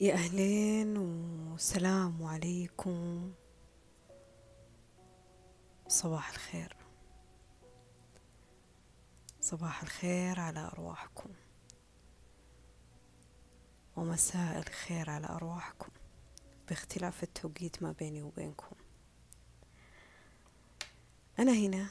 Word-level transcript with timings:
يا 0.00 0.14
أهلين 0.14 0.96
والسلام 0.96 2.22
عليكم. 2.22 3.32
صباح 5.88 6.30
الخير. 6.30 6.76
صباح 9.40 9.82
الخير 9.82 10.40
على 10.40 10.60
أرواحكم. 10.60 11.30
ومساء 13.96 14.58
الخير 14.58 15.10
على 15.10 15.26
أرواحكم 15.26 15.92
باختلاف 16.68 17.22
التوقيت 17.22 17.82
ما 17.82 17.92
بيني 17.92 18.22
وبينكم. 18.22 18.76
أنا 21.38 21.52
هنا 21.52 21.88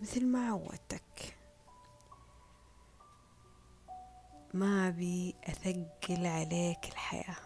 مثل 0.00 0.26
ما 0.26 0.48
عودتك. 0.48 1.37
ما 4.54 4.88
أبي 4.88 5.34
أثقل 5.44 6.26
عليك 6.26 6.88
الحياة. 6.88 7.36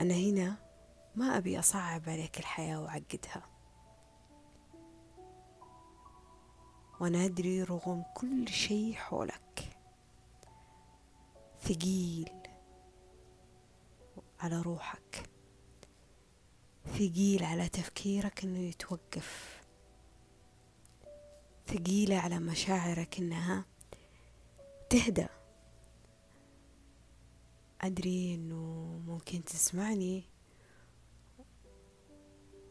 أنا 0.00 0.14
هنا 0.14 0.56
ما 1.14 1.36
أبي 1.36 1.58
أصعب 1.58 2.08
عليك 2.08 2.38
الحياة 2.38 2.80
وأعقدها. 2.80 3.42
وأنا 7.00 7.24
أدري 7.24 7.62
رغم 7.62 8.04
كل 8.14 8.48
شيء 8.48 8.94
حولك 8.94 9.78
ثقيل 11.60 12.30
على 14.40 14.60
روحك 14.60 15.30
ثقيل 16.86 17.44
على 17.44 17.68
تفكيرك 17.68 18.44
إنه 18.44 18.58
يتوقف 18.58 19.60
ثقيلة 21.66 22.16
على 22.16 22.38
مشاعرك 22.38 23.18
إنها 23.18 23.64
تهدى. 24.90 25.26
أدري 27.80 28.34
إنه 28.34 29.00
ممكن 29.06 29.44
تسمعني. 29.44 30.24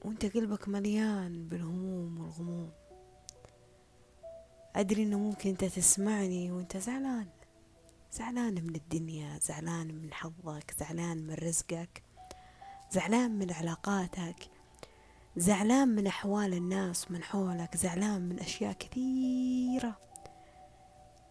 وأنت 0.05 0.25
قلبك 0.25 0.69
مليان 0.69 1.47
بالهموم 1.47 2.19
والغموم 2.19 2.71
أدري 4.75 5.03
إنه 5.03 5.19
ممكن 5.19 5.49
أنت 5.49 5.65
تسمعني 5.65 6.51
وأنت 6.51 6.77
زعلان. 6.77 7.27
زعلان 8.11 8.53
من 8.53 8.75
الدنيا 8.75 9.39
زعلان 9.39 10.01
من 10.01 10.13
حظك 10.13 10.75
زعلان 10.79 11.27
من 11.27 11.33
رزقك 11.33 12.03
زعلان 12.91 13.39
من 13.39 13.51
علاقاتك 13.51 14.49
زعلان 15.37 15.87
من 15.87 16.07
أحوال 16.07 16.53
الناس 16.53 17.11
من 17.11 17.23
حولك 17.23 17.77
زعلان 17.77 18.21
من 18.21 18.39
أشياء 18.39 18.73
كثيرة. 18.73 20.08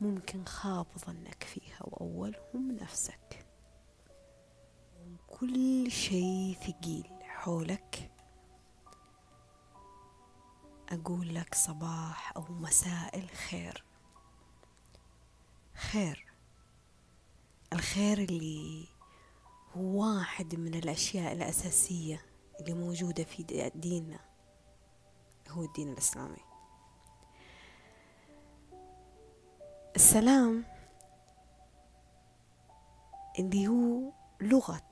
ممكن 0.00 0.44
خاب 0.44 0.86
ظنك 0.98 1.44
فيها 1.44 1.78
وأولهم 1.82 2.72
نفسك. 2.72 3.46
كل 5.26 5.90
شيء 5.90 6.56
ثقيل 6.60 7.10
حولك. 7.22 8.10
أقول 10.88 11.34
لك 11.34 11.54
صباح 11.54 12.32
أو 12.36 12.42
مساء 12.50 13.18
الخير. 13.18 13.84
خير. 15.74 16.26
الخير 17.72 18.18
اللي 18.18 18.88
هو 19.76 20.08
واحد 20.16 20.54
من 20.54 20.74
الأشياء 20.74 21.32
الأساسية 21.32 22.26
اللي 22.60 22.74
موجودة 22.74 23.24
في 23.24 23.42
ديننا. 23.74 24.20
هو 25.48 25.64
الدين 25.64 25.88
الإسلامي. 25.92 26.47
السلام. 29.96 30.64
اللي 33.38 33.68
هو 33.68 34.12
لغة 34.40 34.82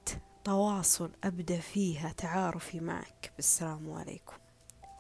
تواصل 0.45 1.13
أبدأ 1.25 1.61
فيها 1.61 2.13
تعارفي 2.13 2.81
معك. 2.81 3.33
بالسلام 3.37 3.93
عليكم. 3.93 4.37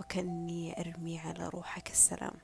وكأني 0.01 0.81
أرمي 0.81 1.19
على 1.19 1.49
روحك 1.49 1.91
السلام. 1.91 2.37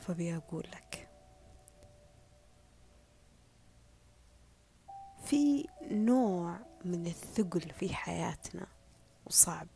فبي 0.00 0.36
أقول 0.36 0.68
لك. 0.72 1.08
في 5.24 5.66
نوع 5.90 6.58
من 6.84 7.06
الثقل 7.06 7.60
في 7.60 7.94
حياتنا 7.94 8.66
وصعب. 9.26 9.68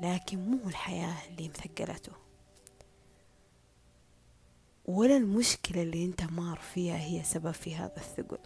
لكن 0.00 0.50
مو 0.50 0.68
الحياة 0.68 1.16
اللي 1.28 1.48
مثقلته. 1.48 2.12
ولا 4.86 5.16
المشكلة 5.16 5.82
اللي 5.82 6.04
أنت 6.04 6.22
مار 6.22 6.58
فيها 6.58 6.96
هي 6.98 7.22
سبب 7.22 7.50
في 7.50 7.76
هذا 7.76 7.96
الثقل. 7.96 8.38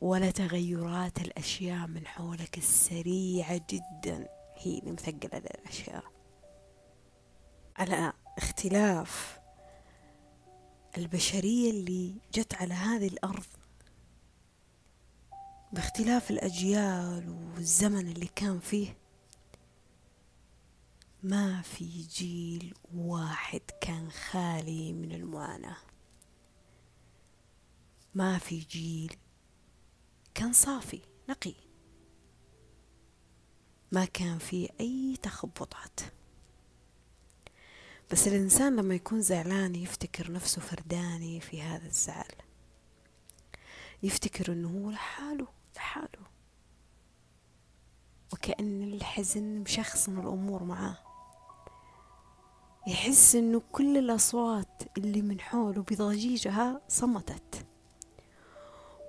ولا 0.00 0.30
تغيرات 0.30 1.20
الأشياء 1.20 1.86
من 1.86 2.06
حولك 2.06 2.58
السريعة 2.58 3.60
جدا 3.70 4.28
هي 4.56 4.78
اللي 4.78 4.92
مثقلة 4.92 5.38
الأشياء 5.38 6.04
على 7.76 8.12
اختلاف 8.38 9.40
البشرية 10.98 11.70
اللي 11.70 12.14
جت 12.34 12.54
على 12.54 12.74
هذه 12.74 13.06
الأرض 13.06 13.46
باختلاف 15.72 16.30
الأجيال 16.30 17.36
والزمن 17.54 18.08
اللي 18.08 18.28
كان 18.36 18.58
فيه 18.58 18.96
ما 21.22 21.62
في 21.62 22.02
جيل 22.02 22.74
واحد 22.94 23.60
كان 23.80 24.10
خالي 24.10 24.92
من 24.92 25.12
المعاناة 25.12 25.76
ما 28.14 28.38
في 28.38 28.58
جيل 28.58 29.16
كان 30.34 30.52
صافي 30.52 31.00
نقي. 31.28 31.54
ما 33.92 34.04
كان 34.04 34.38
فيه 34.38 34.68
أي 34.80 35.16
تخبطات. 35.22 36.00
بس 38.12 38.28
الإنسان 38.28 38.76
لما 38.76 38.94
يكون 38.94 39.22
زعلان 39.22 39.74
يفتكر 39.74 40.32
نفسه 40.32 40.60
فرداني 40.60 41.40
في 41.40 41.62
هذا 41.62 41.86
الزعل. 41.86 42.34
يفتكر 44.02 44.52
أنه 44.52 44.68
هو 44.68 44.90
لحاله 44.90 45.48
لحاله. 45.76 46.26
وكأن 48.32 48.82
الحزن 48.82 49.58
مشخصن 49.58 50.18
الأمور 50.18 50.64
معاه. 50.64 51.11
يحس 52.86 53.36
إنه 53.36 53.62
كل 53.72 53.96
الأصوات 53.96 54.82
اللي 54.98 55.22
من 55.22 55.40
حوله 55.40 55.82
بضجيجها 55.82 56.80
صمتت. 56.88 57.66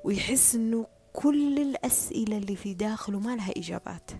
ويحس 0.04 0.56
إنه 0.56 0.88
كل 1.14 1.60
الأسئلة 1.60 2.38
اللي 2.38 2.56
في 2.56 2.74
داخله 2.74 3.20
ما 3.20 3.36
لها 3.36 3.52
إجابات. 3.58 4.12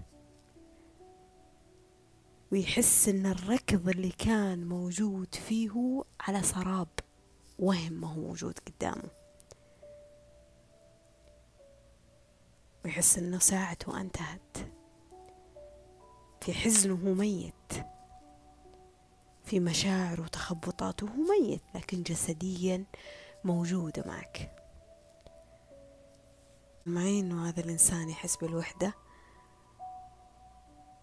ويحس 2.52 3.10
إن 3.10 3.26
الركض 3.26 3.90
اللي 3.90 4.10
كان 4.10 4.68
موجود 4.68 5.36
فيه 5.36 6.04
على 6.20 6.44
سراب 6.44 6.88
وهم 7.60 7.94
ما 7.94 8.08
هو 8.08 8.22
موجود 8.22 8.60
قدامه. 8.60 9.10
ويحس 12.86 13.18
إنه 13.18 13.40
ساعته 13.40 14.02
انتهت. 14.02 14.58
في 16.42 16.54
حزنه 16.54 16.96
ميت. 16.96 17.93
في 19.44 19.60
مشاعر 19.60 20.22
وتخبطات 20.22 21.04
وهو 21.04 21.14
ميت 21.14 21.62
لكن 21.76 22.04
جسديا 22.04 22.86
موجودة 23.44 24.04
معك. 24.08 24.52
معي 26.86 27.20
انه 27.20 27.50
هذا 27.50 27.60
الإنسان 27.60 28.10
يحس 28.10 28.36
بالوحدة؟ 28.36 28.94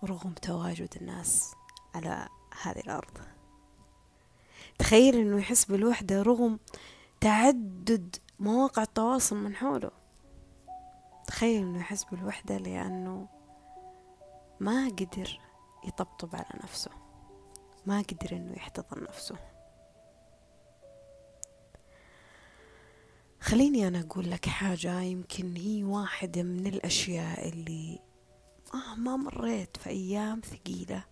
رغم 0.04 0.32
تواجد 0.32 0.94
الناس 1.00 1.54
على 1.94 2.28
هذه 2.62 2.80
الأرض. 2.80 3.18
تخيل 4.78 5.14
إنه 5.16 5.38
يحس 5.38 5.64
بالوحدة 5.64 6.22
رغم 6.22 6.58
تعدد 7.20 8.16
مواقع 8.38 8.82
التواصل 8.82 9.36
من 9.36 9.56
حوله. 9.56 9.90
تخيل 11.26 11.62
إنه 11.62 11.78
يحس 11.80 12.04
بالوحدة 12.04 12.56
لأنه 12.56 13.28
ما 14.60 14.88
قدر 14.88 15.40
يطبطب 15.84 16.36
على 16.36 16.60
نفسه. 16.64 16.99
ما 17.86 18.02
قدر 18.02 18.36
إنه 18.36 18.52
يحتضن 18.52 19.02
نفسه. 19.02 19.36
خليني 23.40 23.88
أنا 23.88 24.00
أقول 24.00 24.30
لك 24.30 24.46
حاجة 24.46 25.00
يمكن 25.00 25.56
هي 25.56 25.84
واحدة 25.84 26.42
من 26.42 26.66
الأشياء 26.66 27.48
اللي 27.48 27.98
مهما 28.74 29.16
مريت 29.16 29.76
في 29.76 29.90
أيام 29.90 30.40
ثقيلة 30.40 31.04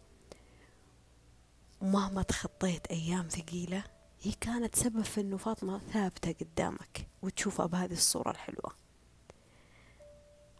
ومهما 1.81 2.23
تخطيت 2.23 2.87
أيام 2.87 3.29
ثقيلة 3.29 3.85
هي 4.23 4.33
كانت 4.33 4.77
سبب 4.77 5.03
في 5.03 5.21
إنه 5.21 5.37
فاطمة 5.37 5.79
ثابتة 5.79 6.33
قدامك 6.33 7.09
وتشوفها 7.23 7.67
بهذه 7.67 7.93
الصورة 7.93 8.31
الحلوة. 8.31 8.73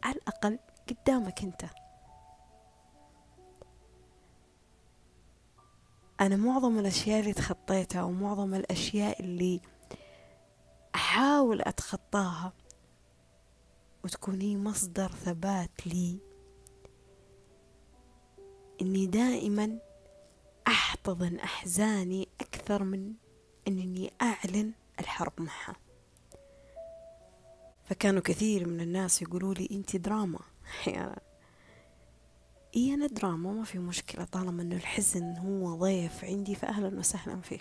على 0.03 0.15
الأقل 0.15 0.59
قدامك 0.89 1.43
أنت. 1.43 1.65
أنا 6.21 6.35
معظم 6.35 6.79
الأشياء 6.79 7.19
اللي 7.19 7.33
تخطيتها 7.33 8.03
ومعظم 8.03 8.53
الأشياء 8.53 9.21
اللي 9.21 9.61
أحاول 10.95 11.61
أتخطاها 11.61 12.53
وتكون 14.03 14.41
هي 14.41 14.57
مصدر 14.57 15.11
ثبات 15.11 15.87
لي 15.87 16.19
إني 18.81 19.05
دائما 19.05 19.79
أحتضن 20.67 21.35
أحزاني 21.39 22.27
أكثر 22.41 22.83
من 22.83 23.13
أنني 23.67 24.13
أعلن 24.21 24.71
الحرب 24.99 25.33
معها. 25.37 25.75
فكانوا 27.83 28.21
كثير 28.21 28.67
من 28.67 28.81
الناس 28.81 29.21
يقولوا 29.21 29.53
لي 29.53 29.69
أنت 29.71 29.95
دراما. 29.95 30.39
أحيانا 30.65 31.19
إيه 32.75 32.93
أنا 32.93 33.07
دراما 33.07 33.53
ما 33.53 33.63
في 33.63 33.79
مشكلة 33.79 34.25
طالما 34.25 34.61
أنه 34.61 34.75
الحزن 34.75 35.37
هو 35.37 35.75
ضيف 35.75 36.25
عندي 36.25 36.55
فأهلا 36.55 36.99
وسهلا 36.99 37.41
فيه. 37.41 37.59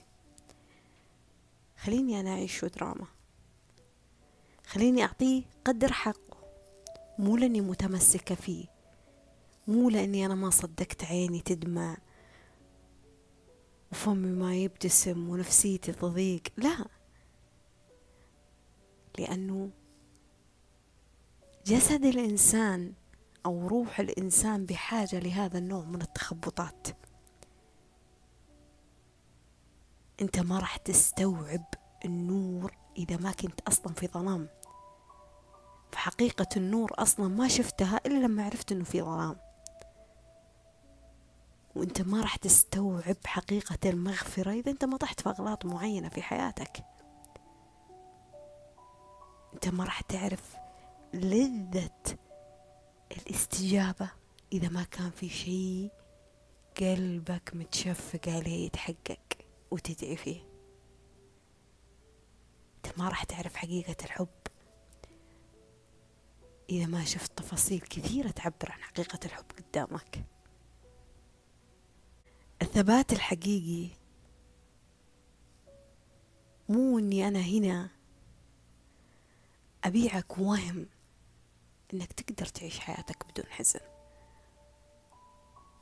خليني 1.76 2.20
أنا 2.20 2.30
أعيش 2.30 2.64
دراما. 2.64 3.06
خليني 4.66 5.02
أعطيه 5.02 5.42
قدر 5.64 5.92
حقه. 5.92 6.38
مو 7.18 7.36
لأني 7.36 7.60
متمسكة 7.60 8.34
فيه. 8.34 8.64
مو 9.68 9.90
لأني 9.90 10.26
أنا 10.26 10.34
ما 10.34 10.50
صدقت 10.50 11.04
عيني 11.04 11.40
تدمع 11.40 11.96
وفمي 13.92 14.30
ما 14.30 14.56
يبتسم 14.56 15.28
ونفسيتي 15.28 15.92
تضيق. 15.92 16.42
لا. 16.56 16.86
لأنه 19.18 19.70
جسد 21.66 22.04
الإنسان 22.04 22.92
أو 23.46 23.68
روح 23.68 24.00
الإنسان 24.00 24.66
بحاجة 24.66 25.18
لهذا 25.18 25.58
النوع 25.58 25.84
من 25.84 26.02
التخبطات. 26.02 26.86
أنت 30.20 30.38
ما 30.38 30.58
راح 30.58 30.76
تستوعب 30.76 31.64
النور 32.04 32.76
إذا 32.96 33.16
ما 33.16 33.32
كنت 33.32 33.60
أصلا 33.60 33.92
في 33.92 34.06
ظلام. 34.06 34.48
فحقيقة 35.92 36.48
النور 36.56 36.92
أصلا 36.94 37.28
ما 37.28 37.48
شفتها 37.48 38.00
إلا 38.06 38.26
لما 38.26 38.44
عرفت 38.44 38.72
أنه 38.72 38.84
في 38.84 39.02
ظلام. 39.02 39.36
وأنت 41.76 42.02
ما 42.02 42.20
راح 42.20 42.36
تستوعب 42.36 43.16
حقيقة 43.26 43.90
المغفرة 43.90 44.50
إذا 44.50 44.70
أنت 44.70 44.84
ما 44.84 44.96
طحت 44.96 45.20
في 45.20 45.28
أغلاط 45.28 45.66
معينة 45.66 46.08
في 46.08 46.22
حياتك. 46.22 46.84
أنت 49.54 49.68
ما 49.68 49.84
راح 49.84 50.00
تعرف 50.00 50.56
لذة 51.14 51.90
الاستجابة. 53.12 54.10
إذا 54.52 54.68
ما 54.68 54.84
كان 54.84 55.10
في 55.10 55.28
شيء 55.28 55.90
قلبك 56.80 57.50
متشفق 57.54 58.28
عليه 58.28 58.66
يتحقق 58.66 59.18
وتدعي 59.70 60.16
فيه. 60.16 60.40
أنت 62.76 62.98
ما 62.98 63.08
راح 63.08 63.24
تعرف 63.24 63.56
حقيقة 63.56 63.96
الحب. 64.04 64.28
إذا 66.70 66.86
ما 66.86 67.04
شفت 67.04 67.38
تفاصيل 67.38 67.80
كثيرة 67.80 68.30
تعبر 68.30 68.72
عن 68.72 68.82
حقيقة 68.82 69.18
الحب 69.24 69.44
قدامك. 69.58 70.24
الثبات 72.62 73.12
الحقيقي 73.12 73.90
مو 76.68 76.98
إني 76.98 77.28
أنا 77.28 77.40
هنا 77.40 77.90
أبيعك 79.84 80.38
وهم 80.38 80.86
إنك 81.94 82.12
تقدر 82.12 82.46
تعيش 82.46 82.80
حياتك 82.80 83.26
بدون 83.26 83.46
حزن. 83.52 83.80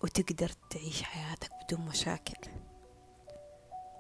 وتقدر 0.03 0.49
تعيش 0.71 1.03
حياتك 1.03 1.51
بدون 1.65 1.81
مشاكل. 1.87 2.51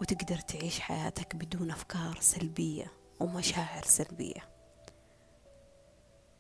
وتقدر 0.01 0.39
تعيش 0.39 0.81
حياتك 0.81 1.37
بدون 1.37 1.71
أفكار 1.71 2.21
سلبية 2.21 2.93
ومشاعر 3.21 3.83
سلبية. 3.83 4.49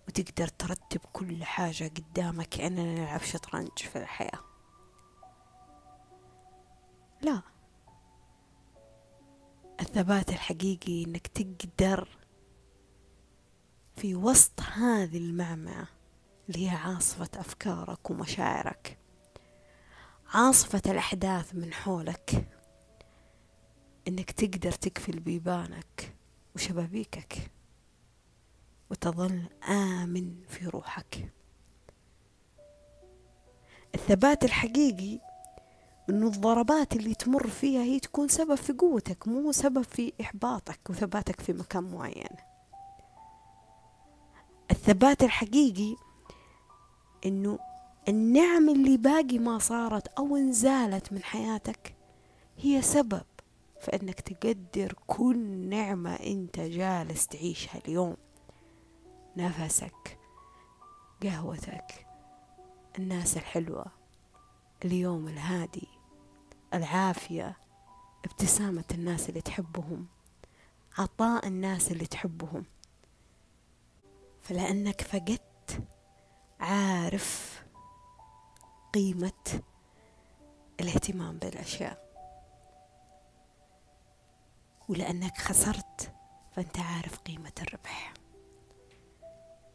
وتقدر 0.08 0.48
ترتب 0.48 1.00
كل 1.12 1.44
حاجة 1.44 1.84
قدامك 1.84 2.48
كاننا 2.48 2.94
نلعب 2.94 3.20
شطرنج 3.20 3.78
في 3.78 3.98
الحياة. 3.98 4.40
لا. 7.22 7.42
الثبات 9.80 10.30
الحقيقي 10.30 11.04
إنك 11.04 11.26
تقدر 11.26 12.25
في 13.96 14.14
وسط 14.14 14.60
هذه 14.60 15.18
المعمعة 15.18 15.88
اللي 16.48 16.66
هي 16.66 16.76
عاصفة 16.76 17.28
أفكارك 17.34 18.10
ومشاعرك. 18.10 18.98
عاصفة 20.34 20.82
الأحداث 20.86 21.54
من 21.54 21.72
حولك. 21.72 22.48
إنك 24.08 24.30
تقدر 24.30 24.72
تقفل 24.72 25.20
بيبانك 25.20 26.14
وشبابيكك 26.54 27.50
وتظل 28.90 29.42
آمن 29.68 30.34
في 30.48 30.66
روحك. 30.66 31.32
الثبات 33.94 34.44
الحقيقي 34.44 35.20
إنه 36.10 36.26
الضربات 36.26 36.96
اللي 36.96 37.14
تمر 37.14 37.48
فيها 37.48 37.82
هي 37.82 38.00
تكون 38.00 38.28
سبب 38.28 38.54
في 38.54 38.72
قوتك 38.72 39.28
مو 39.28 39.52
سبب 39.52 39.82
في 39.82 40.12
إحباطك 40.20 40.90
وثباتك 40.90 41.40
في 41.40 41.52
مكان 41.52 41.84
معين. 41.84 42.55
الثبات 44.70 45.22
الحقيقي 45.22 45.96
إنه 47.26 47.58
النعم 48.08 48.68
اللي 48.68 48.96
باقي 48.96 49.38
ما 49.38 49.58
صارت 49.58 50.06
أو 50.08 50.36
انزالت 50.36 51.12
من 51.12 51.22
حياتك 51.22 51.94
هي 52.58 52.82
سبب 52.82 53.22
في 53.80 53.96
إنك 53.96 54.20
تقدر 54.20 54.94
كل 55.06 55.38
نعمة 55.68 56.14
أنت 56.14 56.60
جالس 56.60 57.26
تعيشها 57.26 57.80
اليوم. 57.88 58.16
نفسك 59.36 60.18
قهوتك 61.22 62.06
الناس 62.98 63.36
الحلوة 63.36 63.84
اليوم 64.84 65.28
الهادي 65.28 65.88
العافية 66.74 67.56
ابتسامة 68.24 68.84
الناس 68.94 69.28
اللي 69.28 69.40
تحبهم 69.40 70.06
عطاء 70.98 71.46
الناس 71.46 71.92
اللي 71.92 72.06
تحبهم. 72.06 72.64
فلأنك 74.48 75.00
فقدت 75.02 75.82
عارف 76.60 77.62
قيمة 78.94 79.62
الاهتمام 80.80 81.38
بالأشياء. 81.38 82.06
ولأنك 84.88 85.38
خسرت 85.38 86.12
فأنت 86.52 86.78
عارف 86.78 87.18
قيمة 87.18 87.52
الربح. 87.62 88.14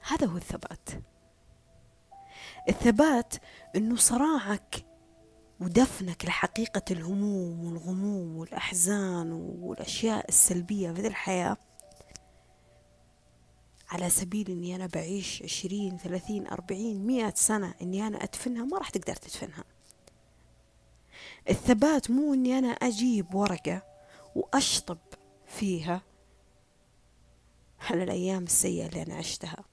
هذا 0.07 0.27
هو 0.27 0.37
الثبات. 0.37 0.89
الثبات 2.69 3.33
إنه 3.75 3.95
صراعك 3.95 4.85
ودفنك 5.59 6.25
لحقيقة 6.25 6.83
الهموم 6.91 7.65
والغموم 7.65 8.37
والأحزان 8.37 9.31
والأشياء 9.61 10.29
السلبية 10.29 10.91
في 10.91 11.07
الحياة 11.07 11.57
على 13.91 14.09
سبيل 14.09 14.49
إني 14.51 14.75
أنا 14.75 14.87
بعيش 14.87 15.43
عشرين 15.43 15.97
ثلاثين 15.97 16.47
أربعين 16.47 17.05
مئة 17.07 17.33
سنة 17.35 17.73
إني 17.81 18.07
أنا 18.07 18.23
أدفنها 18.23 18.65
ما 18.65 18.77
راح 18.77 18.89
تقدر 18.89 19.15
تدفنها. 19.15 19.63
الثبات 21.49 22.11
مو 22.11 22.33
إني 22.33 22.57
أنا 22.57 22.67
أجيب 22.67 23.35
ورقة 23.35 23.81
وأشطب 24.35 24.97
فيها 25.45 26.01
على 27.79 28.03
الأيام 28.03 28.43
السيئة 28.43 28.87
اللي 28.87 29.01
أنا 29.01 29.15
عشتها 29.15 29.63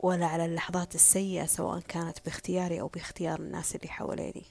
ولا 0.00 0.26
على 0.26 0.44
اللحظات 0.44 0.94
السيئة 0.94 1.46
سواء 1.46 1.80
كانت 1.80 2.24
باختياري 2.24 2.80
أو 2.80 2.88
باختيار 2.88 3.40
الناس 3.40 3.76
اللي 3.76 3.88
حواليني. 3.88 4.44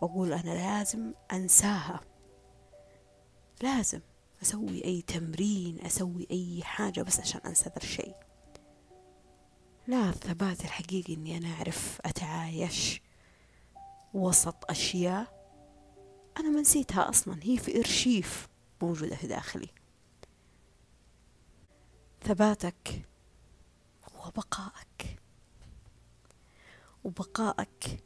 وأقول 0.00 0.32
أنا 0.32 0.50
لازم 0.50 1.14
أنساها 1.32 2.00
لازم. 3.62 4.00
أسوي 4.42 4.84
أي 4.84 5.02
تمرين 5.02 5.80
أسوي 5.80 6.26
أي 6.30 6.62
حاجة 6.62 7.02
بس 7.02 7.20
عشان 7.20 7.40
أنسى 7.46 7.64
ذا 7.64 7.76
الشيء. 7.76 8.14
لا 9.86 10.08
الثبات 10.08 10.60
الحقيقي 10.60 11.14
إني 11.14 11.36
أنا 11.36 11.48
أعرف 11.48 12.00
أتعايش 12.04 13.00
وسط 14.14 14.70
أشياء 14.70 15.38
أنا 16.38 16.50
ما 16.50 16.60
نسيتها 16.60 17.08
أصلا. 17.08 17.40
هي 17.42 17.56
في 17.56 17.78
إرشيف 17.78 18.48
موجودة 18.82 19.16
في 19.16 19.26
داخلي. 19.26 19.68
ثباتك 22.22 23.02
وبقائك 24.26 25.20
وبقائك 27.04 28.04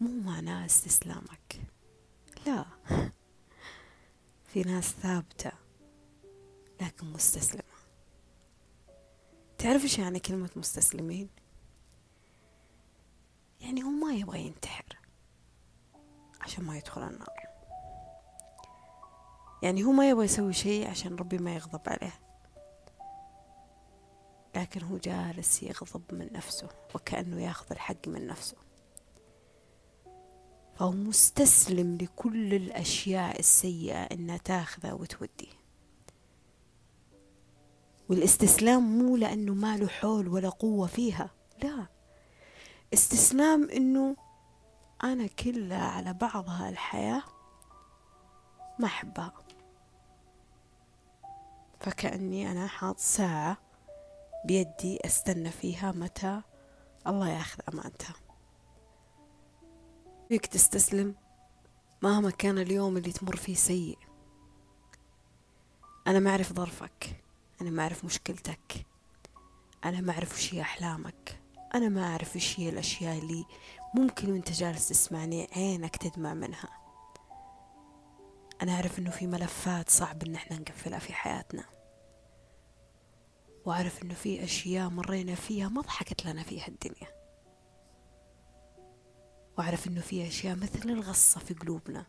مو 0.00 0.20
معناه 0.20 0.66
استسلامك. 0.66 1.60
لا. 2.46 2.64
في 4.54 4.62
ناس 4.62 4.84
ثابتة 4.84 5.52
لكن 6.80 7.06
مستسلمة. 7.06 7.74
تعرف 9.58 9.82
إيش 9.82 9.98
يعني 9.98 10.20
كلمة 10.20 10.50
مستسلمين؟ 10.56 11.28
يعني 13.60 13.82
هو 13.82 13.88
ما 13.88 14.14
يبغى 14.14 14.40
ينتحر 14.40 14.98
عشان 16.40 16.64
ما 16.64 16.78
يدخل 16.78 17.02
النار. 17.02 17.36
يعني 19.62 19.84
هو 19.84 19.92
ما 19.92 20.10
يبغى 20.10 20.24
يسوي 20.24 20.52
شيء 20.52 20.90
عشان 20.90 21.16
ربي 21.16 21.38
ما 21.38 21.54
يغضب 21.54 21.82
عليه. 21.86 22.20
لكن 24.56 24.82
هو 24.82 24.98
جالس 24.98 25.62
يغضب 25.62 26.14
من 26.14 26.32
نفسه 26.32 26.68
وكأنه 26.94 27.42
ياخذ 27.42 27.66
الحق 27.70 28.08
من 28.08 28.26
نفسه. 28.26 28.63
فهو 30.78 30.90
مستسلم 30.90 31.98
لكل 32.00 32.54
الأشياء 32.54 33.38
السيئة 33.38 34.02
إنها 34.02 34.36
تاخذه 34.36 34.92
وتوديه. 34.94 35.54
والاستسلام 38.08 38.98
مو 38.98 39.16
لأنه 39.16 39.54
ما 39.54 39.76
له 39.76 39.88
حول 39.88 40.28
ولا 40.28 40.48
قوة 40.48 40.86
فيها 40.86 41.30
لا. 41.62 41.86
استسلام 42.94 43.70
إنه 43.70 44.16
أنا 45.04 45.26
كلها 45.26 45.88
على 45.90 46.12
بعضها 46.12 46.68
الحياة 46.68 47.22
ما 48.78 48.86
أحبها. 48.86 49.32
فكأني 51.80 52.50
أنا 52.50 52.66
حاط 52.66 52.98
ساعة 52.98 53.56
بيدي 54.44 54.98
أستنى 55.06 55.50
فيها 55.50 55.92
متى 55.92 56.42
الله 57.06 57.28
ياخذ 57.28 57.60
أمانتها. 57.72 58.14
فيك 60.28 60.46
تستسلم 60.46 61.14
مهما 62.02 62.30
كان 62.30 62.58
اليوم 62.58 62.96
اللي 62.96 63.12
تمر 63.12 63.36
فيه 63.36 63.54
سيء. 63.54 63.98
أنا 66.06 66.18
ما 66.18 66.30
أعرف 66.30 66.52
ظرفك 66.52 67.22
أنا 67.60 67.70
ما 67.70 67.82
أعرف 67.82 68.04
مشكلتك 68.04 68.86
أنا 69.84 70.00
ما 70.00 70.12
أعرف 70.12 70.34
وش 70.34 70.54
هي 70.54 70.60
أحلامك 70.60 71.40
أنا 71.74 71.88
ما 71.88 72.04
أعرف 72.04 72.36
وش 72.36 72.60
هي 72.60 72.68
الأشياء 72.68 73.18
اللي 73.18 73.44
ممكن 73.94 74.32
وأنت 74.32 74.52
جالس 74.52 74.88
تسمعني 74.88 75.48
عينك 75.56 75.96
تدمع 75.96 76.34
منها. 76.34 76.68
أنا 78.62 78.72
أعرف 78.74 78.98
إنه 78.98 79.10
في 79.10 79.26
ملفات 79.26 79.90
صعب 79.90 80.22
إن 80.22 80.34
إحنا 80.34 80.58
نقفلها 80.58 80.98
في 80.98 81.12
حياتنا. 81.12 81.64
وأعرف 83.64 84.02
إنه 84.02 84.14
في 84.14 84.44
أشياء 84.44 84.88
مرينا 84.88 85.34
فيها 85.34 85.68
ما 85.68 85.80
ضحكت 85.80 86.26
لنا 86.26 86.42
فيها 86.42 86.68
الدنيا. 86.68 87.23
وأعرف 89.58 89.86
إنه 89.86 90.00
في 90.00 90.28
أشياء 90.28 90.56
مثل 90.56 90.90
الغصة 90.90 91.40
في 91.40 91.54
قلوبنا. 91.54 92.06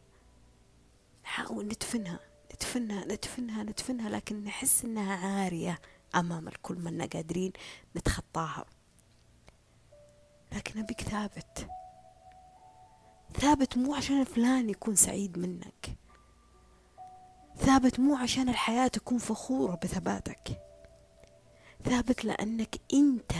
نحاول 1.23 1.65
ندفنها 1.65 2.19
ندفنها 2.53 3.05
ندفنها 3.05 3.63
ندفنها 3.63 4.09
لكن 4.09 4.43
نحس 4.43 4.85
إنها 4.85 5.15
عارية 5.15 5.79
أمام 6.15 6.47
الكل 6.47 6.75
منا 6.75 7.05
قادرين 7.05 7.51
نتخطاها. 7.97 8.65
لكن 10.51 10.79
أبيك 10.79 11.01
ثابت. 11.01 11.67
ثابت 13.33 13.77
مو 13.77 13.95
عشان 13.95 14.23
فلان 14.23 14.69
يكون 14.69 14.95
سعيد 14.95 15.39
منك. 15.39 15.95
ثابت 17.57 17.99
مو 17.99 18.15
عشان 18.15 18.49
الحياة 18.49 18.87
تكون 18.87 19.17
فخورة 19.17 19.75
بثباتك. 19.83 20.61
ثابت 21.83 22.25
لأنك 22.25 22.75
أنت 22.93 23.31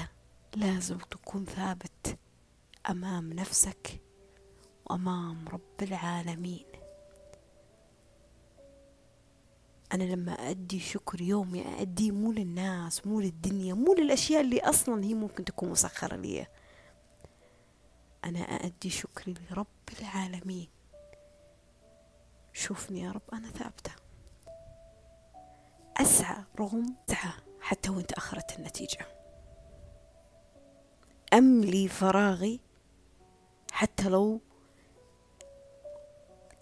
لازم 0.56 0.98
تكون 0.98 1.46
ثابت. 1.46 2.18
أمام 2.90 3.34
نفسك 3.34 4.02
وأمام 4.86 5.48
رب 5.48 5.82
العالمين. 5.82 6.66
أنا 9.94 10.04
لما 10.04 10.32
أدي 10.32 10.80
شكر 10.80 11.22
يومي 11.22 11.82
أديه 11.82 12.12
مو 12.12 12.32
للناس 12.32 13.08
مو 13.08 13.20
للدنيا 13.20 13.74
مو 13.74 13.94
للأشياء 13.94 14.42
اللي 14.42 14.60
أصلا 14.60 15.04
هي 15.04 15.14
ممكن 15.14 15.46
تكون 15.46 15.70
مسخرة 15.70 16.16
لي. 16.16 16.48
أنا 18.26 18.40
أدي 18.40 18.90
شكري 18.90 19.34
لرب 19.34 19.68
العالمين. 20.00 20.70
شوفني 22.54 23.02
يا 23.02 23.12
رب 23.12 23.34
أنا 23.34 23.50
ثابتة. 23.50 23.92
أسعى 25.98 26.44
رغم 26.60 26.96
سعى 27.08 27.34
حتى 27.62 27.90
وإن 27.90 28.08
تأخرت 28.08 28.60
النتيجة. 28.60 29.08
أملي 31.34 31.88
فراغي 31.88 32.60
حتى 33.76 34.10
لو 34.10 34.42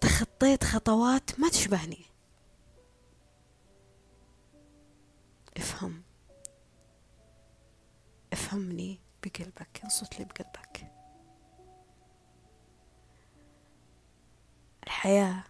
تخطيت 0.00 0.64
خطوات 0.64 1.40
ما 1.40 1.48
تشبهني. 1.48 2.06
افهم. 5.56 6.02
افهمني 8.32 9.00
بقلبك 9.22 9.80
انصت 9.84 10.18
لي 10.18 10.24
بقلبك. 10.24 10.92
الحياة 14.84 15.44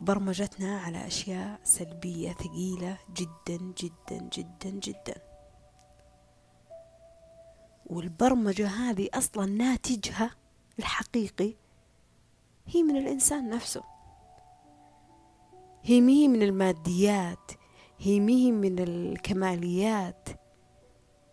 برمجتنا 0.00 0.80
على 0.80 1.06
أشياء 1.06 1.60
سلبية 1.64 2.32
ثقيلة 2.32 2.98
جدا 3.12 3.56
جدا 3.56 4.28
جدا 4.32 4.70
جدا. 4.70 5.29
والبرمجة 7.90 8.66
هذه 8.66 9.08
أصلا 9.14 9.46
ناتجها 9.46 10.30
الحقيقي 10.78 11.54
هي 12.66 12.82
من 12.82 12.96
الإنسان 12.96 13.50
نفسه. 13.50 13.82
هي 15.82 16.00
مهي 16.00 16.28
من 16.28 16.42
الماديات 16.42 17.52
هي 17.98 18.20
مهي 18.20 18.52
من 18.52 18.78
الكماليات 18.78 20.28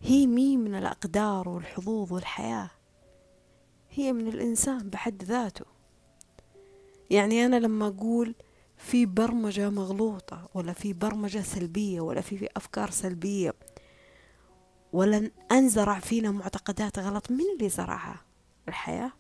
هي 0.02 0.28
مهي 0.28 0.58
من 0.58 0.76
الأقدار 0.76 1.50
والحظوظ 1.50 2.14
والحياة. 2.14 2.70
هي 3.90 4.14
من 4.14 4.28
الإنسان 4.28 4.90
بحد 4.90 5.24
ذاته. 5.24 5.66
يعني 7.10 7.46
أنا 7.46 7.60
لما 7.60 7.88
أقول 7.88 8.36
في 8.78 9.06
برمجة 9.06 9.70
مغلوطة 9.70 10.50
ولا 10.54 10.74
في 10.74 10.94
برمجة 10.94 11.40
سلبية 11.40 12.02
ولا 12.02 12.22
في, 12.22 12.50
أفكار 12.58 12.90
سلبية 12.90 13.54
ولا 14.94 15.32
أنزرع 15.52 16.00
فينا 16.00 16.32
معتقدات 16.32 17.00
غلط. 17.00 17.32
من 17.32 17.46
اللي 17.56 17.70
زرعها؟ 17.70 18.22
الحياة؟ 18.68 19.12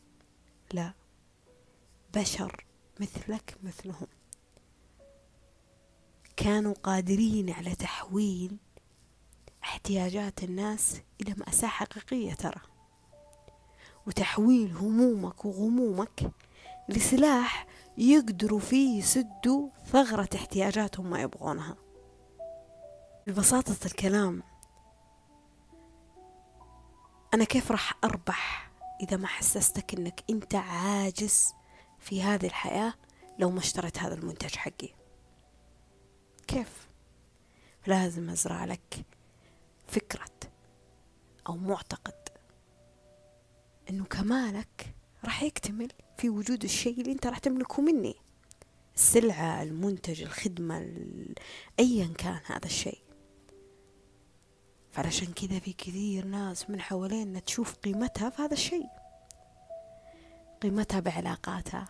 لا. 0.73 0.93
بشر 2.15 2.65
مثلك 2.99 3.57
مثلهم. 3.63 4.07
كانوا 6.37 6.73
قادرين 6.83 7.49
على 7.49 7.75
تحويل 7.75 8.57
احتياجات 9.63 10.43
الناس 10.43 11.01
إلى 11.21 11.35
مأساة 11.37 11.67
حقيقية 11.67 12.33
ترى. 12.33 12.61
وتحويل 14.07 14.71
همومك 14.77 15.45
وغمومك 15.45 16.31
لسلاح 16.89 17.67
يقدروا 17.97 18.59
فيه 18.59 18.99
يسدوا 18.99 19.69
ثغرة 19.85 20.29
احتياجاتهم 20.35 21.09
ما 21.09 21.21
يبغونها. 21.21 21.75
ببساطة 23.27 23.85
الكلام 23.85 24.43
أنا 27.37 27.45
كيف 27.45 27.71
راح 27.71 27.93
أربح 28.03 28.71
إذا 29.01 29.17
ما 29.17 29.27
حسستك 29.27 29.93
إنك 29.93 30.23
أنت 30.29 30.55
عاجز 30.55 31.53
في 31.99 32.23
هذه 32.23 32.45
الحياة 32.45 32.93
لو 33.39 33.51
ما 33.51 33.59
اشتريت 33.59 33.99
هذا 33.99 34.13
المنتج 34.13 34.55
حقي؟ 34.55 34.89
كيف؟ 36.47 36.87
لازم 37.87 38.29
أزرع 38.29 38.65
لك 38.65 39.05
فكرة 39.87 40.29
أو 41.47 41.55
معتقد 41.55 42.29
إنه 43.89 44.05
كمالك 44.05 44.95
راح 45.23 45.43
يكتمل 45.43 45.91
في 46.17 46.29
وجود 46.29 46.63
الشيء 46.63 47.01
اللي 47.01 47.11
أنت 47.11 47.27
راح 47.27 47.37
تملكه 47.37 47.81
مني. 47.81 48.15
السلعة 48.95 49.63
المنتج 49.63 50.21
الخدمة 50.21 50.93
أيا 51.79 52.13
كان 52.17 52.39
هذا 52.45 52.65
الشيء. 52.65 53.06
فعلشان 54.97 55.33
كذا 55.33 55.59
في 55.59 55.73
كثير 55.73 56.25
ناس 56.25 56.69
من 56.69 56.81
حوالينا 56.81 57.39
تشوف 57.39 57.73
قيمتها 57.73 58.29
في 58.29 58.41
هذا 58.41 58.53
الشيء. 58.53 58.87
قيمتها 60.61 60.99
بعلاقاتها 60.99 61.85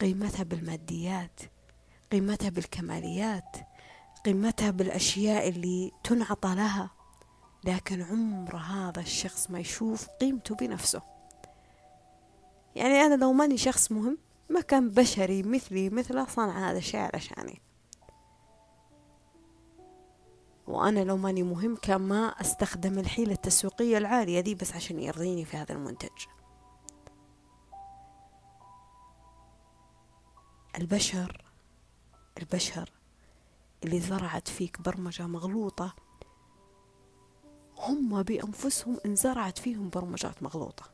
قيمتها 0.00 0.42
بالماديات 0.42 1.40
قيمتها 2.12 2.48
بالكماليات 2.48 3.56
قيمتها 4.24 4.70
بالأشياء 4.70 5.48
اللي 5.48 5.92
تنعطى 6.04 6.54
لها. 6.54 6.90
لكن 7.64 8.02
عمر 8.02 8.56
هذا 8.56 9.00
الشخص 9.00 9.50
ما 9.50 9.58
يشوف 9.58 10.08
قيمته 10.08 10.54
بنفسه. 10.54 11.02
يعني 12.76 12.94
أنا 12.94 13.14
لو 13.14 13.32
ماني 13.32 13.58
شخص 13.58 13.92
مهم 13.92 14.18
ما 14.50 14.60
كان 14.60 14.90
بشري 14.90 15.42
مثلي 15.42 15.90
مثله 15.90 16.26
صنع 16.26 16.70
هذا 16.70 16.78
الشيء 16.78 17.00
علشاني. 17.00 17.62
وأنا 20.66 21.04
لو 21.04 21.16
ماني 21.16 21.42
مهم 21.42 21.76
كان 21.76 22.00
ما 22.00 22.26
أستخدم 22.26 22.98
الحيلة 22.98 23.32
التسويقية 23.32 23.98
العالية 23.98 24.40
دي 24.40 24.54
بس 24.54 24.72
عشان 24.72 25.00
يرضيني 25.00 25.44
في 25.44 25.56
هذا 25.56 25.72
المنتج. 25.72 26.26
البشر 30.78 31.44
البشر 32.38 32.92
اللي 33.84 34.00
زرعت 34.00 34.48
فيك 34.48 34.80
برمجة 34.80 35.26
مغلوطة 35.26 35.94
هم 37.78 38.22
بأنفسهم 38.22 38.98
انزرعت 39.06 39.58
فيهم 39.58 39.90
برمجات 39.90 40.42
مغلوطة. 40.42 40.84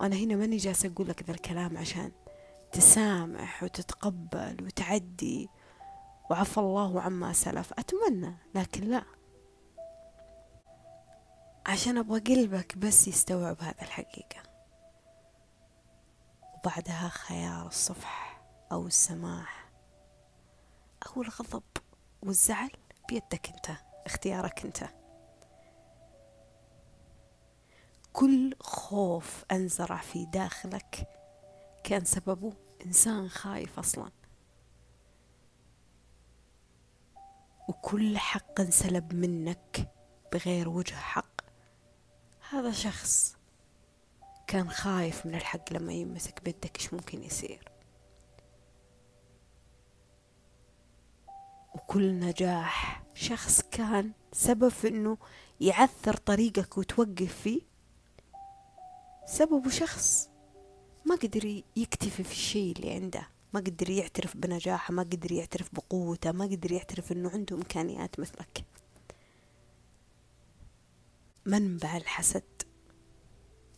أنا 0.00 0.16
هنا 0.16 0.36
ماني 0.36 0.56
جالسة 0.56 0.88
أقول 0.88 1.08
لك 1.08 1.22
ذا 1.22 1.30
الكلام 1.34 1.76
عشان 1.76 2.12
تسامح 2.72 3.62
وتتقبل 3.62 4.56
وتعدي 4.64 5.48
وعفى 6.30 6.58
الله 6.58 7.00
عما 7.00 7.32
سلف. 7.32 7.72
أتمنى 7.72 8.34
لكن 8.54 8.84
لا. 8.84 9.04
عشان 11.66 11.98
أبغى 11.98 12.20
قلبك 12.20 12.78
بس 12.78 13.08
يستوعب 13.08 13.56
هذا 13.60 13.82
الحقيقة. 13.82 14.42
وبعدها 16.54 17.08
خيار 17.08 17.66
الصفح 17.66 18.42
أو 18.72 18.86
السماح. 18.86 19.70
أو 21.06 21.22
الغضب 21.22 21.62
والزعل 22.22 22.70
بيدك 23.08 23.50
أنت 23.50 23.78
اختيارك 24.06 24.64
أنت. 24.64 24.84
كل 28.12 28.54
خوف 28.60 29.44
أنزرع 29.52 29.96
في 29.96 30.26
داخلك 30.26 31.08
كان 31.84 32.04
سببه 32.04 32.52
إنسان 32.86 33.28
خايف 33.28 33.78
أصلا. 33.78 34.17
وكل 37.68 38.18
حق 38.18 38.60
انسلب 38.60 39.14
منك 39.14 39.92
بغير 40.32 40.68
وجه 40.68 40.94
حق. 40.94 41.40
هذا 42.50 42.70
شخص 42.72 43.36
كان 44.46 44.70
خايف 44.70 45.26
من 45.26 45.34
الحق 45.34 45.72
لما 45.72 45.92
يمسك 45.92 46.44
بيدك 46.44 46.78
إيش 46.78 46.94
ممكن 46.94 47.24
يصير؟ 47.24 47.72
وكل 51.74 52.20
نجاح 52.20 53.02
شخص 53.14 53.60
كان 53.60 54.12
سبب 54.32 54.68
في 54.68 54.88
إنه 54.88 55.18
يعثر 55.60 56.16
طريقك 56.16 56.78
وتوقف 56.78 57.40
فيه. 57.42 57.60
سببه 59.26 59.70
شخص 59.70 60.30
ما 61.04 61.14
قدر 61.14 61.62
يكتفي 61.76 62.24
في 62.24 62.32
الشيء 62.32 62.76
اللي 62.76 62.90
عنده. 62.92 63.28
ما 63.52 63.60
قدر 63.60 63.90
يعترف 63.90 64.36
بنجاحه 64.36 64.94
ما 64.94 65.02
قدر 65.02 65.32
يعترف 65.32 65.74
بقوته 65.74 66.32
ما 66.32 66.44
قدر 66.44 66.72
يعترف 66.72 67.12
إنه 67.12 67.30
عنده 67.30 67.56
إمكانيات 67.56 68.20
مثلك. 68.20 68.64
منبع 71.46 71.96
الحسد 71.96 72.62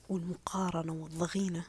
والمقارنة 0.08 0.92
والضغينة؟ 0.92 1.64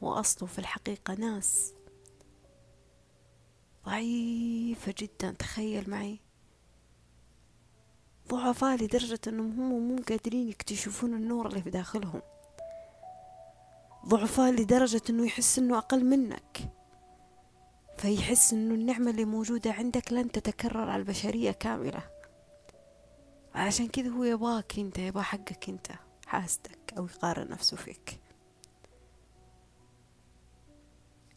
وأصله 0.00 0.48
في 0.48 0.58
الحقيقة 0.58 1.14
ناس 1.14 1.72
ضعيفة 3.86 4.94
جدا. 4.98 5.30
تخيل 5.30 5.90
معي. 5.90 6.20
ضعفاء 8.28 8.82
لدرجة 8.82 9.20
أنهم 9.28 9.60
هم 9.60 9.88
مو 9.88 10.02
قادرين 10.08 10.48
يكتشفون 10.48 11.14
النور 11.14 11.46
اللي 11.46 11.62
في 11.62 11.70
داخلهم. 11.70 12.22
ضعفاء 14.06 14.52
لدرجة 14.52 15.02
أنه 15.10 15.26
يحس 15.26 15.58
أنه 15.58 15.78
أقل 15.78 16.04
منك. 16.04 16.72
فيحس 17.96 18.52
أنه 18.52 18.74
النعمة 18.74 19.10
اللي 19.10 19.24
موجودة 19.24 19.72
عندك 19.72 20.12
لن 20.12 20.32
تتكرر 20.32 20.90
على 20.90 20.96
البشرية 20.96 21.50
كاملة. 21.50 22.10
عشان 23.54 23.88
كذا 23.88 24.08
هو 24.08 24.24
يبغاك 24.24 24.78
أنت 24.78 24.98
يبغى 24.98 25.22
حقك 25.22 25.68
أنت 25.68 25.86
حاسدك 26.26 26.94
أو 26.98 27.06
يقارن 27.06 27.48
نفسه 27.48 27.76
فيك. 27.76 28.20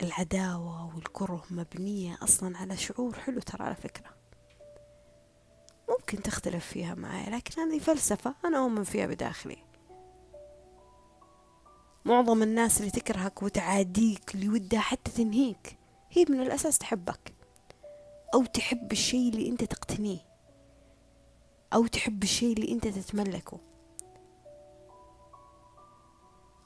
العداوة 0.01 0.95
والكره 0.95 1.45
مبنية 1.51 2.17
أصلا 2.21 2.57
على 2.57 2.77
شعور 2.77 3.13
حلو 3.13 3.39
ترى 3.39 3.63
على 3.65 3.75
فكرة. 3.75 4.09
ممكن 5.89 6.21
تختلف 6.21 6.65
فيها 6.65 6.95
معي 6.95 7.29
لكن 7.29 7.61
هذه 7.61 7.79
فلسفة 7.79 8.35
أنا 8.45 8.57
أؤمن 8.57 8.83
فيها 8.83 9.07
بداخلي. 9.07 9.68
معظم 12.05 12.43
الناس 12.43 12.79
اللي 12.79 12.91
تكرهك 12.91 13.43
وتعاديك 13.43 14.35
اللي 14.35 14.49
ودها 14.49 14.79
حتى 14.79 15.11
تنهيك 15.11 15.77
هي 16.11 16.25
من 16.29 16.41
الأساس 16.41 16.77
تحبك. 16.77 17.33
أو 18.33 18.45
تحب 18.45 18.91
الشيء 18.91 19.29
اللي 19.29 19.49
أنت 19.49 19.63
تقتنيه. 19.63 20.19
أو 21.73 21.87
تحب 21.87 22.23
الشيء 22.23 22.53
اللي 22.53 22.71
أنت 22.71 22.87
تتملكه. 22.87 23.59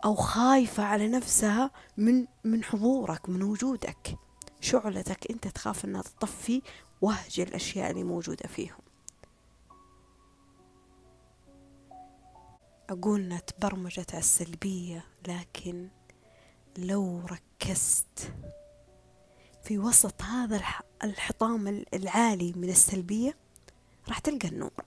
أو 0.05 0.15
خايفة 0.15 0.83
على 0.83 1.07
نفسها 1.07 1.71
من 1.97 2.25
من 2.43 2.63
حضورك 2.63 3.29
من 3.29 3.43
وجودك. 3.43 4.17
شعلتك 4.61 5.31
أنت 5.31 5.47
تخاف 5.47 5.85
أنها 5.85 6.01
تطفي 6.01 6.61
وهج 7.01 7.39
الأشياء 7.39 7.91
اللي 7.91 8.03
موجودة 8.03 8.47
فيهم. 8.47 8.79
أقول 12.93 13.19
أنها 13.21 13.39
تبرمجت 13.39 14.11
على 14.11 14.19
السلبية 14.19 15.05
لكن 15.27 15.89
لو 16.77 17.19
ركزت 17.25 18.33
في 19.63 19.77
وسط 19.77 20.21
هذا 20.21 20.61
الحطام 21.03 21.83
العالي 21.93 22.53
من 22.55 22.69
السلبية 22.69 23.37
راح 24.07 24.19
تلقى 24.19 24.47
النور. 24.47 24.85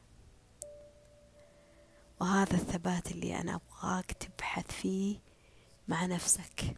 وهذا 2.20 2.54
الثبات 2.54 3.10
اللي 3.12 3.40
أنا 3.40 3.54
أبغاك 3.54 4.12
تبحث 4.12 4.70
فيه 4.72 5.18
مع 5.88 6.06
نفسك. 6.06 6.76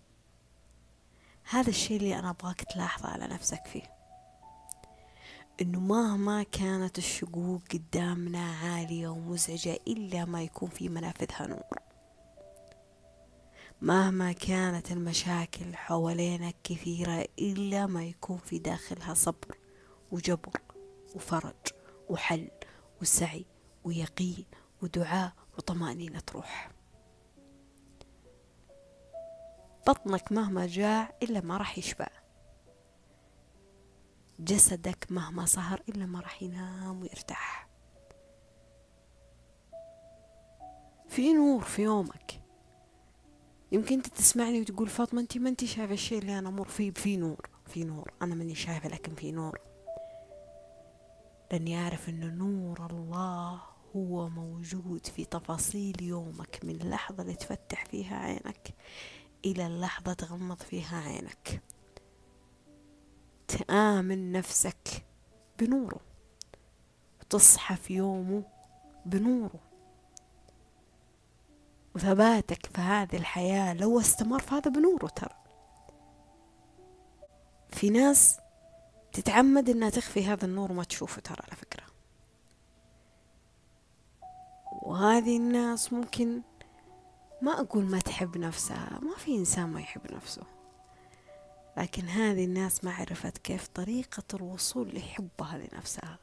هذا 1.50 1.70
الشيء 1.70 1.96
اللي 1.96 2.18
أنا 2.18 2.30
أبغاك 2.30 2.62
تلاحظه 2.62 3.08
على 3.08 3.26
نفسك 3.26 3.66
فيه. 3.66 3.97
إنه 5.60 5.80
مهما 5.80 6.42
كانت 6.42 6.98
الشقوق 6.98 7.62
قدامنا 7.72 8.52
عالية 8.52 9.08
ومزعجة 9.08 9.78
إلا 9.86 10.24
ما 10.24 10.42
يكون 10.42 10.68
في 10.68 10.88
منافذها 10.88 11.46
نور. 11.46 11.78
مهما 13.80 14.32
كانت 14.32 14.92
المشاكل 14.92 15.74
حوالينك 15.74 16.56
كثيرة 16.64 17.28
إلا 17.38 17.86
ما 17.86 18.04
يكون 18.04 18.38
في 18.38 18.58
داخلها 18.58 19.14
صبر 19.14 19.58
وجبر 20.10 20.60
وفرج 21.14 21.66
وحل 22.08 22.50
وسعي 23.02 23.46
ويقين 23.84 24.44
ودعاء 24.82 25.32
وطمأنينة 25.58 26.22
روح. 26.34 26.70
بطنك 29.86 30.32
مهما 30.32 30.66
جاع 30.66 31.16
إلا 31.22 31.40
ما 31.40 31.56
راح 31.56 31.78
يشبع. 31.78 32.17
جسدك 34.40 35.06
مهما 35.10 35.46
سهر 35.46 35.82
إلا 35.88 36.06
ما 36.06 36.20
راح 36.20 36.42
ينام 36.42 37.02
ويرتاح. 37.02 37.68
في 41.08 41.32
نور 41.32 41.62
في 41.62 41.82
يومك. 41.82 42.42
يمكن 43.72 43.94
أنت 43.94 44.06
تسمعني 44.06 44.60
وتقول 44.60 44.88
فاطمة 44.88 45.20
أنت 45.20 45.38
ما 45.38 45.48
أنت 45.48 45.64
شايفة 45.64 45.94
الشيء 45.94 46.18
اللي 46.18 46.38
أنا 46.38 46.48
أمر 46.48 46.68
فيه 46.68 46.90
في 46.90 47.16
نور 47.16 47.48
في 47.66 47.84
نور. 47.84 48.12
أنا 48.22 48.34
ماني 48.34 48.54
شايفة 48.54 48.88
لكن 48.88 49.14
في 49.14 49.32
نور. 49.32 49.60
لاني 51.52 51.82
اعرف 51.82 52.08
أن 52.08 52.38
نور 52.38 52.86
الله 52.90 53.60
هو 53.96 54.28
موجود 54.28 55.06
في 55.06 55.24
تفاصيل 55.24 56.02
يومك 56.02 56.60
من 56.64 56.80
اللحظة 56.80 57.22
اللي 57.22 57.34
تفتح 57.34 57.84
فيها 57.84 58.16
عينك 58.16 58.74
إلى 59.44 59.66
اللحظة 59.66 60.12
تغمض 60.12 60.62
فيها 60.62 61.00
عينك. 61.00 61.62
تآمن 63.48 64.32
نفسك 64.32 65.06
بنوره. 65.58 66.00
وتصحى 67.20 67.76
في 67.76 67.94
يومه 67.94 68.42
بنوره. 69.06 69.60
وثباتك 71.94 72.66
في 72.66 72.80
هذه 72.80 73.16
الحياة 73.16 73.74
لو 73.74 74.00
استمر 74.00 74.38
فهذا 74.38 74.70
بنوره 74.70 75.06
ترى. 75.06 75.34
في 77.70 77.90
ناس 77.90 78.38
تتعمد 79.12 79.70
إنها 79.70 79.90
تخفي 79.90 80.26
هذا 80.26 80.44
النور 80.44 80.72
وما 80.72 80.84
تشوفه 80.84 81.20
ترى 81.20 81.38
على 81.46 81.56
فكرة. 81.56 81.84
وهذه 84.82 85.36
الناس 85.36 85.92
ممكن 85.92 86.42
ما 87.42 87.60
أقول 87.60 87.84
ما 87.84 87.98
تحب 87.98 88.38
نفسها 88.38 88.98
ما 89.02 89.16
في 89.16 89.36
إنسان 89.36 89.68
ما 89.68 89.80
يحب 89.80 90.12
نفسه. 90.12 90.57
لكن 91.78 92.08
هذه 92.08 92.44
الناس 92.44 92.84
ما 92.84 92.94
عرفت 92.94 93.38
كيف 93.38 93.66
طريقة 93.66 94.22
الوصول 94.34 94.94
لحبها 94.94 95.58
لنفسها. 95.58 96.18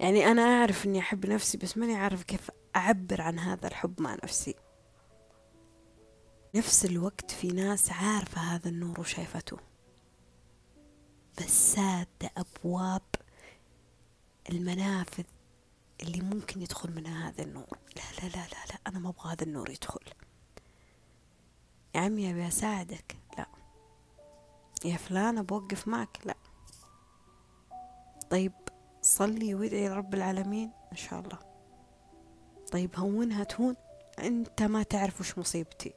يعني 0.00 0.26
أنا 0.26 0.42
أعرف 0.42 0.86
أني 0.86 0.98
أحب 0.98 1.26
نفسي 1.26 1.58
بس 1.58 1.78
ماني 1.78 1.94
عارف 1.94 2.22
كيف 2.22 2.50
أعبر 2.76 3.20
عن 3.20 3.38
هذا 3.38 3.68
الحب 3.68 4.00
مع 4.00 4.14
نفسي. 4.24 4.54
نفس 6.54 6.84
الوقت 6.84 7.30
في 7.30 7.48
ناس 7.48 7.90
عارفة 7.90 8.40
هذا 8.40 8.68
النور 8.68 9.00
وشايفته. 9.00 9.58
بس 11.38 11.74
سادة 11.74 12.30
أبواب 12.36 13.02
المنافذ 14.50 15.24
اللي 16.02 16.20
ممكن 16.20 16.62
يدخل 16.62 16.94
منها 16.94 17.28
هذا 17.28 17.42
النور. 17.42 17.78
لا 17.96 18.02
لا 18.22 18.28
لا 18.28 18.46
لا, 18.46 18.66
لا 18.70 18.78
أنا 18.86 18.98
ما 18.98 19.08
أبغى 19.08 19.32
هذا 19.32 19.42
النور 19.42 19.70
يدخل. 19.70 20.23
يا 21.94 22.00
عمي 22.00 22.30
أبي 22.30 22.48
أساعدك. 22.48 23.16
لا. 23.38 23.46
يا 24.84 24.96
فلان 24.96 25.42
بوقف 25.42 25.88
معك. 25.88 26.18
لا. 26.24 26.34
طيب 28.30 28.52
صلي 29.02 29.54
وادعي 29.54 29.88
لرب 29.88 30.14
العالمين 30.14 30.70
إن 30.92 30.96
شاء 30.96 31.20
الله. 31.20 31.38
طيب 32.72 32.96
هونها 32.96 33.44
تهون 33.44 33.76
أنت 34.18 34.62
ما 34.62 34.82
تعرف 34.82 35.20
وش 35.20 35.38
مصيبتي. 35.38 35.92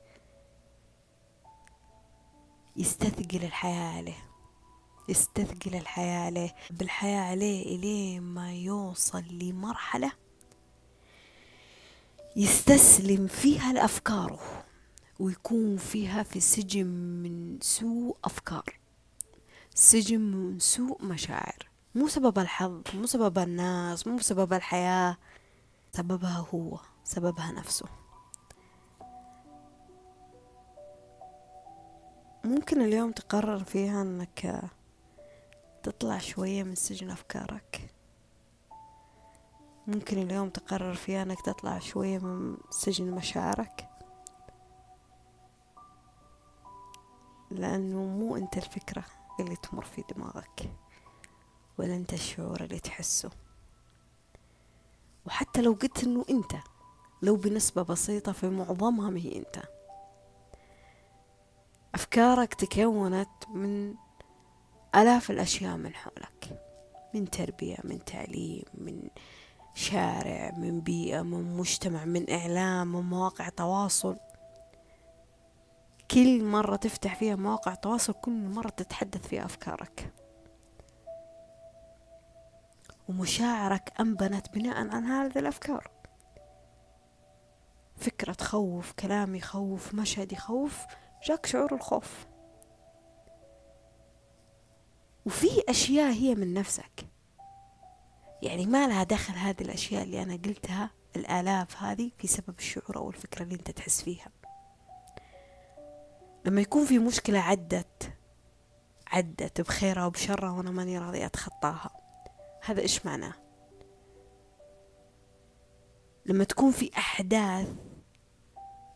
يستثقل 2.76 3.44
الحياة 3.44 3.98
عليه. 3.98 4.28
يستثقل 5.10 5.76
الحياة 5.76 6.26
عليه. 6.26 6.56
بالحياة 6.70 7.22
عليه 7.22 7.76
إلين 7.76 8.22
ما 8.22 8.54
يوصل 8.54 9.24
لمرحلة 9.32 10.12
يستسلم 12.36 13.28
فيها 13.28 13.74
لأفكاره. 13.74 14.67
ويكون 15.20 15.78
فيها 15.78 16.24
في 16.24 16.40
سجن 16.40 16.88
من 17.24 17.60
سوء 17.62 18.18
أفكار 18.26 18.80
سجن 19.74 20.22
من 20.22 20.60
سوء 20.60 21.04
مشاعر. 21.04 21.70
مو 21.96 22.08
سبب 22.08 22.40
الحظ 22.40 22.82
مو 22.94 23.06
سبب 23.06 23.38
الناس 23.38 24.08
مو 24.08 24.20
سبب 24.20 24.54
الحياة 24.54 25.18
سببها 25.92 26.48
هو 26.54 26.80
سببها 27.04 27.52
نفسه. 27.52 27.86
ممكن 32.44 32.82
اليوم 32.82 33.12
تقرر 33.12 33.64
فيها 33.64 34.02
إنك 34.02 34.70
تطلع 35.84 36.18
شوية 36.18 36.64
من 36.64 36.76
سجن 36.76 37.10
أفكارك. 37.10 37.90
ممكن 39.88 40.18
اليوم 40.18 40.50
تقرر 40.50 40.94
فيها 40.94 41.24
إنك 41.24 41.42
تطلع 41.42 41.80
شوية 41.80 42.20
من 42.20 42.58
سجن 42.70 43.12
مشاعرك. 43.12 43.90
لأنه 47.52 47.98
مو 48.04 48.36
أنت 48.36 48.58
الفكرة 48.58 49.04
اللي 49.40 49.56
تمر 49.56 49.86
في 49.86 50.04
دماغك 50.16 50.72
ولا 51.78 51.96
أنت 51.96 52.14
الشعور 52.14 52.62
اللي 52.62 52.80
تحسه. 52.80 53.30
وحتى 55.26 55.62
لو 55.62 55.74
قلت 55.74 56.04
إنه 56.04 56.26
أنت 56.30 56.52
لو 57.22 57.36
بنسبة 57.36 57.82
بسيطة 57.82 58.32
في 58.32 58.50
معظمها 58.50 59.10
ما 59.10 59.20
هي 59.20 59.38
أنت. 59.38 59.64
أفكارك 61.96 62.54
تكونت 62.54 63.30
من 63.50 63.96
آلاف 64.96 65.32
الأشياء 65.32 65.78
من 65.78 65.94
حولك 65.94 66.64
من 67.14 67.30
تربية 67.30 67.78
من 67.84 68.06
تعليم 68.06 68.64
من 68.74 69.10
شارع 69.74 70.52
من 70.58 70.82
بيئة 70.82 71.22
من 71.22 71.58
مجتمع 71.58 72.06
من 72.06 72.30
إعلام 72.30 72.96
من 72.96 73.02
مواقع 73.02 73.50
تواصل. 73.50 74.18
كل 76.12 76.44
مرة 76.44 76.76
تفتح 76.76 77.16
فيها 77.16 77.36
مواقع 77.36 77.74
تواصل 77.74 78.14
كل 78.14 78.32
مرة 78.32 78.70
تتحدث 78.70 79.28
فيها 79.28 79.46
أفكارك. 79.46 80.14
ومشاعرك 83.10 83.94
أنبنت 84.00 84.50
بناء 84.54 84.76
عن 84.76 85.06
هذه 85.06 85.40
الأفكار. 85.40 85.92
فكرة 87.96 88.34
تخوف 88.34 88.92
كلام 88.92 89.36
يخوف 89.36 89.94
مشهد 89.94 90.32
يخوف 90.32 90.86
جاك 91.28 91.46
شعور 91.46 91.76
الخوف. 91.76 92.28
وفي 95.26 95.64
أشياء 95.70 96.14
هي 96.14 96.36
من 96.36 96.54
نفسك. 96.54 97.08
يعني 98.42 98.66
ما 98.66 98.88
لها 98.88 99.04
دخل 99.04 99.34
هذه 99.34 99.62
الأشياء 99.62 100.04
اللي 100.04 100.24
أنا 100.24 100.34
قلتها 100.34 100.90
الآلاف 101.16 101.84
هذه 101.84 102.12
في 102.18 102.28
سبب 102.28 102.60
الشعور 102.60 102.98
أو 102.98 103.10
الفكرة 103.10 103.44
اللي 103.44 103.56
أنت 103.56 103.72
تحس 103.72 104.02
فيها. 104.02 104.37
لما 106.48 106.62
يكون 106.62 106.86
في 106.86 107.00
مشكلة 107.00 107.40
عدت 107.40 108.14
عدت 109.08 109.62
بخيرها 109.62 110.06
وبشرها 110.06 110.52
وأنا 110.52 110.72
ماني 110.72 111.00
راضي 111.00 111.26
أتخطاها. 111.26 111.92
هذا 112.66 112.82
إيش 112.82 113.06
معناه؟ 113.06 113.34
لما 116.26 116.44
تكون 116.44 116.72
في 116.72 116.92
أحداث 116.98 117.68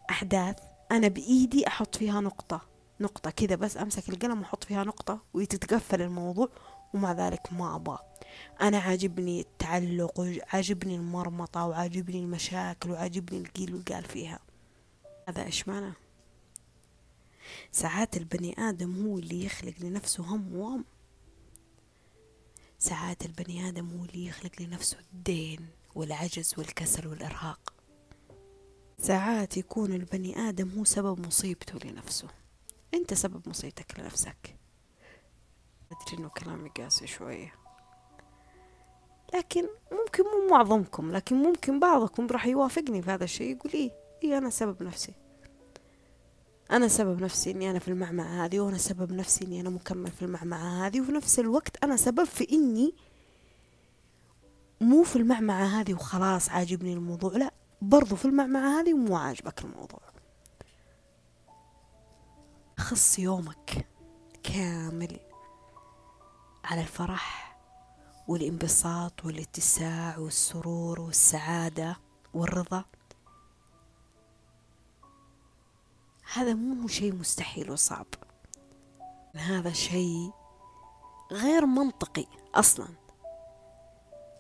أحداث 0.09 0.55
أنا 0.91 1.07
بإيدي 1.07 1.67
أحط 1.67 1.95
فيها 1.95 2.21
نقطة 2.21 2.61
نقطة 2.99 3.29
كذا 3.29 3.55
بس 3.55 3.77
أمسك 3.77 4.09
القلم 4.09 4.39
وأحط 4.39 4.63
فيها 4.63 4.83
نقطة 4.83 5.19
ويتتقفل 5.33 6.01
الموضوع 6.01 6.49
ومع 6.93 7.11
ذلك 7.11 7.53
ما 7.53 7.75
أبغى. 7.75 7.99
أنا 8.61 8.77
عاجبني 8.77 9.41
التعلق 9.41 10.19
وعاجبني 10.19 10.95
المرمطة 10.95 11.65
وعاجبني 11.65 12.19
المشاكل 12.19 12.91
وعاجبني 12.91 13.39
القيل 13.39 13.73
والقال 13.73 14.03
فيها. 14.03 14.39
هذا 15.29 15.45
إيش 15.45 15.67
معنى 15.67 15.93
ساعات 17.71 18.17
البني 18.17 18.55
آدم 18.69 19.05
هو 19.07 19.17
اللي 19.17 19.45
يخلق 19.45 19.73
لنفسه 19.79 20.23
هم 20.23 20.55
وهم. 20.55 20.85
ساعات 22.79 23.25
البني 23.25 23.69
آدم 23.69 23.89
هو 23.89 24.05
اللي 24.05 24.25
يخلق 24.25 24.51
لنفسه 24.61 24.97
الدين 25.13 25.67
والعجز 25.95 26.53
والكسل 26.57 27.07
والإرهاق. 27.07 27.73
ساعات 28.99 29.57
يكون 29.57 29.93
البني 29.93 30.39
آدم 30.39 30.69
هو 30.77 30.83
سبب 30.83 31.27
مصيبته 31.27 31.89
لنفسه. 31.89 32.27
أنت 32.93 33.13
سبب 33.13 33.49
مصيبتك 33.49 33.99
لنفسك. 33.99 34.55
أدري 35.91 36.17
إنه 36.17 36.29
كلامي 36.29 36.69
قاسي 36.69 37.07
شوية. 37.07 37.53
لكن 39.33 39.67
ممكن 39.91 40.23
مو 40.23 40.47
معظمكم 40.51 41.11
لكن 41.11 41.35
ممكن 41.35 41.79
بعضكم 41.79 42.27
راح 42.27 42.45
يوافقني 42.45 43.01
في 43.01 43.11
هذا 43.11 43.23
الشيء 43.23 43.55
يقول 43.55 43.71
إيه 43.73 43.91
إيه 44.23 44.37
أنا 44.37 44.49
سبب 44.49 44.83
نفسي. 44.83 45.13
أنا 46.71 46.87
سبب 46.87 47.21
نفسي 47.21 47.51
إني 47.51 47.71
أنا 47.71 47.79
في 47.79 47.87
المعمعة 47.87 48.45
هذه 48.45 48.59
وأنا 48.59 48.77
سبب 48.77 49.11
نفسي 49.11 49.45
إني 49.45 49.61
أنا 49.61 49.69
مكمل 49.69 50.11
في 50.11 50.21
المعمعة 50.21 50.87
هذه 50.87 51.01
وفي 51.01 51.11
نفس 51.11 51.39
الوقت 51.39 51.83
أنا 51.83 51.97
سبب 51.97 52.23
في 52.23 52.47
إني 52.51 52.95
مو 54.81 55.03
في 55.03 55.15
المعمعة 55.15 55.63
هذه 55.65 55.93
وخلاص 55.93 56.49
عاجبني 56.49 56.93
الموضوع 56.93 57.31
لا 57.37 57.53
برضو 57.81 58.15
في 58.15 58.25
المعمعة 58.25 58.79
هذه 58.81 58.93
ومو 58.93 59.15
عاجبك 59.17 59.61
الموضوع. 59.61 59.99
خص 62.77 63.19
يومك 63.19 63.87
كامل 64.43 65.19
على 66.63 66.81
الفرح 66.81 67.57
والانبساط 68.27 69.25
والاتساع 69.25 70.17
والسرور 70.17 71.01
والسعادة 71.01 71.97
والرضا. 72.33 72.85
هذا 76.33 76.53
مو 76.53 76.87
شيء 76.87 77.13
مستحيل 77.15 77.71
وصعب. 77.71 78.07
هذا 79.35 79.71
شيء 79.71 80.31
غير 81.31 81.65
منطقي 81.65 82.25
أصلا. 82.55 82.87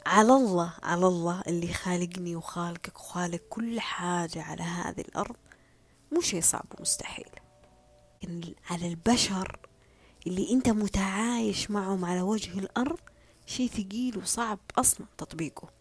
على 0.05 0.33
الله 0.33 0.73
على 0.83 1.07
الله 1.07 1.41
اللي 1.47 1.73
خالقني 1.73 2.35
وخالقك 2.35 2.99
وخالق 2.99 3.41
كل 3.49 3.79
حاجة 3.79 4.43
على 4.43 4.63
هذه 4.63 5.01
الأرض. 5.01 5.35
مو 6.11 6.21
شيء 6.21 6.41
صعب 6.41 6.65
ومستحيل. 6.79 7.29
على 8.69 8.87
البشر 8.87 9.59
اللي 10.27 10.51
أنت 10.51 10.69
متعايش 10.69 11.71
معهم 11.71 12.05
على 12.05 12.21
وجه 12.21 12.59
الأرض 12.59 12.99
شيء 13.45 13.69
ثقيل 13.69 14.17
وصعب 14.17 14.59
أصلا 14.77 15.07
تطبيقه. 15.17 15.80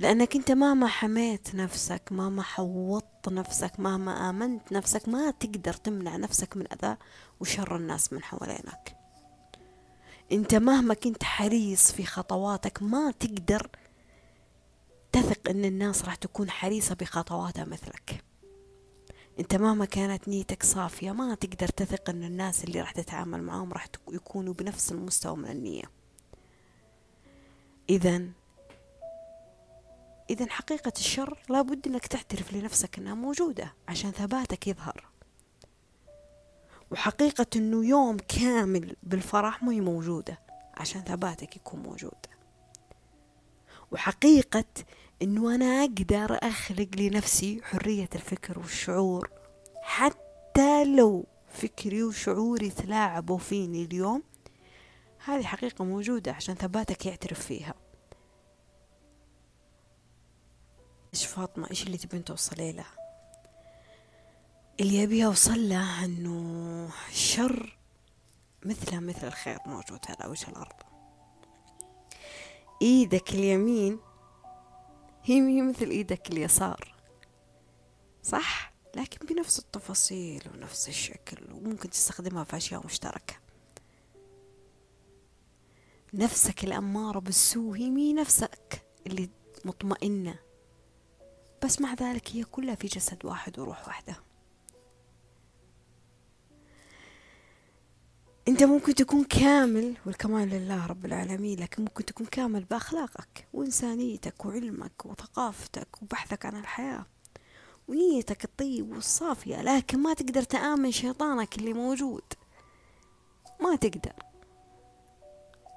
لأنك 0.00 0.36
أنت 0.36 0.50
مهما 0.50 0.86
حميت 0.86 1.54
نفسك 1.54 2.02
مهما 2.10 2.42
حوطت 2.42 3.28
نفسك 3.28 3.80
مهما 3.80 4.30
آمنت 4.30 4.72
نفسك 4.72 5.08
ما 5.08 5.30
تقدر 5.30 5.72
تمنع 5.72 6.16
نفسك 6.16 6.56
من 6.56 6.66
أذى 6.72 6.96
وشر 7.40 7.76
الناس 7.76 8.12
من 8.12 8.22
حوالينك. 8.22 8.96
أنت 10.32 10.54
مهما 10.54 10.94
كنت 10.94 11.24
حريص 11.24 11.92
في 11.92 12.04
خطواتك 12.04 12.82
ما 12.82 13.10
تقدر 13.10 13.70
تثق 15.12 15.50
أن 15.50 15.64
الناس 15.64 16.04
راح 16.04 16.14
تكون 16.14 16.50
حريصة 16.50 16.94
بخطواتها 16.94 17.64
مثلك. 17.64 18.24
أنت 19.40 19.54
مهما 19.54 19.84
كانت 19.84 20.28
نيتك 20.28 20.62
صافية 20.62 21.12
ما 21.12 21.34
تقدر 21.34 21.68
تثق 21.68 22.10
إن 22.10 22.24
الناس 22.24 22.64
اللي 22.64 22.80
راح 22.80 22.92
تتعامل 22.92 23.42
معاهم 23.42 23.72
راح 23.72 23.86
يكونوا 24.08 24.54
بنفس 24.54 24.92
المستوى 24.92 25.36
من 25.36 25.50
النية. 25.50 25.84
اذا 27.90 28.39
إذا 30.30 30.50
حقيقة 30.50 30.92
الشر 30.96 31.38
لابد 31.48 31.86
إنك 31.86 32.06
تعترف 32.06 32.52
لنفسك 32.52 32.98
إنها 32.98 33.14
موجودة 33.14 33.74
عشان 33.88 34.10
ثباتك 34.10 34.66
يظهر. 34.66 35.08
وحقيقة 36.90 37.46
إنه 37.56 37.86
يوم 37.86 38.16
كامل 38.16 38.96
بالفرح 39.02 39.62
ما 39.62 39.72
هي 39.72 39.80
موجودة 39.80 40.38
عشان 40.74 41.02
ثباتك 41.02 41.56
يكون 41.56 41.80
موجود. 41.80 42.26
وحقيقة 43.92 44.64
إنه 45.22 45.54
أنا 45.54 45.84
أقدر 45.84 46.38
أخلق 46.42 46.88
لنفسي 46.96 47.60
حرية 47.62 48.08
الفكر 48.14 48.58
والشعور. 48.58 49.30
حتى 49.82 50.84
لو 50.84 51.26
فكري 51.48 52.02
وشعوري 52.02 52.70
تلاعبوا 52.70 53.38
فيني 53.38 53.84
اليوم 53.84 54.22
هذه 55.24 55.42
حقيقة 55.42 55.84
موجودة 55.84 56.32
عشان 56.32 56.54
ثباتك 56.54 57.06
يعترف 57.06 57.46
فيها. 57.46 57.74
إيش 61.14 61.26
فاطمة؟ 61.26 61.70
إيش 61.70 61.82
اللي 61.82 61.98
تبين 61.98 62.24
توصلي 62.24 62.72
له 62.72 62.86
اللي 64.80 65.04
أبي 65.04 65.26
أوصل 65.26 65.68
له 65.68 66.04
أنه 66.04 66.90
الشر 67.08 67.78
مثله 68.64 69.00
مثل 69.00 69.26
الخير 69.26 69.58
موجود 69.66 70.00
على 70.08 70.30
وجه 70.30 70.48
الأرض. 70.48 70.76
إيدك 72.82 73.30
اليمين 73.30 73.98
هي 75.24 75.62
مثل 75.62 75.90
إيدك 75.90 76.30
اليسار. 76.30 76.94
صح؟ 78.22 78.72
لكن 78.96 79.26
بنفس 79.26 79.58
التفاصيل 79.58 80.42
ونفس 80.54 80.88
الشكل 80.88 81.52
وممكن 81.52 81.90
تستخدمها 81.90 82.44
في 82.44 82.56
أشياء 82.56 82.86
مشتركة. 82.86 83.34
نفسك 86.14 86.64
الأمارة 86.64 87.18
بالسوء 87.18 87.76
هي 87.76 87.90
مي 87.90 88.12
نفسك 88.12 88.82
اللي 89.06 89.30
مطمئنة. 89.64 90.38
بس 91.64 91.80
مع 91.80 91.94
ذلك 91.94 92.28
هي 92.32 92.44
كلها 92.44 92.74
في 92.74 92.86
جسد 92.86 93.24
واحد 93.24 93.58
وروح 93.58 93.86
واحدة. 93.88 94.16
انت 98.48 98.62
ممكن 98.62 98.94
تكون 98.94 99.24
كامل 99.24 99.96
والكمال 100.06 100.48
لله 100.48 100.86
رب 100.86 101.04
العالمين 101.04 101.60
لكن 101.60 101.82
ممكن 101.82 102.04
تكون 102.04 102.26
كامل 102.26 102.64
بأخلاقك 102.64 103.46
وإنسانيتك 103.52 104.44
وعلمك 104.44 105.06
وثقافتك 105.06 106.02
وبحثك 106.02 106.46
عن 106.46 106.56
الحياة 106.56 107.06
ونيتك 107.88 108.44
الطيب 108.44 108.90
والصافية 108.92 109.62
لكن 109.62 109.98
ما 109.98 110.14
تقدر 110.14 110.42
تآمن 110.42 110.90
شيطانك 110.90 111.58
اللي 111.58 111.72
موجود. 111.72 112.22
ما 113.60 113.76
تقدر. 113.76 114.12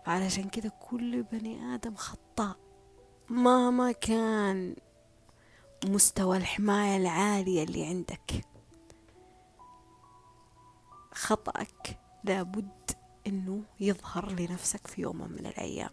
علشان 0.05 0.49
كذا 0.49 0.69
كل 0.69 1.23
بني 1.23 1.75
آدم 1.75 1.95
خطاء 1.95 2.57
مهما 3.29 3.91
كان. 3.91 4.75
مستوى 5.85 6.37
الحماية 6.37 6.97
العالية 6.97 7.63
اللي 7.63 7.85
عندك. 7.85 8.45
خطأك 11.13 11.99
لابد 12.23 12.91
إنه 13.27 13.63
يظهر 13.79 14.31
لنفسك 14.31 14.87
في 14.87 15.01
يوم 15.01 15.31
من 15.31 15.45
الأيام. 15.45 15.89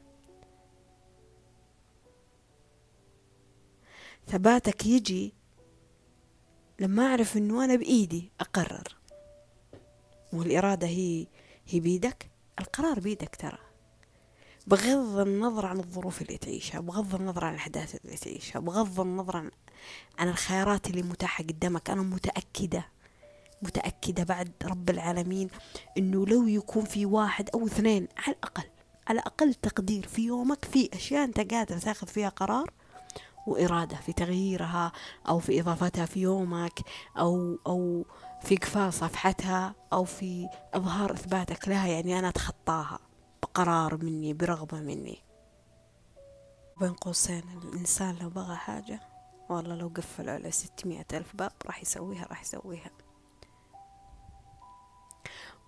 ثباتك 4.26 4.86
يجي 4.86 5.34
لما 6.80 7.06
أعرف 7.06 7.36
إنه 7.36 7.64
أنا 7.64 7.76
بإيدي 7.76 8.32
أقرر. 8.40 8.96
والإرادة 10.32 10.86
هي 10.86 11.26
هي 11.66 11.80
بيدك 11.80 12.30
القرار 12.60 13.00
بيدك 13.00 13.36
ترى. 13.36 13.69
بغض 14.66 15.18
النظر 15.18 15.66
عن 15.66 15.78
الظروف 15.78 16.22
اللي 16.22 16.38
تعيشها 16.38 16.80
بغض 16.80 17.14
النظر 17.14 17.44
عن 17.44 17.52
الأحداث 17.52 17.96
اللي 18.04 18.16
تعيشها 18.16 18.60
بغض 18.60 19.00
النظر 19.00 19.36
عن, 19.36 19.50
عن 20.18 20.28
الخيارات 20.28 20.86
اللي 20.86 21.02
متاحة 21.02 21.44
قدامك. 21.44 21.90
أنا 21.90 22.02
متأكدة 22.02 22.86
متأكدة 23.62 24.22
بعد 24.24 24.52
رب 24.64 24.90
العالمين 24.90 25.48
إنه 25.98 26.26
لو 26.26 26.46
يكون 26.46 26.84
في 26.84 27.06
واحد 27.06 27.50
أو 27.54 27.66
اثنين 27.66 28.08
على 28.16 28.36
الأقل 28.36 28.64
على 29.08 29.20
أقل 29.20 29.54
تقدير 29.54 30.06
في 30.06 30.22
يومك 30.22 30.64
في 30.64 30.90
أشياء 30.94 31.24
أنت 31.24 31.40
قادر 31.54 31.78
تاخذ 31.78 32.06
فيها 32.06 32.28
قرار 32.28 32.70
وإرادة 33.46 33.96
في 33.96 34.12
تغييرها 34.12 34.92
أو 35.28 35.38
في 35.38 35.60
إضافتها 35.60 36.06
في 36.06 36.20
يومك 36.20 36.80
أو 37.18 37.58
أو 37.66 38.04
في 38.42 38.56
إقفال 38.56 38.92
صفحتها 38.92 39.74
أو 39.92 40.04
في 40.04 40.48
إظهار 40.74 41.12
إثباتك 41.12 41.68
لها 41.68 41.86
يعني 41.86 42.18
أنا 42.18 42.28
أتخطاها. 42.28 43.09
بقرار 43.42 43.96
مني 43.96 44.32
برغبة 44.34 44.80
مني. 44.80 45.18
بين 46.80 46.92
قوسين 46.92 47.42
الإنسان 47.62 48.16
لو 48.16 48.28
بغى 48.30 48.56
حاجة 48.56 49.00
والله 49.48 49.74
لو 49.76 49.88
قفلوا 49.88 50.34
على 50.34 50.50
ستمائة 50.50 51.06
ألف 51.12 51.36
باب 51.36 51.52
راح 51.66 51.82
يسويها 51.82 52.26
راح 52.26 52.42
يسويها. 52.42 52.90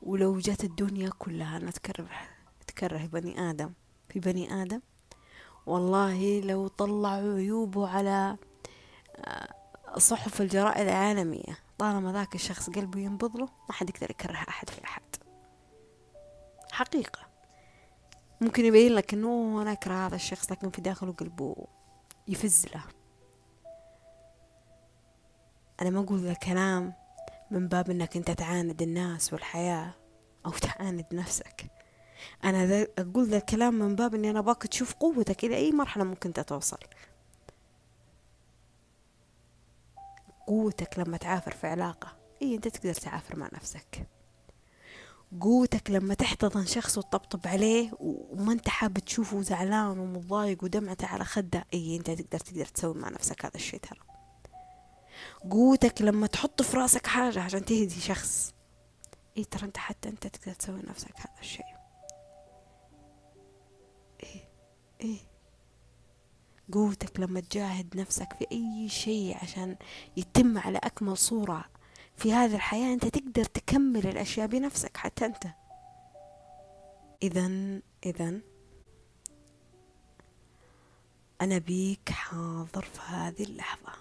ولو 0.02 0.38
جت 0.38 0.64
الدنيا 0.64 1.10
كلها 1.18 1.56
أنا 1.56 1.70
تكره 1.70 2.08
تكره 2.66 3.06
بني 3.06 3.50
آدم. 3.50 3.72
في 4.08 4.20
بني 4.20 4.62
آدم؟ 4.62 4.80
والله 5.66 6.40
لو 6.40 6.68
طلعوا 6.68 7.34
عيوبه 7.34 7.88
على 7.88 8.36
آه، 9.16 9.54
صحف 9.98 10.40
الجرائد 10.40 10.88
العالمية 10.88 11.58
طالما 11.78 12.12
ذاك 12.12 12.34
الشخص 12.34 12.70
قلبه 12.70 13.00
ينبض 13.00 13.36
له 13.36 13.48
ما 13.68 13.72
حد 13.74 13.90
يقدر 13.90 14.10
يكره 14.10 14.32
أحد 14.32 14.70
في 14.70 14.84
أحد 14.84 15.02
حقيقة. 16.72 17.31
ممكن 18.42 18.64
يبين 18.64 18.92
لك 18.92 19.14
إنه 19.14 19.62
أنا 19.62 19.72
أكره 19.72 20.06
هذا 20.06 20.14
الشخص 20.14 20.52
لكن 20.52 20.70
في 20.70 20.80
داخله 20.80 21.12
قلبه 21.12 21.66
يفز 22.28 22.66
له. 22.74 22.84
أنا 25.82 25.90
ما 25.90 26.00
أقول 26.00 26.18
ذا 26.18 26.30
الكلام 26.30 26.92
من 27.50 27.68
باب 27.68 27.90
إنك 27.90 28.16
أنت 28.16 28.30
تعاند 28.30 28.82
الناس 28.82 29.32
والحياة 29.32 29.94
أو 30.46 30.50
تعاند 30.50 31.06
نفسك. 31.12 31.70
أنا 32.44 32.86
أقول 32.98 33.28
ذا 33.28 33.36
الكلام 33.36 33.74
من 33.74 33.96
باب 33.96 34.14
إني 34.14 34.30
أنا 34.30 34.40
أباك 34.40 34.62
تشوف 34.62 34.94
قوتك 34.94 35.44
إلى 35.44 35.56
أي 35.56 35.72
مرحلة 35.72 36.04
ممكن 36.04 36.32
توصل 36.32 36.78
قوتك 40.46 40.98
لما 40.98 41.16
تعافر 41.16 41.50
في 41.50 41.66
علاقة. 41.66 42.16
اي 42.42 42.54
أنت 42.54 42.68
تقدر 42.68 42.94
تعافر 42.94 43.38
مع 43.38 43.48
نفسك. 43.52 44.06
قوتك 45.40 45.90
لما 45.90 46.14
تحتضن 46.14 46.66
شخص 46.66 46.98
وتطبطب 46.98 47.40
عليه 47.46 47.90
وما 48.00 48.52
انت 48.52 48.68
حاب 48.68 48.98
تشوفه 48.98 49.42
زعلان 49.42 49.98
ومتضايق 49.98 50.64
ودمعته 50.64 51.06
على 51.06 51.24
خده 51.24 51.64
إي 51.74 51.96
انت 51.96 52.10
تقدر 52.10 52.38
تقدر 52.38 52.64
تسوي 52.64 52.94
مع 52.94 53.08
نفسك 53.08 53.44
هذا 53.44 53.54
الشيء 53.54 53.80
ترى. 53.80 53.98
قوتك 55.50 56.02
لما 56.02 56.26
تحط 56.26 56.62
في 56.62 56.76
راسك 56.76 57.06
حاجة 57.06 57.40
عشان 57.42 57.64
تهدي 57.64 58.00
شخص 58.00 58.54
إيه 59.36 59.44
ترى 59.44 59.64
انت 59.66 59.76
حتى 59.76 60.08
انت 60.08 60.26
تقدر 60.26 60.52
تسوي 60.54 60.80
نفسك 60.82 61.14
هذا 61.20 61.40
الشيء 61.40 61.64
إيه 64.22 64.48
إيه 65.00 65.18
قوتك 66.72 67.20
لما 67.20 67.40
تجاهد 67.40 67.96
نفسك 67.96 68.32
في 68.38 68.46
أي 68.52 68.88
شيء 68.88 69.36
عشان 69.42 69.76
يتم 70.16 70.58
على 70.58 70.78
أكمل 70.78 71.16
صورة 71.16 71.64
في 72.22 72.32
هذه 72.32 72.54
الحياة 72.54 72.94
أنت 72.94 73.06
تقدر 73.06 73.44
تكمل 73.44 74.06
الأشياء 74.06 74.46
بنفسك 74.46 74.96
حتى 74.96 75.26
أنت. 75.26 75.46
اذا 77.22 77.80
اذا 78.06 78.40
أنا 81.40 81.58
بيك 81.58 82.10
حاضر 82.10 82.82
في 82.82 83.00
هذه 83.00 83.42
اللحظة. 83.42 83.92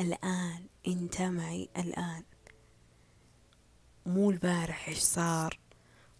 الآن 0.00 0.66
أنت 0.86 1.22
معي 1.22 1.68
الآن. 1.76 2.22
مو 4.06 4.30
البارح 4.30 4.88
إيش 4.88 4.98
صار 4.98 5.58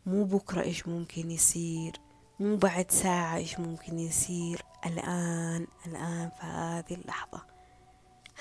مو 0.07 0.25
بكرة 0.25 0.63
إيش 0.63 0.89
ممكن 0.89 1.31
يصير 1.31 1.93
مو 2.41 2.57
بعد 2.57 2.91
ساعة 2.91 3.37
إيش 3.37 3.61
ممكن 3.61 3.99
يصير. 3.99 4.63
الآن 4.87 5.67
الآن 5.87 6.31
في 6.31 6.47
هذه 6.47 6.95
اللحظة. 6.95 7.52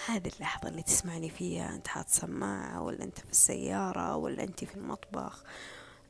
هذه 0.06 0.32
اللحظة 0.36 0.70
اللي 0.70 0.84
تسمعني 0.84 1.30
فيها 1.30 1.76
أنت 1.76 1.88
حاط 1.88 2.08
سماعة 2.08 2.82
ولا 2.82 3.04
أنت 3.04 3.20
في 3.20 3.32
السيارة 3.32 4.16
ولا 4.16 4.44
أنت 4.44 4.64
في 4.64 4.76
المطبخ؟ 4.76 5.44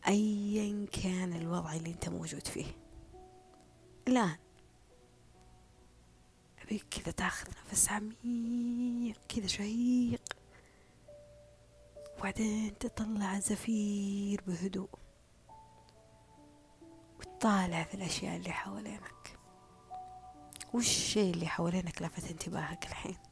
أيا 0.08 0.86
كان 0.86 1.34
الوضع 1.34 1.74
اللي 1.74 1.90
أنت 1.92 2.10
موجود 2.10 2.48
فيه. 2.48 2.66
الآن. 4.08 4.38
أبيك 6.62 6.86
كذا 6.90 7.12
تاخذ 7.12 7.48
نفس 7.48 7.90
عميق 7.90 9.18
كذا 9.30 9.48
شهيق. 9.48 10.22
وبعدين 12.20 12.78
تطلع 12.78 13.40
زفير 13.40 14.42
بهدوء. 14.48 14.90
وتطالع 17.20 17.84
في 17.84 17.94
الأشياء 17.94 18.36
اللي 18.36 18.52
حوالينك. 18.52 19.40
وش 20.74 20.88
الشيء 20.88 21.34
اللي 21.34 21.48
حوالينك 21.48 22.02
لفت 22.02 22.32
انتباهك 22.32 22.86
الحين. 22.86 23.31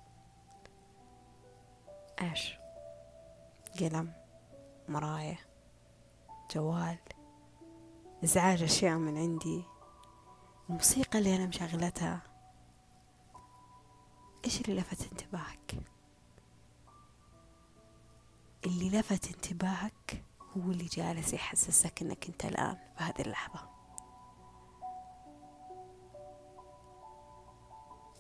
إيش؟ 2.22 2.58
قلم 3.80 4.14
مراية 4.90 5.40
جوال 6.52 6.98
ازعاج 8.24 8.64
أشياء 8.64 8.98
من 8.98 9.18
عندي 9.18 9.64
الموسيقى 10.70 11.20
اللي 11.20 11.36
أنا 11.36 11.46
مشغلتها. 11.46 12.22
إيش 14.46 14.62
اللي 14.62 14.80
لفت 14.80 15.12
انتباهك؟ 15.12 15.76
اللي 18.66 19.00
لفت 19.00 19.28
انتباهك 19.28 20.24
هو 20.58 20.72
اللي 20.72 20.86
جالس 20.86 21.34
يحسسك 21.34 22.02
إنك 22.02 22.28
أنت 22.28 22.46
الآن 22.46 22.78
في 22.98 23.04
هذه 23.04 23.22
اللحظة. 23.22 23.69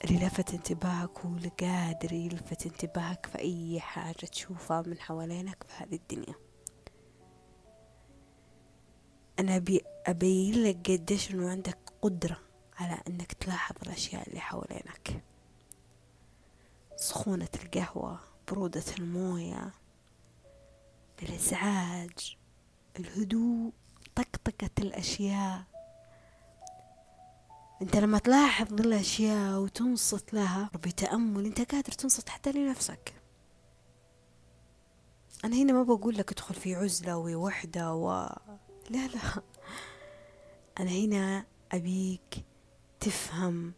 اللي 0.03 0.25
لفت 0.25 0.53
انتباهك 0.53 1.19
هو 1.19 1.35
اللي 1.35 1.49
قادر 1.59 2.13
يلفت 2.13 2.65
انتباهك 2.65 3.25
في 3.25 3.39
أي 3.39 3.79
حاجة 3.79 4.25
تشوفها 4.25 4.81
من 4.81 4.99
حوالينك 4.99 5.63
في 5.63 5.83
هذه 5.83 5.95
الدنيا. 5.95 6.35
أنا 9.39 9.55
أبي 9.55 9.81
أبين 10.05 10.63
لك 10.63 10.91
قديش 10.91 11.31
إنه 11.31 11.49
عندك 11.49 11.77
قدرة 12.01 12.37
على 12.77 13.01
إنك 13.07 13.33
تلاحظ 13.33 13.75
الأشياء 13.83 14.29
اللي 14.29 14.39
حوالينك. 14.39 15.23
سخونة 16.95 17.49
القهوة 17.63 18.19
برودة 18.47 18.83
الموية 18.99 19.71
الإزعاج 21.23 22.37
الهدوء 22.99 23.71
طقطقة 24.15 24.69
الأشياء. 24.79 25.63
انت 27.81 27.95
لما 27.95 28.17
تلاحظ 28.19 28.73
الاشياء 28.73 29.59
وتنصت 29.59 30.33
لها 30.33 30.69
بتأمل 30.73 31.45
انت 31.45 31.71
قادر 31.71 31.91
تنصت 31.91 32.29
حتى 32.29 32.51
لنفسك. 32.51 33.13
أنا 35.45 35.55
هنا 35.55 35.73
ما 35.73 35.83
بقول 35.83 36.17
لك 36.17 36.31
ادخل 36.31 36.55
في 36.55 36.75
عزلة 36.75 37.17
ووحدة 37.17 37.93
و 37.93 38.29
لا 38.89 39.07
لا. 39.07 39.43
أنا 40.79 40.89
هنا 40.89 41.45
أبيك 41.71 42.45
تفهم 42.99 43.73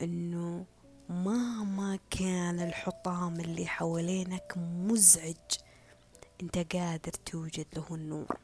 إنه 0.00 0.64
مهما 1.08 1.98
كان 2.10 2.60
الحطام 2.60 3.40
اللي 3.40 3.66
حوالينك 3.66 4.54
مزعج 4.56 5.36
انت 6.42 6.74
قادر 6.74 7.12
توجد 7.12 7.66
له 7.76 7.86
النور. 7.90 8.36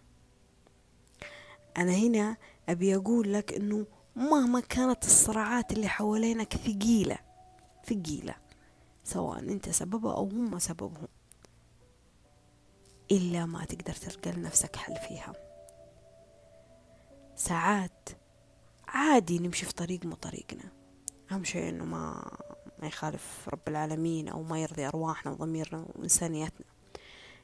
أنا 1.77 1.92
هنا 1.92 2.37
أبي 2.68 2.96
أقول 2.96 3.33
لك 3.33 3.53
إنه 3.53 3.87
مهما 4.18 4.61
كانت 4.61 5.04
الصراعات 5.04 5.72
اللي 5.72 5.88
حوالينك 5.88 6.57
ثقيلة 6.57 7.18
ثقيلة 7.87 8.35
سواء 9.04 9.38
انت 9.38 9.68
سببها 9.68 10.12
أو 10.14 10.24
هم 10.24 10.59
سببهم 10.59 11.09
إلا 13.11 13.46
ما 13.46 13.64
تقدر 13.64 13.92
تلقى 13.92 14.33
لنفسك 14.33 14.76
حل 14.76 14.96
فيها. 15.09 15.33
ساعات 17.37 18.09
عادي 18.88 19.38
نمشي 19.38 19.66
في 19.66 19.74
طريق 19.74 20.04
مو 20.04 20.14
طريقنا. 20.14 20.72
أهم 21.33 21.44
شيء 21.44 21.68
إنه 21.68 21.85
ما 21.85 22.31
ما 22.78 22.87
يخالف 22.87 23.48
رب 23.48 23.68
العالمين 23.68 24.28
أو 24.28 24.42
ما 24.42 24.62
يرضي 24.62 24.87
أرواحنا 24.87 25.33
وضميرنا 25.33 25.87
وإنسانيتنا. 25.94 26.66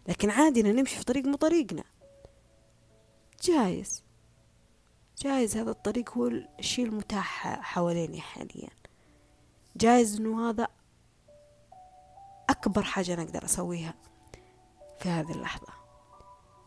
لكن 0.09 0.31
عادي 0.31 0.63
نمشي 0.63 0.97
في 0.97 1.05
طريق 1.05 1.25
مو 1.25 1.37
طريقنا. 1.37 1.85
جايز. 3.43 4.04
جايز 5.19 5.57
هذا 5.57 5.71
الطريق 5.71 6.19
هو 6.19 6.27
الشيء 6.59 6.87
المتاح 6.87 7.61
حواليني 7.61 8.21
حاليا. 8.21 8.71
جايز 9.77 10.21
إنه 10.21 10.51
هذا 10.51 10.69
أكبر 12.51 12.83
حاجة 12.83 13.15
أنا 13.15 13.23
أقدر 13.23 13.45
أسويها 13.45 13.95
في 15.01 15.09
هذه 15.09 15.33
اللحظة. 15.33 15.73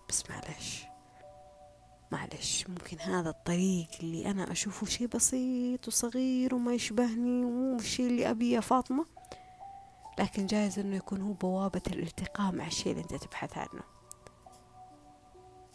بس 0.09 0.23
معلش 0.29 0.83
معلش 2.11 2.67
ممكن 2.69 2.99
هذا 2.99 3.29
الطريق 3.29 3.87
اللي 3.99 4.31
أنا 4.31 4.51
أشوفه 4.51 4.85
شيء 4.85 5.07
بسيط 5.07 5.87
وصغير 5.87 6.55
وما 6.55 6.73
يشبهني 6.73 7.45
ومو 7.45 7.75
الشيء 7.75 8.07
اللي 8.07 8.29
أبيه 8.29 8.55
يا 8.55 8.59
فاطمة 8.59 9.05
لكن 10.19 10.45
جايز 10.45 10.79
أنه 10.79 10.95
يكون 10.95 11.21
هو 11.21 11.33
بوابة 11.33 11.81
الالتقاء 11.87 12.51
مع 12.51 12.67
الشيء 12.67 12.91
اللي 12.91 13.03
أنت 13.03 13.15
تبحث 13.15 13.57
عنه. 13.57 13.83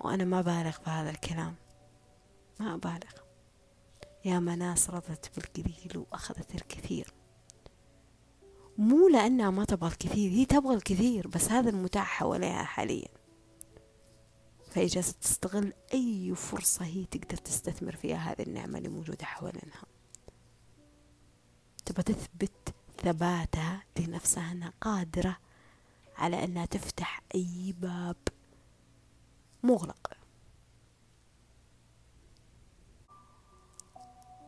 وأنا 0.00 0.24
ما 0.24 0.40
بالغ 0.40 0.70
في 0.70 0.90
هذا 0.90 1.10
الكلام. 1.10 1.54
ما 2.60 2.74
أبالغ 2.74 3.22
يا 4.24 4.38
ناس 4.38 4.90
رضت 4.90 5.30
بالقليل 5.36 5.96
وأخذت 5.96 6.54
الكثير. 6.54 7.14
مو 8.78 9.08
لأنها 9.08 9.50
ما 9.50 9.64
تبغى 9.64 9.88
الكثير 9.88 10.30
هي 10.30 10.44
تبغى 10.44 10.74
الكثير 10.74 11.28
بس 11.28 11.48
هذا 11.48 11.70
المتاح 11.70 12.06
حواليها 12.06 12.64
حاليا. 12.64 13.08
فهي 14.70 14.86
جالسة 14.86 15.14
تستغل 15.20 15.72
أي 15.94 16.34
فرصة 16.34 16.84
هي 16.84 17.04
تقدر 17.04 17.36
تستثمر 17.36 17.96
فيها 17.96 18.16
هذه 18.16 18.42
النعمة 18.42 18.78
اللي 18.78 18.88
موجودة 18.88 19.24
حوالينها. 19.24 19.84
تبى 21.84 22.02
تثبت 22.02 22.74
ثباتها 23.02 23.84
لنفسها 23.98 24.52
أنها 24.52 24.72
قادرة 24.80 25.36
على 26.16 26.44
أنها 26.44 26.66
تفتح 26.66 27.22
أي 27.34 27.74
باب 27.80 28.16
مغلق. 29.62 30.21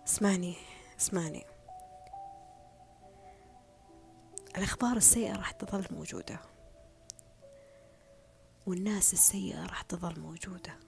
اسمعني 0.07 0.55
اسمعني. 1.01 1.45
الأخبار 4.57 4.97
السيئة 4.97 5.37
راح 5.37 5.51
تظل 5.51 5.87
موجودة. 5.91 6.41
والناس 8.67 9.13
السيئة 9.13 9.67
راح 9.67 9.83
تظل 9.83 10.21
موجودة. 10.21 10.79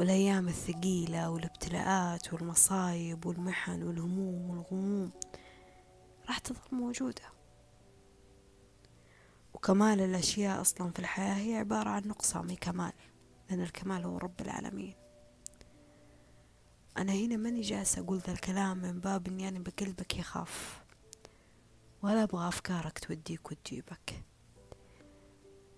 والأيام 0.00 0.48
الثقيلة 0.48 1.30
والابتلاءات 1.30 2.32
والمصايب 2.32 3.26
والمحن 3.26 3.82
والهموم 3.82 4.50
والغموم 4.50 5.10
راح 6.26 6.38
تظل 6.38 6.60
موجودة. 6.72 7.32
وكمال 9.54 10.00
الأشياء 10.00 10.60
أصلا 10.60 10.90
في 10.90 10.98
الحياة 10.98 11.34
هي 11.34 11.56
عبارة 11.56 11.90
عن 11.90 12.02
نقصان 12.06 12.46
من 12.46 12.56
كمال 12.56 12.92
لأن 13.50 13.60
الكمال 13.60 14.04
هو 14.04 14.18
رب 14.18 14.40
العالمين. 14.40 14.97
أنا 16.98 17.12
هنا 17.12 17.36
ماني 17.36 17.60
جالسة 17.60 18.02
أقول 18.02 18.18
ذا 18.18 18.32
الكلام 18.32 18.78
من 18.78 19.00
باب 19.00 19.26
إني 19.28 19.48
أنا 19.48 19.58
بقلبك 19.58 20.18
يخاف. 20.18 20.82
ولا 22.02 22.22
أبغى 22.22 22.48
أفكارك 22.48 22.98
توديك 22.98 23.50
وتجيبك. 23.50 24.24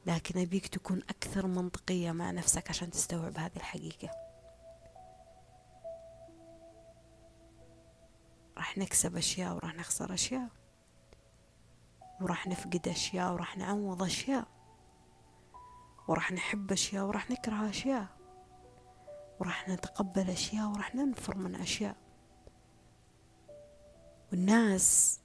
لكن 0.06 0.40
أبيك 0.40 0.66
تكون 0.66 0.98
أكثر 0.98 1.46
منطقية 1.46 2.12
مع 2.12 2.30
نفسك 2.30 2.68
عشان 2.68 2.90
تستوعب 2.90 3.38
هذه 3.38 3.56
الحقيقة. 3.56 4.10
راح 8.56 8.78
نكسب 8.78 9.16
أشياء 9.16 9.54
وراح 9.54 9.74
نخسر 9.74 10.14
أشياء. 10.14 10.48
وراح 12.20 12.46
نفقد 12.46 12.88
أشياء 12.88 13.32
وراح 13.32 13.56
نعوض 13.56 14.02
أشياء. 14.02 14.46
وراح 16.08 16.32
نحب 16.32 16.72
أشياء 16.72 17.04
وراح 17.04 17.30
نكره 17.30 17.70
أشياء. 17.70 18.19
وراح 19.40 19.68
نتقبل 19.68 20.30
أشياء 20.30 20.68
وراح 20.68 20.94
ننفر 20.94 21.36
من 21.36 21.54
أشياء. 21.54 21.96
والناس 24.32 25.20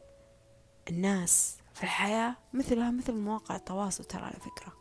الناس 0.89 1.57
في 1.73 1.83
الحياة 1.83 2.35
مثلها 2.53 2.91
مثل 2.91 3.13
مواقع 3.13 3.55
التواصل 3.55 4.03
ترى 4.03 4.21
على 4.21 4.39
فكرة. 4.39 4.73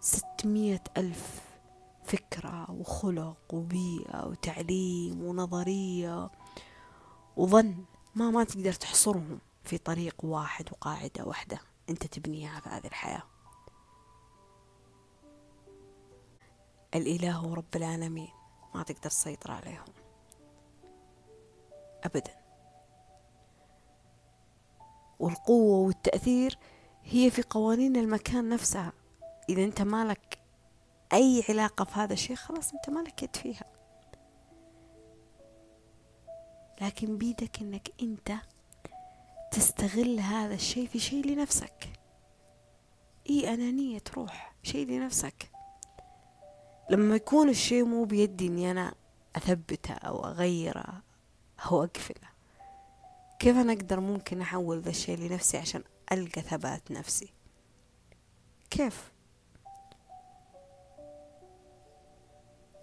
ستمية 0.00 0.84
ألف 0.96 1.40
فكرة 2.04 2.70
وخلق 2.70 3.54
وبيئة 3.54 4.26
وتعليم 4.26 5.22
ونظرية 5.24 6.30
وظن 7.36 7.84
ما 8.14 8.30
ما 8.30 8.44
تقدر 8.44 8.72
تحصرهم 8.72 9.38
في 9.64 9.78
طريق 9.78 10.24
واحد 10.24 10.68
وقاعدة 10.72 11.24
واحدة 11.24 11.60
أنت 11.90 12.06
تبنيها 12.06 12.60
في 12.60 12.68
هذه 12.68 12.86
الحياة. 12.86 13.22
الإله 16.94 17.46
ورب 17.46 17.76
العالمين. 17.76 18.28
ما 18.74 18.82
تقدر 18.82 19.10
تسيطر 19.10 19.50
عليهم. 19.50 19.84
أبدا. 22.04 22.40
والقوة 25.18 25.86
والتأثير 25.86 26.58
هي 27.04 27.30
في 27.30 27.42
قوانين 27.42 27.96
المكان 27.96 28.48
نفسها. 28.48 28.92
إذا 29.48 29.64
أنت 29.64 29.82
مالك 29.82 30.38
أي 31.12 31.44
علاقة 31.48 31.84
في 31.84 31.94
هذا 31.94 32.12
الشيء 32.12 32.36
خلاص 32.36 32.72
أنت 32.72 32.90
مالك 32.90 33.22
يد 33.22 33.36
فيها. 33.36 33.64
لكن 36.80 37.18
بيدك 37.18 37.60
أنك 37.60 37.90
أنت 38.02 38.32
تستغل 39.50 40.20
هذا 40.20 40.54
الشيء 40.54 40.86
في 40.86 40.98
شيء 40.98 41.26
لنفسك. 41.26 41.92
إي 43.30 43.54
أنانية 43.54 43.98
تروح. 43.98 44.54
شيء 44.62 44.86
لنفسك. 44.86 45.49
لما 46.90 47.16
يكون 47.16 47.48
الشيء 47.48 47.84
مو 47.84 48.04
بيدي 48.04 48.46
إني 48.46 48.70
أنا 48.70 48.94
أثبته 49.36 49.94
أو 49.94 50.24
أغيره 50.24 51.02
أو 51.66 51.84
أقفله 51.84 52.28
كيف 53.38 53.56
أنا 53.56 53.72
أقدر 53.72 54.00
ممكن 54.00 54.40
أحول 54.40 54.80
ذا 54.80 54.90
الشيء 54.90 55.18
لنفسي 55.18 55.58
عشان 55.58 55.82
ألقى 56.12 56.40
ثبات 56.42 56.90
نفسي؟ 56.90 57.32
كيف؟ 58.70 59.12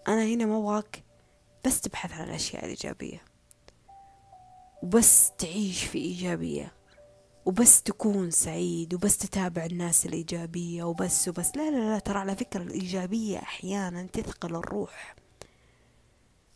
أنا 0.07 0.23
هنا 0.23 0.45
ما 0.45 0.57
أبغاك 0.57 1.03
بس 1.65 1.81
تبحث 1.81 2.11
عن 2.11 2.23
الأشياء 2.27 2.63
الإيجابية 2.63 3.21
وبس 4.83 5.31
تعيش 5.37 5.83
في 5.83 5.97
إيجابية. 5.97 6.76
وبس 7.47 7.83
تكون 7.83 8.31
سعيد 8.31 8.93
وبس 8.93 9.17
تتابع 9.17 9.65
الناس 9.65 10.05
الإيجابية 10.05 10.83
وبس 10.83 11.27
وبس. 11.27 11.57
لا 11.57 11.71
لا 11.71 11.93
لا 11.93 11.99
ترى 11.99 12.19
على 12.19 12.35
فكرة 12.35 12.61
الإيجابية 12.63 13.37
أحيانا 13.37 14.03
تثقل 14.03 14.55
الروح. 14.55 15.15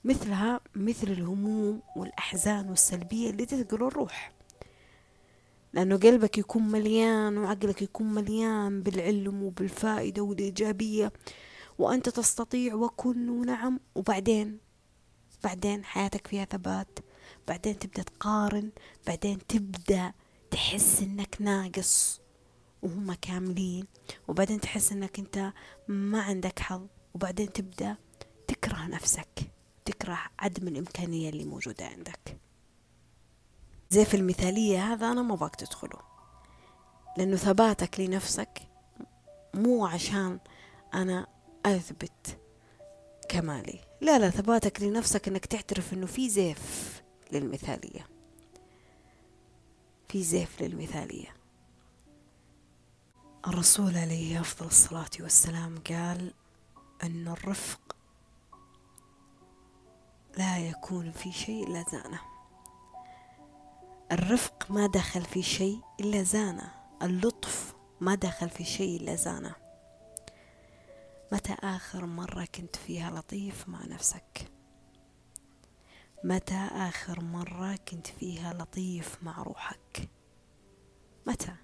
مثلها 0.04 0.60
مثل 0.76 1.08
الهموم 1.08 1.82
والأحزان 1.96 2.70
والسلبية 2.70 3.30
اللي 3.30 3.46
تثقل 3.46 3.84
الروح. 3.84 4.32
لأنه 5.74 5.98
قلبك 5.98 6.38
يكون 6.38 6.64
مليان 6.64 7.38
وعقلك 7.38 7.82
يكون 7.82 8.14
مليان 8.14 8.84
بالعلم 8.84 9.44
وبالفائدة 9.44 10.22
والإيجابية. 10.22 11.14
وأنت 11.80 12.10
تستطيع 12.10 12.74
وكن 12.76 13.30
ونعم. 13.30 13.80
وبعدين 13.96 14.58
بعدين 15.44 15.86
حياتك 15.86 16.28
فيها 16.28 16.46
ثبات. 16.46 17.00
بعدين 17.48 17.80
تبدأ 17.80 18.04
تقارن. 18.04 18.72
بعدين 19.08 19.48
تبدأ 19.48 20.14
تحس 20.52 21.02
إنك 21.02 21.36
ناقص 21.40 22.22
وهم 22.82 23.14
كاملين 23.14 23.86
وبعدين 24.28 24.60
تحس 24.60 24.92
إنك 24.92 25.20
أنت 25.20 25.54
ما 25.88 26.22
عندك 26.22 26.60
حظ 26.60 26.88
وبعدين 27.16 27.54
تبدأ 27.54 27.96
تكره 28.48 28.88
نفسك 28.88 29.52
وتكره 29.82 30.20
عدم 30.40 30.68
الإمكانية 30.68 31.30
اللي 31.30 31.46
موجودة 31.46 31.86
عندك. 31.86 32.38
زيف 33.90 34.16
المثالية 34.16 34.94
هذا 34.94 35.12
أنا 35.12 35.22
ما 35.22 35.36
باك 35.36 35.56
تدخله 35.56 36.00
لأنه 37.18 37.36
ثباتك 37.36 38.00
لنفسك 38.00 38.62
مو 39.54 39.86
عشان 39.86 40.40
أنا 40.94 41.28
أثبت 41.66 42.38
كمالي. 43.30 43.80
لا 44.02 44.20
لا 44.20 44.30
ثباتك 44.30 44.82
لنفسك 44.82 45.28
أنك 45.28 45.46
تعترف 45.46 45.94
أنه 45.94 46.06
في 46.06 46.30
زيف 46.30 47.02
للمثالية. 47.32 48.08
في 50.12 50.24
زيف 50.24 50.62
للمثالية. 50.62 51.36
الرسول 53.48 53.98
عليه 53.98 54.42
أفضل 54.42 54.66
الصلاة 54.66 55.10
والسلام 55.20 55.84
قال 55.90 56.34
أن 57.04 57.28
الرفق 57.28 57.96
لا 60.38 60.58
يكون 60.58 61.12
في 61.12 61.32
شيء 61.32 61.68
إلا 61.68 61.84
زانة. 61.92 62.20
الرفق 64.12 64.72
ما 64.72 64.88
دخل 64.88 65.26
في 65.26 65.44
شيء 65.44 65.82
إلا 66.00 66.24
زانة. 66.24 66.72
اللطف 67.02 67.74
ما 68.02 68.16
دخل 68.16 68.50
في 68.50 68.64
شيء 68.64 69.02
إلا 69.02 69.16
زانة. 69.16 69.56
متى 71.32 71.54
آخر 71.54 72.06
مرة 72.06 72.46
كنت 72.56 72.76
فيها 72.76 73.12
لطيف 73.12 73.70
مع 73.70 73.86
نفسك؟ 73.86 74.52
متى 76.24 76.68
آخر 76.72 77.22
مرة 77.24 77.76
كنت 77.76 78.08
فيها 78.08 78.54
لطيف 78.54 79.24
مع 79.24 79.44
روحك؟ 79.44 80.10
متى؟ 81.28 81.56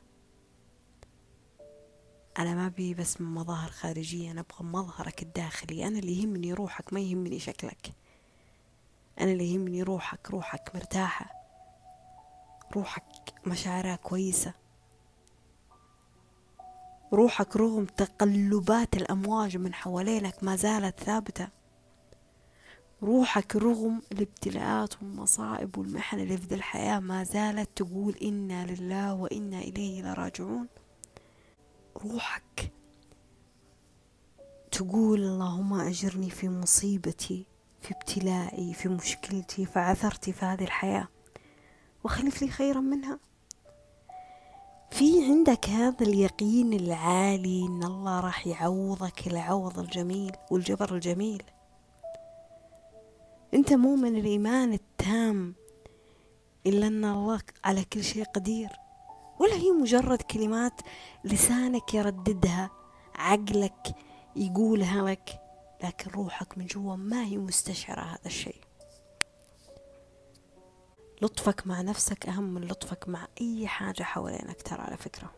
أنا 2.39 2.55
ما 2.55 2.67
بي 2.67 2.93
بس 2.93 3.21
من 3.21 3.27
مظاهر 3.33 3.69
خارجية 3.69 4.31
أنا 4.31 4.41
أبغى 4.41 4.65
مظهرك 4.65 5.21
الداخلي. 5.21 5.87
أنا 5.87 5.99
اللي 5.99 6.21
يهمني 6.21 6.53
روحك 6.53 6.93
ما 6.93 6.99
يهمني 6.99 7.39
شكلك. 7.39 7.93
أنا 9.19 9.31
اللي 9.31 9.53
يهمني 9.53 9.83
روحك 9.83 10.31
روحك 10.31 10.75
مرتاحة. 10.75 11.31
روحك 12.75 13.03
مشاعرها 13.45 13.95
كويسة. 13.95 14.53
روحك 17.13 17.57
رغم 17.57 17.85
تقلبات 17.85 18.97
الأمواج 18.97 19.57
من 19.57 19.73
حوالينك 19.73 20.43
ما 20.43 20.55
زالت 20.55 20.99
ثابتة. 20.99 21.47
روحك 23.03 23.55
رغم 23.55 24.01
الابتلاءات 24.11 25.01
والمصائب 25.01 25.77
والمحن 25.77 26.19
اللي 26.19 26.37
في 26.37 26.55
الحياة 26.55 26.99
ما 26.99 27.23
زالت 27.23 27.69
تقول 27.75 28.15
إنا 28.15 28.65
لله 28.65 29.13
وإنا 29.13 29.59
إليه 29.59 30.01
لراجعون. 30.01 30.67
روحك 31.97 32.71
تقول 34.71 35.19
اللهم 35.19 35.73
أجرني 35.73 36.29
في 36.29 36.49
مصيبتي 36.49 37.45
في 37.81 37.93
ابتلائي 37.93 38.73
في 38.73 38.89
مشكلتي 38.89 39.65
فعثرتي 39.65 40.33
في 40.33 40.45
هذه 40.45 40.63
الحياة. 40.63 41.07
وخلف 42.03 42.41
لي 42.41 42.47
خيرا 42.47 42.79
منها. 42.79 43.19
في 44.91 45.25
عندك 45.25 45.69
هذا 45.69 46.05
اليقين 46.05 46.73
العالي 46.73 47.65
إن 47.65 47.83
الله 47.83 48.19
راح 48.19 48.47
يعوضك 48.47 49.27
العوض 49.27 49.79
الجميل 49.79 50.31
والجبر 50.51 50.95
الجميل. 50.95 51.43
أنت 53.53 53.73
مؤمن 53.73 54.15
الإيمان 54.15 54.73
التام 54.73 55.55
إلا 56.65 56.87
أن 56.87 57.05
الله 57.05 57.41
على 57.63 57.83
كل 57.83 58.03
شيء 58.03 58.23
قدير. 58.23 58.69
ولا 59.39 59.53
هي 59.53 59.71
مجرد 59.71 60.21
كلمات 60.21 60.81
لسانك 61.23 61.93
يرددها 61.93 62.71
عقلك 63.15 63.95
يقولها 64.35 65.09
لك 65.09 65.41
لكن 65.83 66.11
روحك 66.11 66.57
من 66.57 66.65
جوا 66.65 66.95
ما 66.95 67.23
هي 67.23 67.37
مستشعرة 67.37 68.01
هذا 68.01 68.25
الشيء. 68.25 68.61
لطفك 71.21 71.67
مع 71.67 71.81
نفسك 71.81 72.27
أهم 72.29 72.53
من 72.53 72.61
لطفك 72.61 73.09
مع 73.09 73.27
أي 73.41 73.67
حاجة 73.67 74.03
حوالينك 74.03 74.61
ترى 74.61 74.81
على 74.81 74.97
فكرة. 74.97 75.36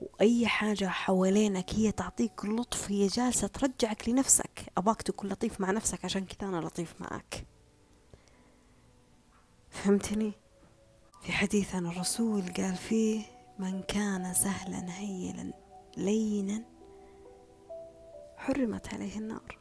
وأي 0.00 0.46
حاجة 0.46 0.88
حوالينك 0.88 1.74
هي 1.74 1.92
تعطيك 1.92 2.44
لطف 2.44 2.90
هي 2.90 3.06
جالسة 3.06 3.46
ترجعك 3.46 4.08
لنفسك. 4.08 4.72
أباك 4.78 5.02
تكون 5.02 5.30
لطيف 5.30 5.60
مع 5.60 5.70
نفسك 5.70 6.04
عشان 6.04 6.26
كذا 6.26 6.48
أنا 6.48 6.56
لطيف 6.56 6.94
معك 7.00 7.46
فهمتني؟ 9.70 10.32
في 11.22 11.32
حديث 11.32 11.74
عن 11.74 11.86
الرسول 11.86 12.42
قال 12.56 12.74
فيه 12.76 13.22
من 13.58 13.82
كان 13.82 14.34
سهلا 14.34 14.98
هيلا 14.98 15.52
لينا 15.96 16.64
حرمت 18.36 18.94
عليه 18.94 19.18
النار. 19.18 19.58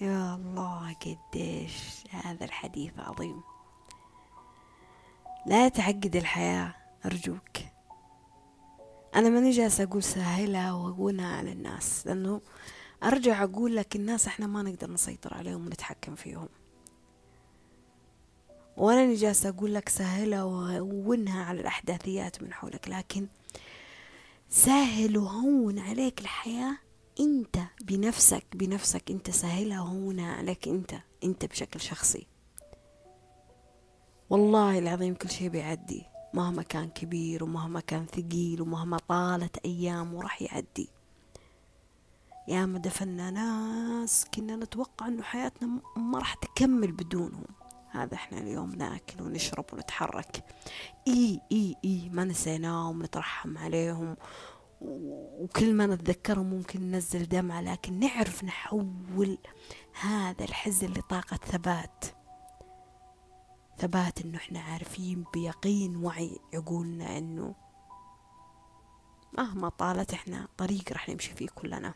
يا 0.00 0.34
الله 0.34 0.94
قديش 0.94 2.04
هذا 2.10 2.44
الحديث 2.44 2.92
عظيم. 2.98 3.42
لا 5.46 5.68
تعقد 5.68 6.16
الحياة 6.16 6.74
أرجوك. 7.06 7.73
أنا 9.14 9.28
ماني 9.28 9.50
جالسة 9.50 9.84
أقول 9.84 10.02
سهلها 10.02 10.72
وأقولها 10.72 11.26
على 11.36 11.52
الناس 11.52 12.06
لأنه 12.06 12.40
أرجع 13.02 13.44
أقول 13.44 13.76
لك 13.76 13.96
الناس 13.96 14.26
إحنا 14.26 14.46
ما 14.46 14.62
نقدر 14.62 14.90
نسيطر 14.90 15.34
عليهم 15.34 15.66
ونتحكم 15.66 16.14
فيهم. 16.14 16.48
وأنا 18.76 19.14
جالسة 19.14 19.48
أقول 19.48 19.74
لك 19.74 19.88
سهلها 19.88 20.44
وهونها 20.44 21.44
على 21.44 21.60
الأحداثيات 21.60 22.42
من 22.42 22.52
حولك 22.52 22.88
لكن 22.88 23.26
سهل 24.48 25.18
وهون 25.18 25.78
عليك 25.78 26.20
الحياة 26.20 26.76
أنت 27.20 27.56
بنفسك 27.84 28.44
بنفسك 28.54 29.10
أنت 29.10 29.30
سهلها 29.30 29.80
وهونها 29.80 30.32
عليك 30.32 30.68
أنت 30.68 30.94
أنت 31.24 31.44
بشكل 31.44 31.80
شخصي. 31.80 32.26
والله 34.30 34.78
العظيم 34.78 35.14
كل 35.14 35.30
شيء 35.30 35.48
بيعدي. 35.48 36.13
مهما 36.34 36.62
كان 36.62 36.88
كبير 36.88 37.44
ومهما 37.44 37.80
كان 37.80 38.06
ثقيل 38.06 38.62
ومهما 38.62 38.98
طالت 39.08 39.58
أيام 39.64 40.14
وراح 40.14 40.42
يعدي. 40.42 40.88
يا 42.48 42.66
ما 42.66 42.78
دفنا 42.78 43.30
ناس 43.30 44.26
كنا 44.34 44.56
نتوقع 44.56 45.08
أنه 45.08 45.22
حياتنا 45.22 45.80
ما 45.96 46.18
راح 46.18 46.34
تكمل 46.34 46.92
بدونهم. 46.92 47.44
هذا 47.90 48.14
إحنا 48.14 48.38
اليوم 48.38 48.70
ناكل 48.70 49.22
ونشرب 49.22 49.64
ونتحرك. 49.72 50.44
إي 51.08 51.40
إي 51.52 51.76
إي 51.84 52.08
ما 52.12 52.24
نسيناهم 52.24 53.02
نترحم 53.02 53.58
عليهم. 53.58 54.16
وكل 54.80 55.74
ما 55.74 55.86
نتذكرهم 55.86 56.46
ممكن 56.46 56.80
ننزل 56.80 57.28
دمعة 57.28 57.60
لكن 57.60 57.98
نعرف 57.98 58.44
نحول 58.44 59.38
هذا 60.00 60.44
الحزن 60.44 60.88
لطاقة 60.88 61.36
ثبات. 61.36 62.04
ثبات 63.78 64.20
إنه 64.20 64.38
إحنا 64.38 64.60
عارفين 64.60 65.24
بيقين 65.34 65.96
وعي 65.96 66.38
عقولنا 66.54 67.18
إنه 67.18 67.54
مهما 69.38 69.68
طالت 69.68 70.12
إحنا 70.14 70.48
طريق 70.58 70.92
رح 70.92 71.08
نمشي 71.08 71.34
فيه 71.34 71.48
كلنا. 71.54 71.94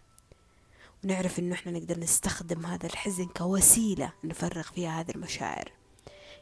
ونعرف 1.05 1.39
إنه 1.39 1.55
إحنا 1.55 1.73
نقدر 1.73 1.99
نستخدم 1.99 2.67
هذا 2.67 2.87
الحزن 2.87 3.27
كوسيلة 3.27 4.13
نفرغ 4.25 4.63
فيها 4.63 5.01
هذه 5.01 5.11
المشاعر. 5.11 5.73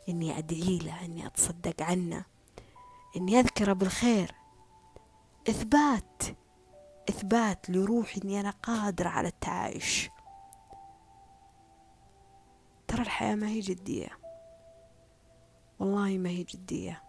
إني 0.09 0.39
أدعي 0.39 0.79
له 0.79 1.05
إني 1.05 1.27
أتصدق 1.27 1.83
عنه 1.83 2.25
إني 3.17 3.41
أذكره 3.41 3.73
بالخير. 3.73 4.35
إثبات 5.49 6.23
إثبات 7.09 7.71
لروحي 7.71 8.21
إني 8.25 8.41
أنا 8.41 8.51
قادرة 8.51 9.09
على 9.09 9.29
التعايش. 9.29 10.09
ترى 12.89 13.03
الحياة 13.03 13.35
ما 13.35 13.49
هي 13.49 13.61
جدية. 13.61 14.26
والله 15.79 16.19
ما 16.19 16.29
هي 16.31 16.43
جدية. 16.43 17.03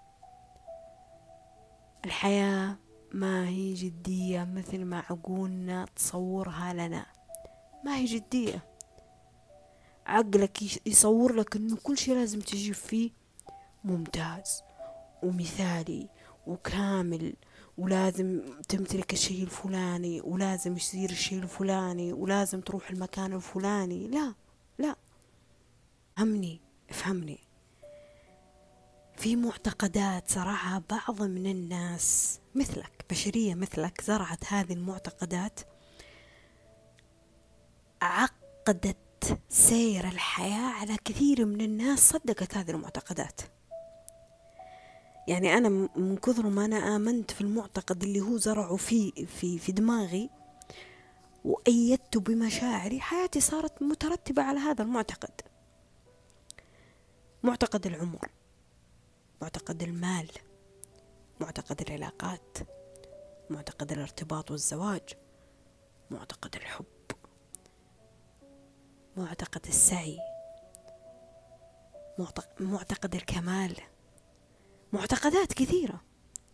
الحياة 2.06 2.78
ما 3.14 3.48
هي 3.48 3.74
جدية 3.74 4.44
مثل 4.44 4.86
ما 4.86 5.00
عقولنا 5.10 5.86
تصورها 5.96 6.74
لنا. 6.74 7.06
ما 7.86 7.96
هي 7.98 8.06
جدية. 8.06 8.64
عقلك 10.06 10.88
يصور 10.88 11.34
لك 11.34 11.56
إنه 11.56 11.78
كل 11.84 11.98
شيء 11.98 12.16
لازم 12.16 12.40
تجيب 12.40 12.74
فيه 12.74 13.12
ممتاز 13.84 14.62
ومثالي 15.24 16.10
وكامل 16.48 17.34
ولازم 17.78 18.42
تمتلك 18.70 19.14
الشيء 19.14 19.44
الفلاني 19.44 20.22
ولازم 20.22 20.76
يصير 20.78 21.10
الشيء 21.10 21.40
الفلاني 21.44 22.14
ولازم 22.14 22.62
تروح 22.62 22.90
المكان 22.90 23.34
الفلاني. 23.34 24.08
لا 24.08 24.34
لا. 24.78 24.96
فهمني 26.18 26.62
افهمني 26.90 27.47
في 29.18 29.36
معتقدات 29.36 30.32
زرعها 30.32 30.84
بعض 30.90 31.22
من 31.22 31.48
الناس 31.48 32.40
مثلك 32.56 33.06
بشرية 33.10 33.56
مثلك 33.56 34.02
زرعت 34.02 34.46
هذه 34.54 34.74
المعتقدات. 34.74 35.60
عقدت 38.02 39.40
سير 39.50 40.08
الحياة 40.08 40.72
على 40.74 40.98
كثير 41.06 41.46
من 41.46 41.62
الناس 41.62 42.10
صدقت 42.10 42.58
هذه 42.58 42.72
المعتقدات. 42.72 43.42
يعني 45.28 45.58
أنا 45.58 45.70
من 45.96 46.18
كثر 46.18 46.50
ما 46.50 46.66
أنا 46.66 46.96
آمنت 46.96 47.32
في 47.32 47.42
المعتقد 47.42 48.04
اللي 48.04 48.22
هو 48.22 48.38
زرعه 48.38 48.76
في 48.76 49.26
في 49.26 49.60
في 49.60 49.72
دماغي 49.72 50.30
وأيدت 51.46 52.18
بمشاعري 52.18 53.00
حياتي 53.02 53.40
صارت 53.40 53.82
مترتبة 53.82 54.42
على 54.42 54.60
هذا 54.60 54.84
المعتقد. 54.84 55.42
معتقد 57.44 57.88
العمر. 57.88 58.37
معتقد 59.42 59.84
المال 59.84 60.32
معتقد 61.42 61.82
العلاقات 61.82 62.58
معتقد 63.50 63.92
الارتباط 63.92 64.52
والزواج 64.52 65.10
معتقد 66.12 66.56
الحب 66.56 66.86
معتقد 69.18 69.68
السعي 69.68 70.20
معتقد 72.60 73.16
الكمال 73.16 73.78
معتقدات 74.94 75.54
كثيرة 75.54 76.02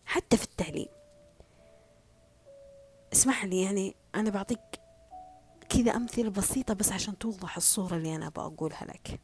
حتى 0.05 0.37
في 0.37 0.43
التعليم. 0.43 0.87
اسمح 3.13 3.45
لي 3.45 3.61
يعني 3.61 3.95
أنا 4.15 4.29
بعطيك 4.29 4.59
كذا 5.69 5.95
أمثلة 5.95 6.29
بسيطة 6.29 6.73
بس 6.73 6.91
عشان 6.91 7.17
توضح 7.17 7.57
الصورة 7.57 7.95
اللي 7.95 8.15
أنا 8.15 8.29
بقولها 8.29 8.85
لك. 8.85 9.19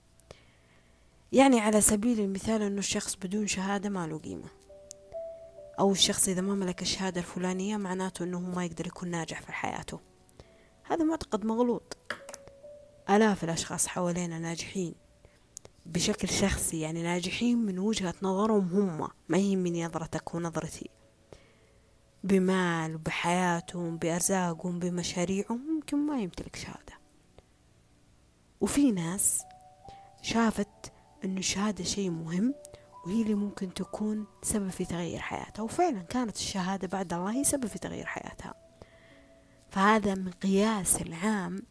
يعني 1.31 1.59
على 1.59 1.81
سبيل 1.81 2.19
المثال 2.19 2.61
أنه 2.61 2.79
الشخص 2.79 3.15
بدون 3.15 3.47
شهادة 3.47 3.89
ما 3.89 4.07
له 4.07 4.17
قيمة. 4.17 4.49
أو 5.79 5.91
الشخص 5.91 6.27
إذا 6.27 6.41
ما 6.41 6.55
ملك 6.55 6.81
الشهادة 6.81 7.21
الفلانية 7.21 7.77
معناته 7.77 8.23
أنه 8.23 8.39
ما 8.39 8.65
يقدر 8.65 8.87
يكون 8.87 9.09
ناجح 9.09 9.41
في 9.41 9.51
حياته. 9.51 9.99
هذا 10.83 11.03
معتقد 11.03 11.45
مغلوط. 11.45 11.97
آلاف 13.09 13.43
الأشخاص 13.43 13.87
حوالينا 13.87 14.39
ناجحين 14.39 14.95
بشكل 15.85 16.29
شخصي 16.29 16.79
يعني 16.79 17.03
ناجحين 17.03 17.57
من 17.57 17.79
وجهة 17.79 18.13
نظرهم 18.21 18.67
هم 18.67 19.09
ما 19.29 19.37
هي 19.37 19.55
من 19.55 19.85
نظرتك 19.85 20.35
ونظرتي. 20.35 20.89
بمال 22.23 22.97
بحياتهم 22.97 23.97
بأرزاقهم 23.97 24.79
بمشاريعهم 24.79 25.75
ممكن 25.75 25.97
ما 25.97 26.21
يمتلك 26.21 26.55
شهادة. 26.55 26.99
وفي 28.61 28.91
ناس 28.91 29.41
شافت 30.21 30.91
أنه 31.23 31.39
الشهادة 31.39 31.83
شيء 31.83 32.09
مهم 32.09 32.53
وهي 33.05 33.21
اللي 33.21 33.33
ممكن 33.33 33.73
تكون 33.73 34.25
سبب 34.41 34.69
في 34.69 34.85
تغيير 34.85 35.19
حياتها. 35.19 35.63
وفعلا 35.63 36.01
كانت 36.01 36.35
الشهادة 36.35 36.87
بعد 36.87 37.13
الله 37.13 37.31
هي 37.31 37.43
سبب 37.43 37.65
في 37.65 37.79
تغيير 37.79 38.05
حياتها. 38.05 38.53
فهذا 39.69 40.15
مقياس 40.15 41.01
العام 41.01 41.63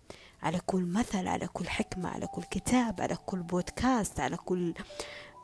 على 0.42 0.60
كل 0.66 0.84
مثل 0.84 1.26
على 1.28 1.46
كل 1.46 1.68
حكمة 1.68 2.08
على 2.08 2.26
كل 2.26 2.42
كتاب 2.42 3.00
على 3.00 3.16
كل 3.16 3.42
بودكاست 3.42 4.20
على 4.20 4.36
كل 4.36 4.74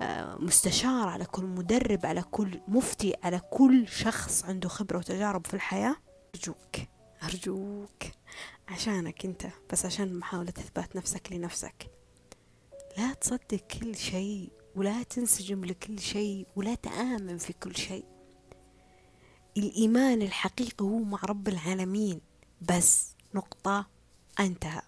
آه، 0.03 0.37
مستشار 0.37 1.09
على 1.09 1.25
كل 1.25 1.45
مدرب 1.45 2.07
على 2.07 2.23
كل 2.23 2.61
مفتي 2.69 3.15
على 3.23 3.41
كل 3.51 3.89
شخص 3.89 4.45
عنده 4.45 4.69
خبرة 4.69 4.99
وتجارب 4.99 5.47
في 5.47 5.55
الحياة. 5.55 5.97
أرجوك 6.35 6.77
أرجوك 7.23 8.03
عشانك 8.69 9.25
أنت 9.25 9.47
بس 9.73 9.87
عشان 9.87 10.15
محاولة 10.19 10.53
إثبات 10.59 10.97
نفسك 10.97 11.33
لنفسك. 11.33 11.91
لا 12.99 13.13
تصدق 13.13 13.57
كل 13.57 13.97
شيء 13.97 14.53
ولا 14.77 15.03
تنسجم 15.03 15.65
لكل 15.65 15.99
شيء 15.99 16.47
ولا 16.57 16.75
تآمن 16.75 17.39
في 17.39 17.53
كل 17.53 17.77
شيء. 17.77 18.05
الإيمان 19.57 20.23
الحقيقي 20.23 20.85
هو 20.85 20.99
مع 20.99 21.19
رب 21.25 21.49
العالمين. 21.49 22.21
بس 22.61 23.15
نقطة 23.35 23.87
أنتهى. 24.41 24.83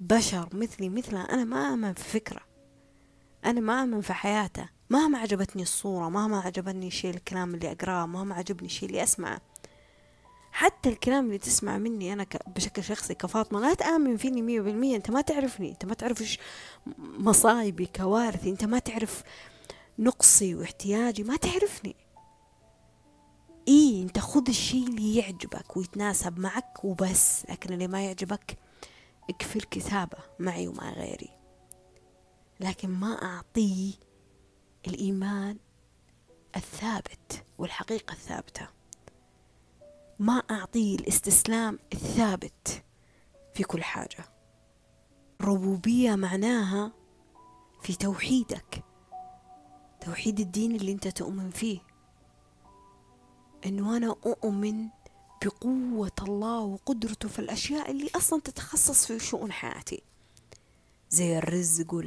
بشر 0.00 0.48
مثلي 0.52 0.88
مثله 0.88 1.24
أنا 1.24 1.44
ما 1.44 1.74
آمن 1.74 1.94
في 1.94 2.04
فكرة. 2.04 2.40
أنا 3.44 3.60
ما 3.60 3.82
آمن 3.82 4.00
في 4.00 4.12
حياته. 4.12 4.68
مهما 4.90 5.18
عجبتني 5.18 5.62
الصورة 5.62 6.08
مهما 6.08 6.40
عجبني 6.40 6.90
شيء 6.90 7.14
الكلام 7.14 7.54
اللي 7.54 7.72
أقراه 7.72 8.06
مهما 8.06 8.34
عجبني 8.34 8.68
شيء 8.68 8.88
اللي 8.88 9.02
أسمعه. 9.02 9.40
حتى 10.60 10.88
الكلام 10.88 11.26
اللي 11.26 11.38
تسمع 11.38 11.78
مني 11.78 12.12
أنا 12.12 12.26
بشكل 12.46 12.84
شخصي 12.84 13.14
كفاطمة 13.14 13.60
لا 13.60 13.74
تآمن 13.74 14.16
فيني 14.16 14.42
مية 14.42 14.60
بالمية. 14.60 14.96
أنت 14.96 15.10
ما 15.10 15.20
تعرفني 15.20 15.70
أنت 15.70 15.84
ما 15.84 15.94
تعرف 15.94 16.20
إيش 16.20 16.38
مصايبي 16.98 17.86
كوارثي 17.86 18.50
أنت 18.50 18.64
ما 18.64 18.78
تعرف 18.78 19.22
نقصي 19.98 20.54
واحتياجي 20.54 21.22
ما 21.22 21.36
تعرفني. 21.36 21.96
إيه 23.68 24.02
أنت 24.02 24.18
خذ 24.18 24.48
الشيء 24.48 24.86
اللي 24.86 25.16
يعجبك 25.16 25.76
ويتناسب 25.76 26.38
معك 26.38 26.84
وبس 26.84 27.46
لكن 27.50 27.72
اللي 27.72 27.88
ما 27.88 28.04
يعجبك 28.04 28.58
اكفي 29.30 29.56
الكتابة 29.56 30.18
معي 30.38 30.68
ومع 30.68 30.92
غيري. 30.92 31.30
لكن 32.60 32.88
ما 32.88 33.22
أعطيه 33.22 33.92
الإيمان 34.86 35.56
الثابت 36.56 37.44
والحقيقة 37.58 38.12
الثابتة. 38.12 38.79
ما 40.20 40.42
أعطيه 40.50 40.96
الاستسلام 40.96 41.78
الثابت 41.92 42.84
في 43.54 43.62
كل 43.62 43.82
حاجة. 43.82 44.24
ربوبية 45.40 46.14
معناها 46.14 46.92
في 47.82 47.96
توحيدك 47.96 48.84
توحيد 50.00 50.40
الدين 50.40 50.76
اللي 50.76 50.92
أنت 50.92 51.08
تؤمن 51.08 51.50
فيه. 51.50 51.80
انه 53.66 53.96
أنا 53.96 54.16
أؤمن 54.26 54.88
بقوة 55.44 56.12
الله 56.22 56.60
وقدرته 56.60 57.28
في 57.28 57.38
الأشياء 57.38 57.90
اللي 57.90 58.10
أصلا 58.16 58.40
تتخصص 58.40 59.06
في 59.06 59.18
شؤون 59.18 59.52
حياتي. 59.52 60.02
زي 61.10 61.38
الرزق 61.38 62.04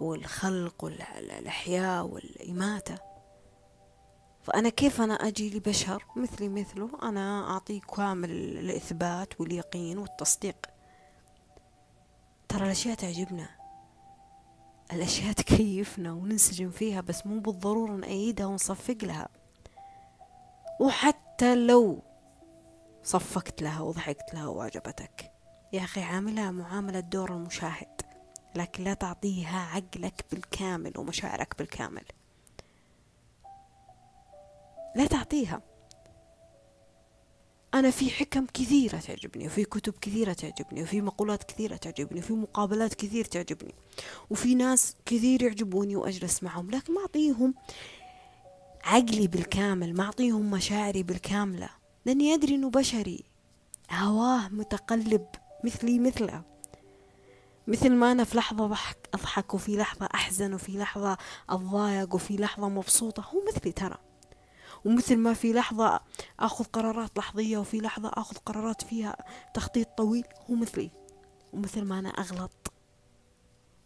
والخلق 0.00 0.84
والاحياء 0.84 2.06
والإماتة. 2.06 3.11
فأنا 4.42 4.68
كيف 4.68 5.00
أنا 5.00 5.14
أجي 5.14 5.56
لبشر؟ 5.56 6.04
مثلي 6.16 6.48
مثله 6.48 6.90
أنا 7.02 7.50
أعطيه 7.50 7.80
كامل 7.80 8.30
الإثبات 8.30 9.40
واليقين 9.40 9.98
والتصديق. 9.98 10.66
ترى 12.48 12.64
الأشياء 12.64 12.94
تعجبنا. 12.94 13.48
الأشياء 14.92 15.32
تكيفنا 15.42 16.12
وننسجم 16.12 16.70
فيها 16.70 17.00
بس 17.00 17.26
مو 17.26 17.40
بالضرورة 17.40 17.92
نأيدها 17.92 18.46
ونصفق 18.46 18.96
لها. 19.02 19.28
وحتى 20.80 21.54
لو 21.54 22.02
صفقت 23.02 23.62
لها 23.62 23.80
وضحكت 23.80 24.34
لها 24.34 24.46
وعجبتك 24.46 25.32
يا 25.72 25.84
أخي 25.84 26.02
عاملها 26.02 26.50
معاملة 26.50 27.00
دور 27.00 27.32
المشاهد 27.32 28.02
لكن 28.54 28.84
لا 28.84 28.94
تعطيها 28.94 29.58
عقلك 29.58 30.24
بالكامل 30.30 30.92
ومشاعرك 30.98 31.58
بالكامل. 31.58 32.04
لا 34.96 35.06
تعطيها. 35.06 35.62
أنا 37.74 37.90
في 37.90 38.10
حكم 38.10 38.46
كثيرة 38.46 38.98
تعجبني 38.98 39.46
وفي 39.46 39.64
كتب 39.64 39.92
كثيرة 40.00 40.32
تعجبني 40.32 40.82
وفي 40.82 41.00
مقولات 41.00 41.44
كثيرة 41.44 41.76
تعجبني 41.76 42.20
وفي 42.20 42.32
مقابلات 42.32 42.94
كثير 42.94 43.24
تعجبني 43.24 43.74
وفي 44.30 44.54
ناس 44.54 44.96
كثير 45.06 45.42
يعجبوني 45.42 45.96
وأجلس 45.96 46.42
معهم 46.42 46.70
لكن 46.70 46.94
ما 46.94 47.00
أعطيهم 47.00 47.54
عقلي 48.84 49.26
بالكامل 49.26 49.94
ما 49.94 50.04
أعطيهم 50.04 50.50
مشاعري 50.50 51.02
بالكاملة 51.02 51.68
لأني 52.06 52.34
أدري 52.34 52.54
أنه 52.54 52.70
بشري. 52.70 53.24
هواه 53.90 54.48
متقلب 54.48 55.26
مثلي 55.64 55.98
مثله. 55.98 56.42
مثل 57.66 57.90
ما 57.90 58.12
أنا 58.12 58.24
في 58.24 58.36
لحظة 58.36 58.66
ضحك 58.66 59.08
أضحك 59.14 59.54
وفي 59.54 59.76
لحظة 59.76 60.08
أحزن 60.14 60.54
وفي 60.54 60.78
لحظة 60.78 61.18
أتضايق 61.50 62.14
وفي 62.14 62.36
لحظة 62.36 62.68
مبسوطة 62.68 63.22
هو 63.22 63.42
مثلي 63.48 63.72
ترى. 63.72 63.98
ومثل 64.84 65.16
ما 65.16 65.34
في 65.34 65.52
لحظة 65.52 66.00
أخذ 66.40 66.64
قرارات 66.64 67.18
لحظية 67.18 67.58
وفي 67.58 67.78
لحظة 67.78 68.08
أخذ 68.08 68.36
قرارات 68.36 68.82
فيها 68.82 69.16
تخطيط 69.54 69.88
طويل 69.96 70.24
هو 70.50 70.54
مثلي. 70.54 70.90
ومثل 71.52 71.84
ما 71.84 71.98
أنا 71.98 72.08
أغلط 72.08 72.72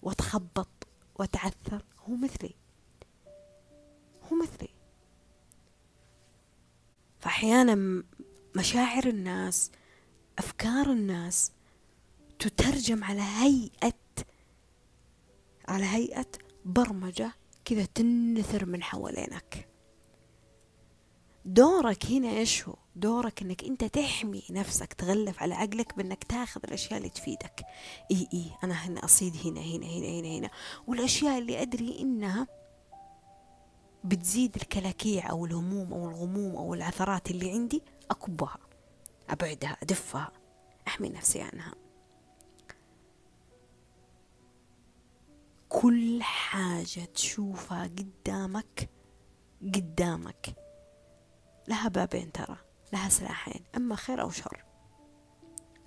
وأتخبط 0.03 0.69
وأتعثر 1.15 1.85
هو 2.09 2.17
مثلي. 2.17 2.55
هو 4.33 4.37
مثلي. 4.43 4.69
فأحيانا 7.21 8.05
مشاعر 8.57 9.07
الناس 9.07 9.71
أفكار 10.39 10.93
الناس 10.93 11.53
تترجم 12.39 13.05
على 13.05 13.23
هيئة 13.23 13.93
على 15.69 15.85
هيئة 15.85 16.27
برمجة 16.65 17.33
كذا 17.65 17.85
تنثر 17.85 18.67
من 18.67 18.83
حوالينك. 18.83 19.76
دورك 21.47 22.07
هنا 22.07 22.29
إيش 22.29 22.69
هو 22.69 22.75
دورك 22.97 23.43
إنك 23.43 23.65
أنت 23.65 23.85
تحمي 23.85 24.43
نفسك 24.51 24.93
تغلف 24.93 25.43
على 25.43 25.55
عقلك 25.55 25.97
بإنك 25.97 26.25
تاخذ 26.25 26.61
الأشياء 26.65 26.99
اللي 26.99 27.09
تفيدك. 27.09 27.63
إي 28.11 28.29
إي 28.35 28.45
أنا 28.65 28.75
هنا 28.75 29.05
أصيد 29.05 29.37
هنا 29.45 29.61
هنا 29.61 29.87
هنا 29.87 30.21
هنا 30.21 30.29
هنا. 30.29 30.51
والأشياء 30.87 31.39
اللي 31.39 31.63
أدري 31.63 31.99
إنها 32.01 32.47
بتزيد 34.05 34.57
الكلاكيع 34.57 35.31
أو 35.31 35.47
الهموم 35.47 35.93
أو 35.93 36.09
الغموم 36.09 36.57
أو 36.57 36.75
العثرات 36.75 37.31
اللي 37.31 37.51
عندي 37.51 37.83
أكبها 38.11 38.59
أبعدها 39.31 39.77
أدفها 39.83 40.33
أحمي 40.89 41.09
نفسي 41.09 41.41
عنها. 41.41 41.75
كل 45.69 46.23
حاجة 46.23 47.05
تشوفها 47.15 47.83
قدامك 47.85 48.91
قدامك. 49.63 50.66
لها 51.69 51.89
بابين 51.89 52.33
ترى 52.33 52.57
لها 52.93 53.09
سلاحين 53.09 53.65
أما 53.77 53.97
خير 53.97 54.21
أو 54.23 54.31
شر 54.31 54.65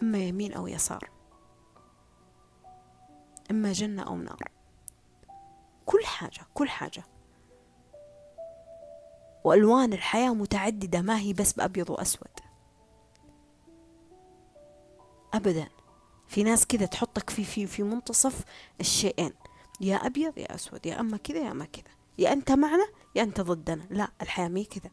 إما 0.02 0.18
يمين 0.18 0.54
أو 0.54 0.68
يسار 0.68 1.10
إما 3.52 3.72
جنة 3.72 4.04
أو 4.04 4.16
نار. 4.16 4.52
كل 5.86 6.06
حاجة 6.06 6.42
كل 6.54 6.70
حاجة. 6.70 7.04
وألوان 9.44 9.94
الحياة 9.94 10.34
متعددة 10.34 11.02
ما 11.02 11.20
هي 11.20 11.34
بس 11.34 11.54
بأبيض 11.54 11.90
وأسود. 11.90 12.40
أبدا. 15.34 15.70
في 16.28 16.44
ناس 16.44 16.66
كذا 16.66 16.86
تحطك 16.86 17.30
في 17.30 17.44
في 17.44 17.68
في 17.68 17.84
منتصف 17.84 18.44
الشيئين 18.80 19.34
يا 19.82 19.96
أبيض 19.96 20.38
يا 20.38 20.56
أسود 20.56 20.86
يا 20.86 21.00
أما 21.00 21.18
كذا 21.18 21.38
يا 21.38 21.52
أما 21.52 21.66
كذا. 21.66 21.94
يا 22.18 22.34
أنت 22.34 22.52
معنا 22.52 22.88
يا 23.16 23.24
أنت 23.24 23.42
ضدنا. 23.42 23.88
لا 23.90 24.12
الحياة 24.22 24.48
مي 24.48 24.66
كذا. 24.66 24.92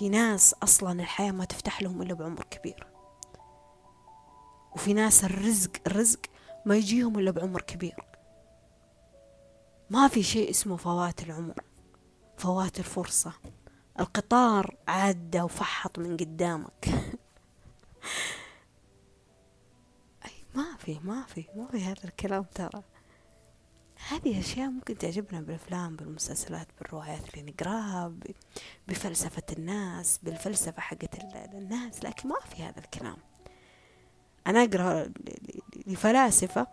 في 0.00 0.08
ناس 0.08 0.54
أصلا 0.54 1.00
الحياة 1.00 1.32
ما 1.32 1.44
تفتح 1.44 1.82
لهم 1.82 2.02
إلا 2.02 2.14
بعمر 2.14 2.44
كبير. 2.50 2.86
وفي 4.72 4.94
ناس 4.94 5.24
الرزق 5.24 5.70
الرزق 5.86 6.20
ما 6.66 6.76
يجيهم 6.76 7.18
إلا 7.18 7.30
بعمر 7.30 7.60
كبير. 7.60 8.04
ما 9.90 10.08
في 10.08 10.22
شيء 10.22 10.50
اسمه 10.50 10.76
فوات 10.76 11.22
العمر 11.22 11.54
فوات 12.36 12.78
الفرصة. 12.78 13.32
القطار 14.00 14.76
عدى 14.88 15.40
وفحط 15.40 15.98
من 15.98 16.16
قدامك. 16.16 16.88
أي 20.26 20.44
ما 20.54 20.76
في 20.78 20.98
ما 21.04 21.22
في 21.22 21.44
ما 21.56 21.66
في 21.66 21.84
هذا 21.84 22.04
الكلام 22.04 22.42
ترى. 22.54 22.82
هذه 24.08 24.40
أشياء 24.40 24.70
ممكن 24.70 24.98
تعجبنا 24.98 25.40
بالأفلام 25.40 25.96
بالمسلسلات 25.96 26.68
بالروايات 26.80 27.34
اللي 27.34 27.52
نقراها 27.52 28.12
بفلسفة 28.88 29.42
الناس 29.58 30.20
بالفلسفة 30.22 30.80
حقت 30.80 31.24
الناس 31.54 32.04
لكن 32.04 32.28
ما 32.28 32.36
في 32.56 32.62
هذا 32.62 32.78
الكلام 32.78 33.16
أنا 34.46 34.64
أقرأ 34.64 35.12
لفلاسفة 35.86 36.66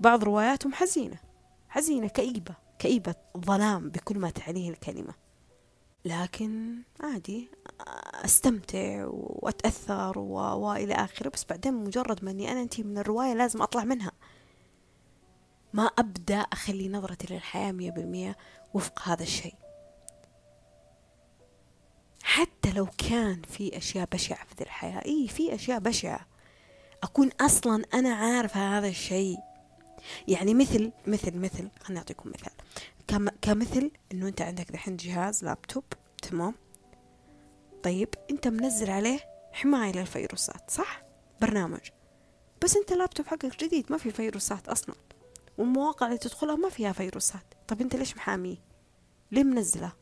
بعض 0.00 0.24
رواياتهم 0.24 0.72
حزينة 0.72 1.16
حزينة 1.68 2.08
كئيبة 2.08 2.54
كئيبة 2.78 3.14
ظلام 3.38 3.88
بكل 3.90 4.18
ما 4.18 4.30
تعنيه 4.30 4.70
الكلمة 4.70 5.14
لكن 6.04 6.76
عادي 7.00 7.48
أستمتع 8.24 9.06
وأتأثر. 9.08 10.18
وإلى 10.18 10.94
آخره 10.94 11.28
بس 11.28 11.44
بعدين 11.44 11.74
مجرد 11.74 12.24
ما 12.24 12.30
إني 12.30 12.52
أنا 12.52 12.62
أنتهي 12.62 12.82
من 12.82 12.98
الرواية 12.98 13.34
لازم 13.34 13.62
أطلع 13.62 13.84
منها 13.84 14.12
ما 15.74 15.82
أبدأ 15.82 16.36
أخلي 16.36 16.88
نظرتي 16.88 17.34
للحياة 17.34 17.72
مية 17.72 17.90
بالمية 17.90 18.36
وفق 18.74 19.08
هذا 19.08 19.22
الشيء. 19.22 19.54
حتى 22.22 22.72
لو 22.72 22.86
كان 22.98 23.42
في 23.42 23.76
أشياء 23.76 24.08
بشعة 24.12 24.44
في 24.44 24.54
ذي 24.58 24.64
الحياة 24.64 25.04
إي 25.06 25.28
في 25.28 25.54
أشياء 25.54 25.78
بشعة. 25.78 26.26
أكون 27.02 27.30
أصلا 27.40 27.84
أنا 27.94 28.14
عارفة 28.14 28.78
هذا 28.78 28.88
الشيء. 28.88 29.38
يعني 30.28 30.54
مثل 30.54 30.92
مثل 31.06 31.38
مثل 31.38 31.68
خليني 31.82 31.98
أعطيكم 31.98 32.30
مثال. 32.30 32.52
كمثل 33.42 33.90
إنه 34.12 34.28
أنت 34.28 34.42
عندك 34.42 34.72
دحين 34.72 34.96
جهاز 34.96 35.44
لابتوب 35.44 35.84
تمام؟ 36.22 36.54
طيب 37.82 38.08
أنت 38.30 38.48
منزل 38.48 38.90
عليه 38.90 39.20
حماية 39.52 39.92
للفيروسات 39.92 40.70
صح؟ 40.70 41.02
برنامج. 41.40 41.80
بس 42.64 42.76
أنت 42.76 42.92
اللابتوب 42.92 43.26
حقك 43.26 43.64
جديد 43.64 43.92
ما 43.92 43.98
في 43.98 44.10
فيروسات 44.10 44.68
أصلا. 44.68 44.94
والمواقع 45.58 46.06
اللي 46.06 46.18
تدخلها 46.18 46.56
ما 46.56 46.68
فيها 46.68 46.92
فيروسات. 46.92 47.54
طب 47.68 47.80
انت 47.80 47.96
ليش 47.96 48.16
محاميه 48.16 48.56
ليه 49.32 49.44
منزلة؟ 49.44 49.92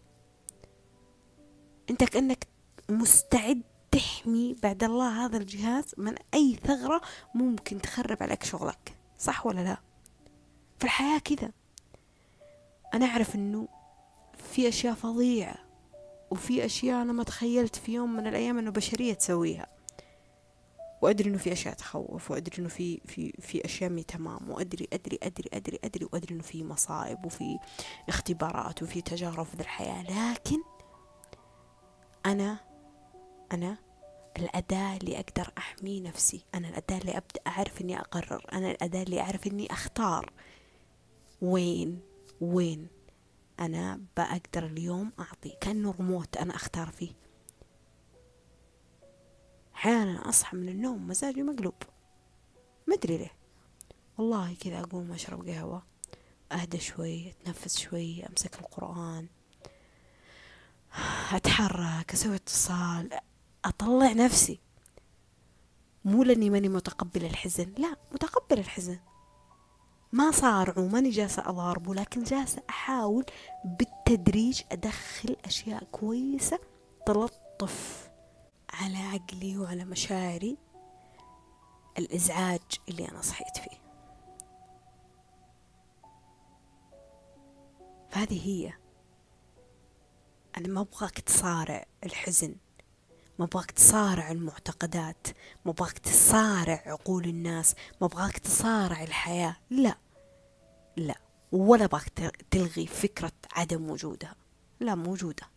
انت 1.90 2.04
كأنك 2.04 2.46
مستعد 2.88 3.62
تحمي 3.90 4.56
بعد 4.62 4.84
الله 4.84 5.24
هذا 5.24 5.36
الجهاز 5.36 5.94
من 5.96 6.14
أي 6.34 6.58
ثغرة 6.64 7.00
ممكن 7.34 7.80
تخرب 7.80 8.22
عليك 8.22 8.44
شغلك. 8.44 8.96
صح 9.18 9.46
ولا 9.46 9.60
لا؟ 9.60 9.76
في 10.78 10.84
الحياة 10.84 11.18
كذا. 11.18 11.52
أنا 12.94 13.06
أعرف 13.06 13.34
أنه 13.34 13.68
في 14.52 14.68
أشياء 14.68 14.94
فظيعة 14.94 15.58
وفي 16.30 16.64
أشياء 16.64 17.02
أنا 17.02 17.12
ما 17.12 17.22
تخيلت 17.22 17.76
في 17.76 17.94
يوم 17.94 18.16
من 18.16 18.26
الأيام 18.26 18.58
أنه 18.58 18.70
بشرية 18.70 19.14
تسويها. 19.14 19.66
وأدري 21.02 21.30
إنه 21.30 21.38
في 21.38 21.52
أشياء 21.52 21.74
تخوف 21.74 22.30
وأدري 22.30 22.58
إنه 22.58 22.68
في 22.68 23.00
في 23.06 23.32
في 23.40 23.64
أشياء 23.64 23.90
مي 23.90 24.02
تمام 24.02 24.50
وأدري 24.50 24.88
أدري 24.92 25.18
أدري 25.22 25.48
أدري 25.52 25.78
أدري 25.84 26.04
وأدري 26.12 26.34
إنه 26.34 26.42
في 26.42 26.64
مصائب 26.64 27.24
وفي 27.26 27.58
اختبارات 28.08 28.82
وفي 28.82 29.00
تجارب 29.02 29.46
في 29.46 29.60
الحياة. 29.60 30.02
لكن 30.02 30.58
أنا 32.26 32.58
أنا 33.52 33.76
الأداة 34.36 34.96
اللي 34.96 35.20
أقدر 35.20 35.52
أحمي 35.58 36.00
نفسي 36.00 36.44
أنا 36.54 36.68
الأداة 36.68 36.98
اللي 36.98 37.12
أبدأ 37.16 37.40
أعرف 37.46 37.80
إني 37.80 38.00
أقرر 38.00 38.46
أنا 38.52 38.70
الأداة 38.70 39.02
اللي 39.02 39.20
أعرف 39.20 39.46
إني 39.46 39.72
أختار. 39.72 40.32
وين؟ 41.42 42.00
وين 42.40 42.86
أنا 43.60 44.00
بقدر 44.16 44.66
اليوم 44.66 45.12
أعطي؟ 45.18 45.56
كأنه 45.60 45.94
ريموت 45.98 46.36
أنا 46.36 46.54
أختار 46.54 46.86
فيه. 46.90 47.21
أحيانا 49.82 50.28
أصحى 50.28 50.56
من 50.56 50.68
النوم 50.68 51.08
مزاجي 51.08 51.42
مقلوب. 51.42 51.74
ما 52.86 52.94
أدري 52.94 53.16
ليه. 53.18 53.32
والله 54.18 54.56
كذا 54.60 54.80
أقوم 54.80 55.12
أشرب 55.12 55.48
قهوة 55.48 55.82
أهدى 56.52 56.78
شوي 56.78 57.30
أتنفس 57.30 57.78
شوي 57.78 58.26
أمسك 58.26 58.60
القرآن 58.60 59.26
أتحرك 61.32 62.12
أسوي 62.12 62.34
اتصال 62.34 63.10
أطلع 63.64 64.12
نفسي. 64.12 64.60
مو 66.04 66.22
لأني 66.22 66.50
ماني 66.50 66.68
متقبل 66.68 67.24
الحزن 67.24 67.72
لا 67.78 67.96
متقبل 68.12 68.58
الحزن. 68.58 68.98
ما 70.12 70.30
صارعوا 70.30 70.88
ماني 70.88 71.10
جالسة 71.10 71.48
أضاربه 71.48 71.94
لكن 71.94 72.22
جالسة 72.22 72.62
أحاول 72.70 73.24
بالتدريج 73.64 74.62
أدخل 74.72 75.36
أشياء 75.44 75.84
كويسة 75.84 76.58
تلطف. 77.06 78.11
على 78.72 78.98
عقلي 78.98 79.58
وعلى 79.58 79.84
مشاعري 79.84 80.58
الإزعاج 81.98 82.60
اللي 82.88 83.08
أنا 83.08 83.22
صحيت 83.22 83.56
فيه. 83.56 83.82
فهذه 88.10 88.48
هي. 88.48 88.72
أنا 90.56 90.68
ما 90.68 90.80
أبغاك 90.80 91.20
تصارع 91.20 91.86
الحزن. 92.04 92.56
ما 93.38 93.44
ابغاك 93.44 93.70
تصارع 93.70 94.30
المعتقدات. 94.30 95.26
ما 95.64 95.72
ابغاك 95.72 95.98
تصارع 95.98 96.82
عقول 96.86 97.24
الناس. 97.24 97.74
ما 98.00 98.06
ابغاك 98.06 98.38
تصارع 98.38 99.02
الحياة. 99.02 99.56
لا. 99.70 99.98
لا. 100.96 101.20
ولا 101.52 101.84
أبغاك 101.84 102.08
تلغي 102.50 102.86
فكرة 102.86 103.32
عدم 103.52 103.90
وجودها. 103.90 104.34
لا 104.80 104.94
موجودة. 104.94 105.51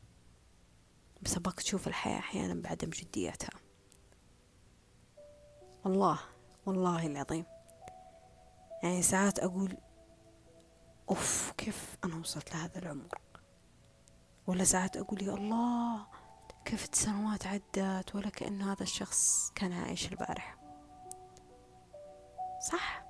بس 1.25 1.37
ابغاك 1.37 1.59
تشوف 1.61 1.87
الحياة 1.87 2.19
أحيانا 2.19 2.61
بعدم 2.61 2.89
جديتها 2.89 3.49
والله 5.85 6.19
والله 6.65 7.05
العظيم. 7.05 7.45
يعني 8.83 9.01
ساعات 9.01 9.39
أقول 9.39 9.77
أوف 11.09 11.53
كيف 11.57 11.97
أنا 12.03 12.15
وصلت 12.15 12.55
لهذا 12.55 12.79
العمر؟ 12.79 13.19
ولا 14.47 14.63
ساعات 14.63 14.97
أقول 14.97 15.23
يا 15.23 15.33
الله 15.33 16.07
كيف 16.65 16.89
السنوات 16.93 17.47
عدت 17.47 18.15
ولا 18.15 18.29
كأن 18.29 18.61
هذا 18.61 18.83
الشخص 18.83 19.51
كان 19.55 19.73
عايش 19.73 20.11
البارح 20.11 20.57
صح. 22.71 23.05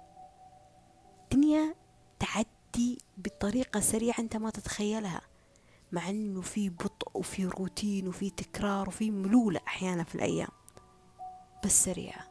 الدنيا 1.23 1.75
تعدي 2.19 2.97
بطريقة 3.17 3.79
سريعة 3.79 4.19
أنت 4.19 4.37
ما 4.37 4.49
تتخيلها. 4.49 5.21
مع 5.95 6.09
أنه 6.09 6.41
في 6.41 6.69
بطء 6.69 7.17
وفي 7.17 7.45
روتين 7.45 8.07
وفي 8.07 8.29
تكرار 8.29 8.87
وفي 8.87 9.11
ملولة 9.11 9.59
أحيانا 9.67 10.03
في 10.03 10.15
الأيام. 10.15 10.49
بس 11.65 11.83
سريعة. 11.83 12.27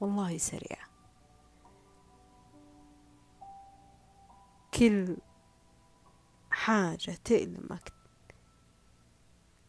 والله 0.00 0.38
سريعة. 0.38 0.88
كل 4.74 5.16
حاجة 6.50 7.18
تألمك 7.24 7.92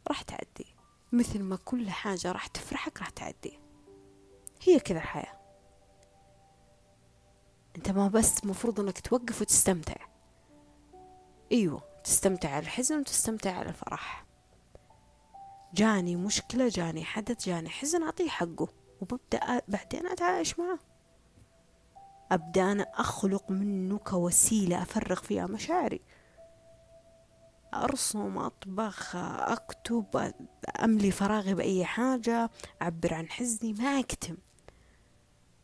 راح 0.08 0.22
تعدي. 0.22 0.76
مثل 1.12 1.44
ما 1.44 1.56
كل 1.56 1.90
حاجة 1.90 2.32
راح 2.32 2.48
تفرحك 2.48 3.00
راح 3.00 3.10
تعدي. 3.10 3.60
هي 4.62 4.80
كذا 4.80 4.98
الحياة 4.98 5.40
أنت 7.76 7.92
ما 7.92 8.08
بس 8.08 8.46
مفروض 8.46 8.80
إنك 8.80 9.00
توقف 9.00 9.42
وتستمتع. 9.42 10.06
أيوه. 11.52 11.89
تستمتع 12.10 12.50
على 12.50 12.64
الحزن 12.64 13.00
وتستمتع 13.00 13.52
على 13.52 13.70
الفرح 13.70 14.26
جاني 15.74 16.16
مشكلة 16.16 16.68
جاني 16.68 17.04
حدث 17.04 17.46
جاني 17.46 17.70
حزن 17.70 18.04
أعطيه 18.04 18.30
حقه. 18.30 18.68
وببدأ 19.02 19.62
بعدين 19.68 20.08
أتعايش 20.08 20.60
معه. 20.60 20.80
أبدأ 22.32 22.72
أنا 22.72 22.84
أخلق 22.84 23.52
منه 23.52 23.98
كوسيلة 23.98 24.82
أفرغ 24.82 25.16
فيها 25.22 25.46
مشاعري. 25.46 26.02
أرسم 27.74 28.38
أطبخ 28.38 29.16
أكتب 29.16 30.34
أملي 30.84 31.12
فراغي 31.12 31.54
بأي 31.54 31.86
حاجة 31.86 32.50
أعبر 32.82 33.14
عن 33.14 33.30
حزني 33.30 33.74
ما 33.74 34.00
أكتم. 34.00 34.38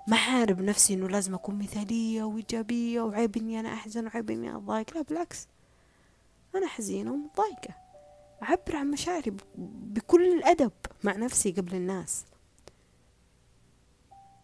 ما 0.08 0.16
حارب 0.16 0.62
نفسي 0.62 0.93
إنه 0.93 1.08
لازم 1.08 1.34
أكون 1.34 1.58
مثالية 1.58 2.24
وإيجابية 2.24 3.02
وعيب 3.02 3.38
إني 3.38 3.60
أنا 3.60 3.74
أحزن 3.74 4.08
وعيب 4.08 4.32
إني 4.32 4.56
أضايق 4.56 4.98
لا 4.98 5.02
بالعكس. 5.02 5.48
أنا 6.58 6.68
حزينة 6.68 7.12
ومضايقة. 7.12 7.76
أعبر 8.43 8.76
عن 8.76 8.91
مشاعري 8.91 9.38
بكل 9.58 10.34
الأدب 10.38 10.72
مع 11.03 11.16
نفسي 11.16 11.51
قبل 11.51 11.76
الناس. 11.76 12.26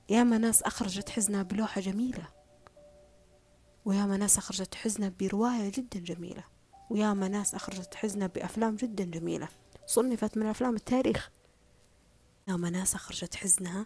ياما 0.10 0.38
ناس 0.38 0.64
أخرجت 0.64 1.10
حزنها 1.10 1.44
بلوحة 1.44 1.82
جميلة 1.82 2.28
وياما 3.86 4.18
ناس 4.18 4.38
أخرجت 4.38 4.76
حزنها 4.76 5.12
برواية 5.20 5.72
جدا 5.72 6.00
جميلة 6.00 6.44
وياما 6.90 7.28
ناس 7.28 7.56
أخرجت 7.56 7.96
حزنها 7.96 8.28
بأفلام 8.28 8.76
جدا 8.76 9.04
جميلة. 9.04 9.48
صنفت 9.86 10.38
من 10.38 10.46
أفلام 10.46 10.76
التاريخ. 10.76 11.32
ياما 12.48 12.70
ناس 12.70 12.96
أخرجت 12.96 13.36
حزنها 13.36 13.86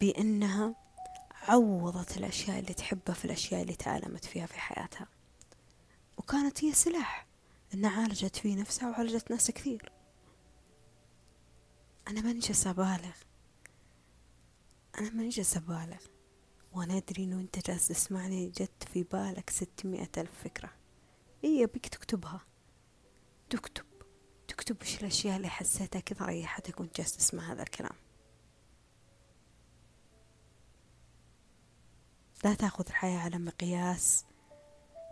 بأنها 0.00 0.74
عوضت 1.42 2.16
الأشياء 2.16 2.58
اللي 2.58 2.74
تحبها 2.74 3.14
في 3.14 3.24
الأشياء 3.24 3.62
اللي 3.62 3.74
تألمت 3.74 4.24
فيها 4.24 4.46
في 4.46 4.60
حياتها. 4.60 5.06
وكانت 6.16 6.64
هي 6.64 6.72
سلاح. 6.72 7.26
إنها 7.74 8.02
عالجت 8.02 8.36
فيه 8.36 8.56
نفسها 8.56 8.90
وعالجت 8.90 9.30
ناس 9.30 9.50
كثير. 9.50 9.92
أنا 12.08 12.20
ما 12.20 12.32
جالسة 12.32 12.70
أبالغ. 12.70 13.16
أنا 14.98 15.10
ما 15.10 15.28
جالسة 15.28 15.58
أبالغ. 15.58 16.00
وأنا 16.72 16.96
أدري 16.96 17.24
إنه 17.24 17.40
أنت 17.40 17.66
جالس 17.66 17.88
تسمعني. 17.88 18.48
جت 18.48 18.88
في 18.92 19.02
بالك 19.02 19.50
ستمائة 19.50 20.10
ألف 20.18 20.42
فكرة. 20.44 20.72
إيه 21.44 21.66
بيك 21.66 21.86
تكتبها. 21.86 22.40
تكتب. 23.50 23.84
تكتب 24.48 24.82
إيش 24.82 25.00
الأشياء 25.00 25.36
اللي 25.36 25.48
حسيتها 25.48 26.00
كذا 26.00 26.26
ريحتك 26.26 26.80
وأنت 26.80 26.96
جالس 26.96 27.16
تسمع 27.16 27.52
هذا 27.52 27.62
الكلام. 27.62 27.96
لا 32.44 32.54
تأخذ 32.54 32.84
الحياة 32.88 33.18
على 33.18 33.38
مقياس 33.38 34.24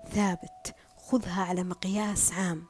ثابت. 0.09 0.74
خذها 1.05 1.42
على 1.42 1.64
مقياس 1.64 2.32
عام. 2.32 2.64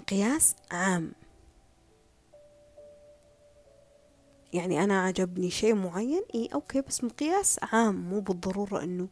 مقياس 0.00 0.56
عام. 0.70 1.12
يعني 4.52 4.84
أنا 4.84 5.02
عجبني 5.02 5.50
شيء 5.50 5.74
معين 5.74 6.22
إيه 6.34 6.48
أوكي 6.54 6.80
بس 6.80 7.04
مقياس 7.04 7.58
عام 7.62 7.94
مو 8.10 8.20
بالضرورة 8.20 8.82
إنه 8.82 9.08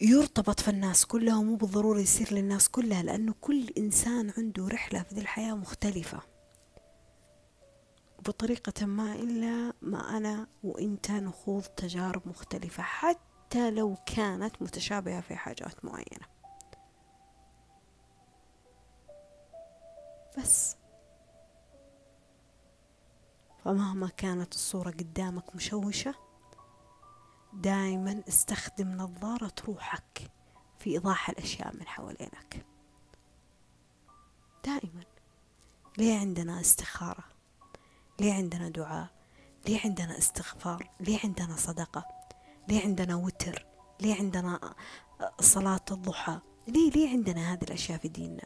يرتبط 0.00 0.60
في 0.60 0.68
الناس 0.68 1.06
كلها 1.06 1.38
ومو 1.38 1.56
بالضرورة 1.56 2.00
يصير 2.00 2.34
للناس 2.34 2.68
كلها 2.68 3.02
لأنه 3.02 3.34
كل 3.40 3.68
إنسان 3.78 4.32
عنده 4.38 4.68
رحلة 4.68 5.02
في 5.02 5.14
ذي 5.14 5.20
الحياة 5.20 5.54
مختلفة. 5.54 6.20
بطريقة 8.18 8.86
ما 8.86 9.14
إلا 9.14 9.72
ما 9.82 10.16
أنا 10.16 10.46
وإنت 10.64 11.10
نخوض 11.10 11.62
تجارب 11.62 12.22
مختلفة. 12.28 12.82
حتى 12.82 13.27
لو 13.56 13.96
كانت 14.06 14.62
متشابهة 14.62 15.20
في 15.20 15.36
حاجات 15.36 15.84
معينة. 15.84 16.26
بس. 20.38 20.76
فمهما 23.64 24.08
كانت 24.08 24.54
الصورة 24.54 24.90
قدامك 24.90 25.56
مشوشة 25.56 26.14
دائما 27.52 28.22
استخدم 28.28 28.88
نظارة 28.88 29.52
روحك 29.68 30.30
في 30.78 30.90
إيضاح 30.90 31.30
الأشياء 31.30 31.76
من 31.76 31.86
حوالينك. 31.86 32.66
دائما 34.64 35.04
ليه 35.98 36.18
عندنا 36.18 36.60
استخارة؟ 36.60 37.24
ليه 38.20 38.34
عندنا 38.34 38.68
دعاء؟ 38.68 39.08
ليه 39.66 39.80
عندنا 39.84 40.18
استغفار؟ 40.18 40.90
ليه 41.00 41.18
عندنا 41.24 41.56
صدقة؟ 41.56 42.17
ليه 42.68 42.80
عندنا 42.80 43.16
وتر؟ 43.16 43.66
ليه 44.00 44.14
عندنا 44.14 44.74
صلاة 45.40 45.84
الضحى؟ 45.90 46.40
ليه 46.68 46.90
ليه 46.90 47.08
عندنا 47.08 47.52
هذه 47.52 47.62
الأشياء 47.62 47.98
في 47.98 48.08
ديننا؟ 48.08 48.44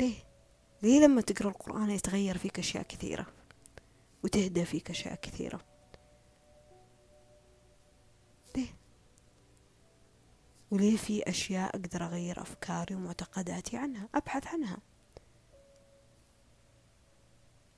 ليه؟ 0.00 0.14
ليه 0.82 1.00
لما 1.00 1.20
تقرأ 1.20 1.48
القرآن 1.48 1.90
يتغير 1.90 2.38
فيك 2.38 2.58
أشياء 2.58 2.82
كثيرة؟ 2.82 3.26
وتهدى 4.24 4.64
فيك 4.64 4.90
أشياء 4.90 5.14
كثيرة؟ 5.14 5.60
ليه؟ 8.56 8.76
وليه 10.70 10.96
في 10.96 11.22
أشياء 11.28 11.76
أقدر 11.76 12.04
أغير 12.04 12.42
أفكاري 12.42 12.94
ومعتقداتي 12.94 13.76
عنها؟ 13.76 14.08
أبحث 14.14 14.46
عنها. 14.46 14.78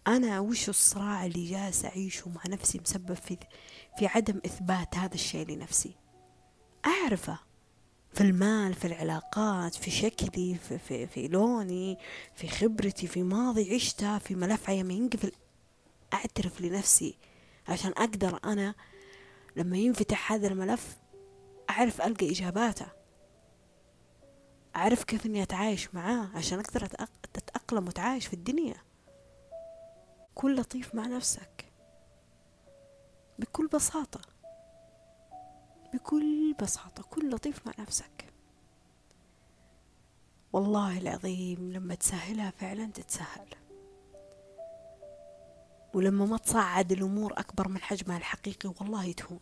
أنا 0.09 0.41
وش 0.41 0.69
الصراع 0.69 1.27
اللي 1.27 1.51
جالس 1.51 1.85
أعيشه 1.85 2.29
مع 2.29 2.41
نفسي 2.49 2.79
مسبب 2.79 3.15
في 3.15 3.37
في 3.99 4.07
عدم 4.07 4.41
إثبات 4.47 4.97
هذا 4.97 5.15
الشيء 5.15 5.47
لنفسي؟ 5.47 5.97
أعرفه. 6.87 7.39
في 8.13 8.21
المال 8.21 8.75
في 8.75 8.85
العلاقات 8.85 9.75
في 9.75 9.91
شكلي 9.91 10.55
في, 10.55 10.79
في, 10.79 11.07
في 11.07 11.29
لوني 11.29 11.99
في 12.35 12.49
خبرتي 12.49 13.07
في 13.07 13.23
ماضي 13.23 13.75
عشتها 13.75 14.19
في 14.19 14.35
ملف 14.35 14.71
عيام 14.71 14.91
ينقفل. 14.91 15.33
أعترف 16.15 16.61
لنفسي 16.61 17.19
عشان 17.69 17.91
أقدر 17.91 18.41
أنا 18.45 18.75
لما 19.57 19.77
ينفتح 19.77 20.33
هذا 20.33 20.49
الملف 20.49 20.97
أعرف 21.71 22.01
ألقى 22.01 22.31
إجاباته. 22.31 22.87
أعرف 24.77 25.05
كيف 25.05 25.27
إني 25.27 25.43
أتعايش 25.43 25.95
معاه 25.95 26.29
عشان 26.35 26.59
أقدر 26.59 26.85
أتأقلم 27.35 27.87
وأتعايش 27.87 28.27
في 28.27 28.35
الدنيا. 28.35 28.88
كن 30.39 30.55
لطيف 30.55 30.95
مع 30.95 31.07
نفسك. 31.07 31.73
بكل 33.39 33.67
بساطة. 33.67 34.21
بكل 35.95 36.55
بساطة 36.63 37.03
كن 37.03 37.31
لطيف 37.31 37.67
مع 37.67 37.73
نفسك. 37.79 38.33
والله 40.53 40.99
العظيم 40.99 41.73
لما 41.73 41.95
تسهلها 41.95 42.51
فعلا 42.51 42.91
تتسهل. 42.93 43.49
ولما 45.95 46.27
ما 46.27 46.37
تصعد 46.37 46.93
الأمور 46.93 47.33
أكبر 47.33 47.69
من 47.69 47.79
حجمها 47.79 48.17
الحقيقي 48.17 48.75
والله 48.81 49.13
تهون. 49.13 49.41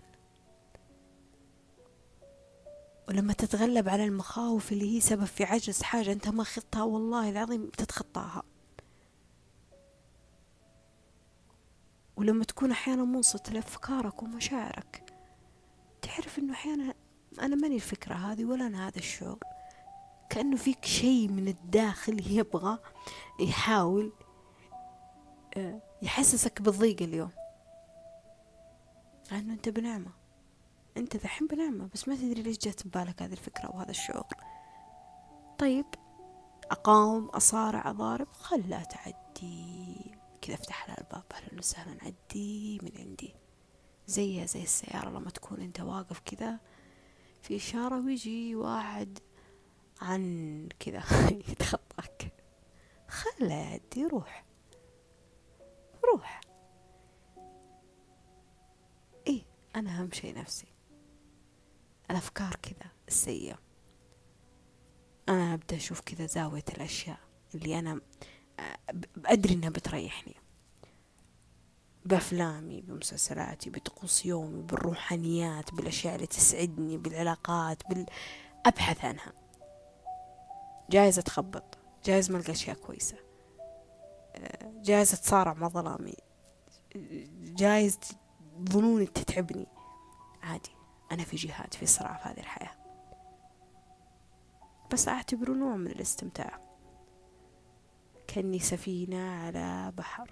ولما 3.08 3.32
تتغلب 3.32 3.88
على 3.88 4.04
المخاوف 4.04 4.72
اللي 4.72 4.96
هي 4.96 5.00
سبب 5.00 5.24
في 5.24 5.44
عجز 5.44 5.82
حاجة 5.82 6.12
أنت 6.12 6.28
ما 6.28 6.44
خطها 6.44 6.82
والله 6.82 7.30
العظيم 7.30 7.70
تتخطاها. 7.70 8.42
ولما 12.16 12.44
تكون 12.44 12.70
أحيانا 12.70 13.04
منصت 13.04 13.50
لأفكارك 13.50 14.22
ومشاعرك 14.22 15.14
تعرف 16.02 16.38
إنه 16.38 16.52
أحيانا 16.52 16.94
أنا 17.42 17.56
ماني 17.56 17.74
الفكرة 17.74 18.14
هذه 18.14 18.44
ولا 18.44 18.66
أنا 18.66 18.88
هذا 18.88 18.98
الشعور 18.98 19.38
كأنه 20.30 20.56
فيك 20.56 20.84
شيء 20.84 21.28
من 21.28 21.48
الداخل 21.48 22.32
يبغى 22.38 22.78
يحاول 23.40 24.12
آه، 25.56 25.82
يحسسك 26.02 26.62
بالضيق 26.62 27.02
اليوم. 27.02 27.30
لأنه 29.32 29.52
أنت 29.52 29.68
بنعمة. 29.68 30.10
أنت 30.96 31.16
ذحين 31.16 31.46
بنعمة 31.46 31.88
بس 31.94 32.08
ما 32.08 32.16
تدري 32.16 32.42
ليش 32.42 32.58
جت 32.58 32.86
ببالك 32.86 33.22
هذه 33.22 33.32
الفكرة 33.32 33.76
وهذا 33.76 33.90
الشعور 33.90 34.24
طيب 35.58 35.86
أقاوم 36.70 37.28
أصارع 37.28 37.90
أضارب 37.90 38.28
خلها 38.32 38.84
تعدي. 38.84 40.05
كذا 40.46 40.54
أفتح 40.54 40.88
لها 40.88 41.00
الباب 41.00 41.24
أهلا 41.32 41.58
وسهلا 41.58 41.98
عدي 42.02 42.78
من 42.82 42.90
عندي؟ 42.98 43.34
زيها 44.06 44.46
زي 44.46 44.62
السيارة 44.62 45.10
لما 45.10 45.30
تكون 45.30 45.60
أنت 45.60 45.80
واقف 45.80 46.20
كذا 46.20 46.60
في 47.42 47.56
إشارة 47.56 48.06
ويجي 48.06 48.54
واحد 48.54 49.18
عن 50.00 50.68
كذا 50.78 51.02
يتخطاك. 51.50 52.32
خله 53.08 53.54
يعدي 53.54 54.06
روح. 54.06 54.44
روح 56.12 56.40
إيه 59.26 59.42
أنا 59.76 59.90
أهم 59.90 60.12
شي 60.12 60.32
نفسي. 60.32 60.66
الأفكار 62.10 62.56
كذا 62.62 62.90
السيئة. 63.08 63.58
أنا 65.28 65.54
أبدأ 65.54 65.76
أشوف 65.76 66.00
كذا 66.00 66.26
زاوية 66.26 66.64
الأشياء 66.68 67.18
اللي 67.54 67.78
أنا 67.78 68.00
أدري 69.26 69.54
إنها 69.54 69.70
بتريحني. 69.70 70.34
بأفلامي 72.04 72.80
بمسلسلاتي 72.80 73.70
بطقوس 73.70 74.26
يومي 74.26 74.62
بالروحانيات 74.62 75.74
بالأشياء 75.74 76.14
اللي 76.14 76.26
تسعدني 76.26 76.98
بالعلاقات 76.98 77.86
بال... 77.88 78.06
أبحث 78.66 79.04
عنها. 79.04 79.32
جايز 80.90 81.18
أتخبط. 81.18 81.78
جايز 82.04 82.30
ما 82.30 82.38
ألقى 82.38 82.52
أشياء 82.52 82.76
كويسة. 82.76 83.16
جايز 84.66 85.14
أتصارع 85.14 85.54
مع 85.54 85.68
ظلامي. 85.68 86.16
جايز 87.40 87.98
ظنوني 88.68 89.06
تتعبني. 89.06 89.66
عادي. 90.42 90.70
أنا 91.12 91.24
في 91.24 91.36
جهاد 91.36 91.74
في 91.74 91.86
صراع 91.86 92.16
في 92.16 92.28
هذه 92.28 92.40
الحياة. 92.40 92.76
بس 94.92 95.08
أعتبره 95.08 95.52
نوع 95.52 95.76
من 95.76 95.86
الاستمتاع. 95.86 96.65
كأني 98.28 98.58
سفينة 98.58 99.30
على 99.30 99.92
بحر. 99.96 100.30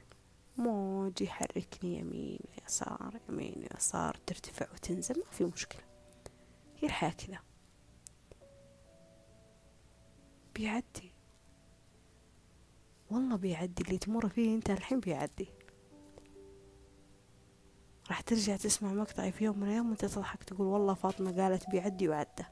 موج 0.57 1.23
يحركني 1.23 1.99
يمين 1.99 2.39
ويسار 2.49 3.21
يمين 3.29 3.67
ويسار 3.73 4.17
ترتفع 4.27 4.67
وتنزل 4.73 5.19
ما 5.19 5.31
في 5.31 5.45
مشكلة. 5.45 5.83
هي 6.79 6.89
الحياة 6.89 7.11
كذا. 7.11 7.39
بيعدي. 10.55 11.13
والله 13.11 13.37
بيعدي 13.37 13.83
اللي 13.83 13.99
تمر 13.99 14.29
فيه 14.29 14.55
أنت 14.55 14.71
الحين 14.71 15.01
بيعدي. 15.01 15.49
راح 18.09 18.21
ترجع 18.21 18.57
تسمع 18.57 18.93
مقطعي 18.93 19.33
في 19.33 19.45
يوم 19.45 19.59
من 19.59 19.67
الأيام 19.67 19.89
وأنت 19.89 20.05
تضحك 20.05 20.45
تقول 20.45 20.67
والله 20.67 20.95
فاطمة 20.95 21.43
قالت 21.43 21.71
بيعدي 21.71 22.09
وعدى. 22.09 22.45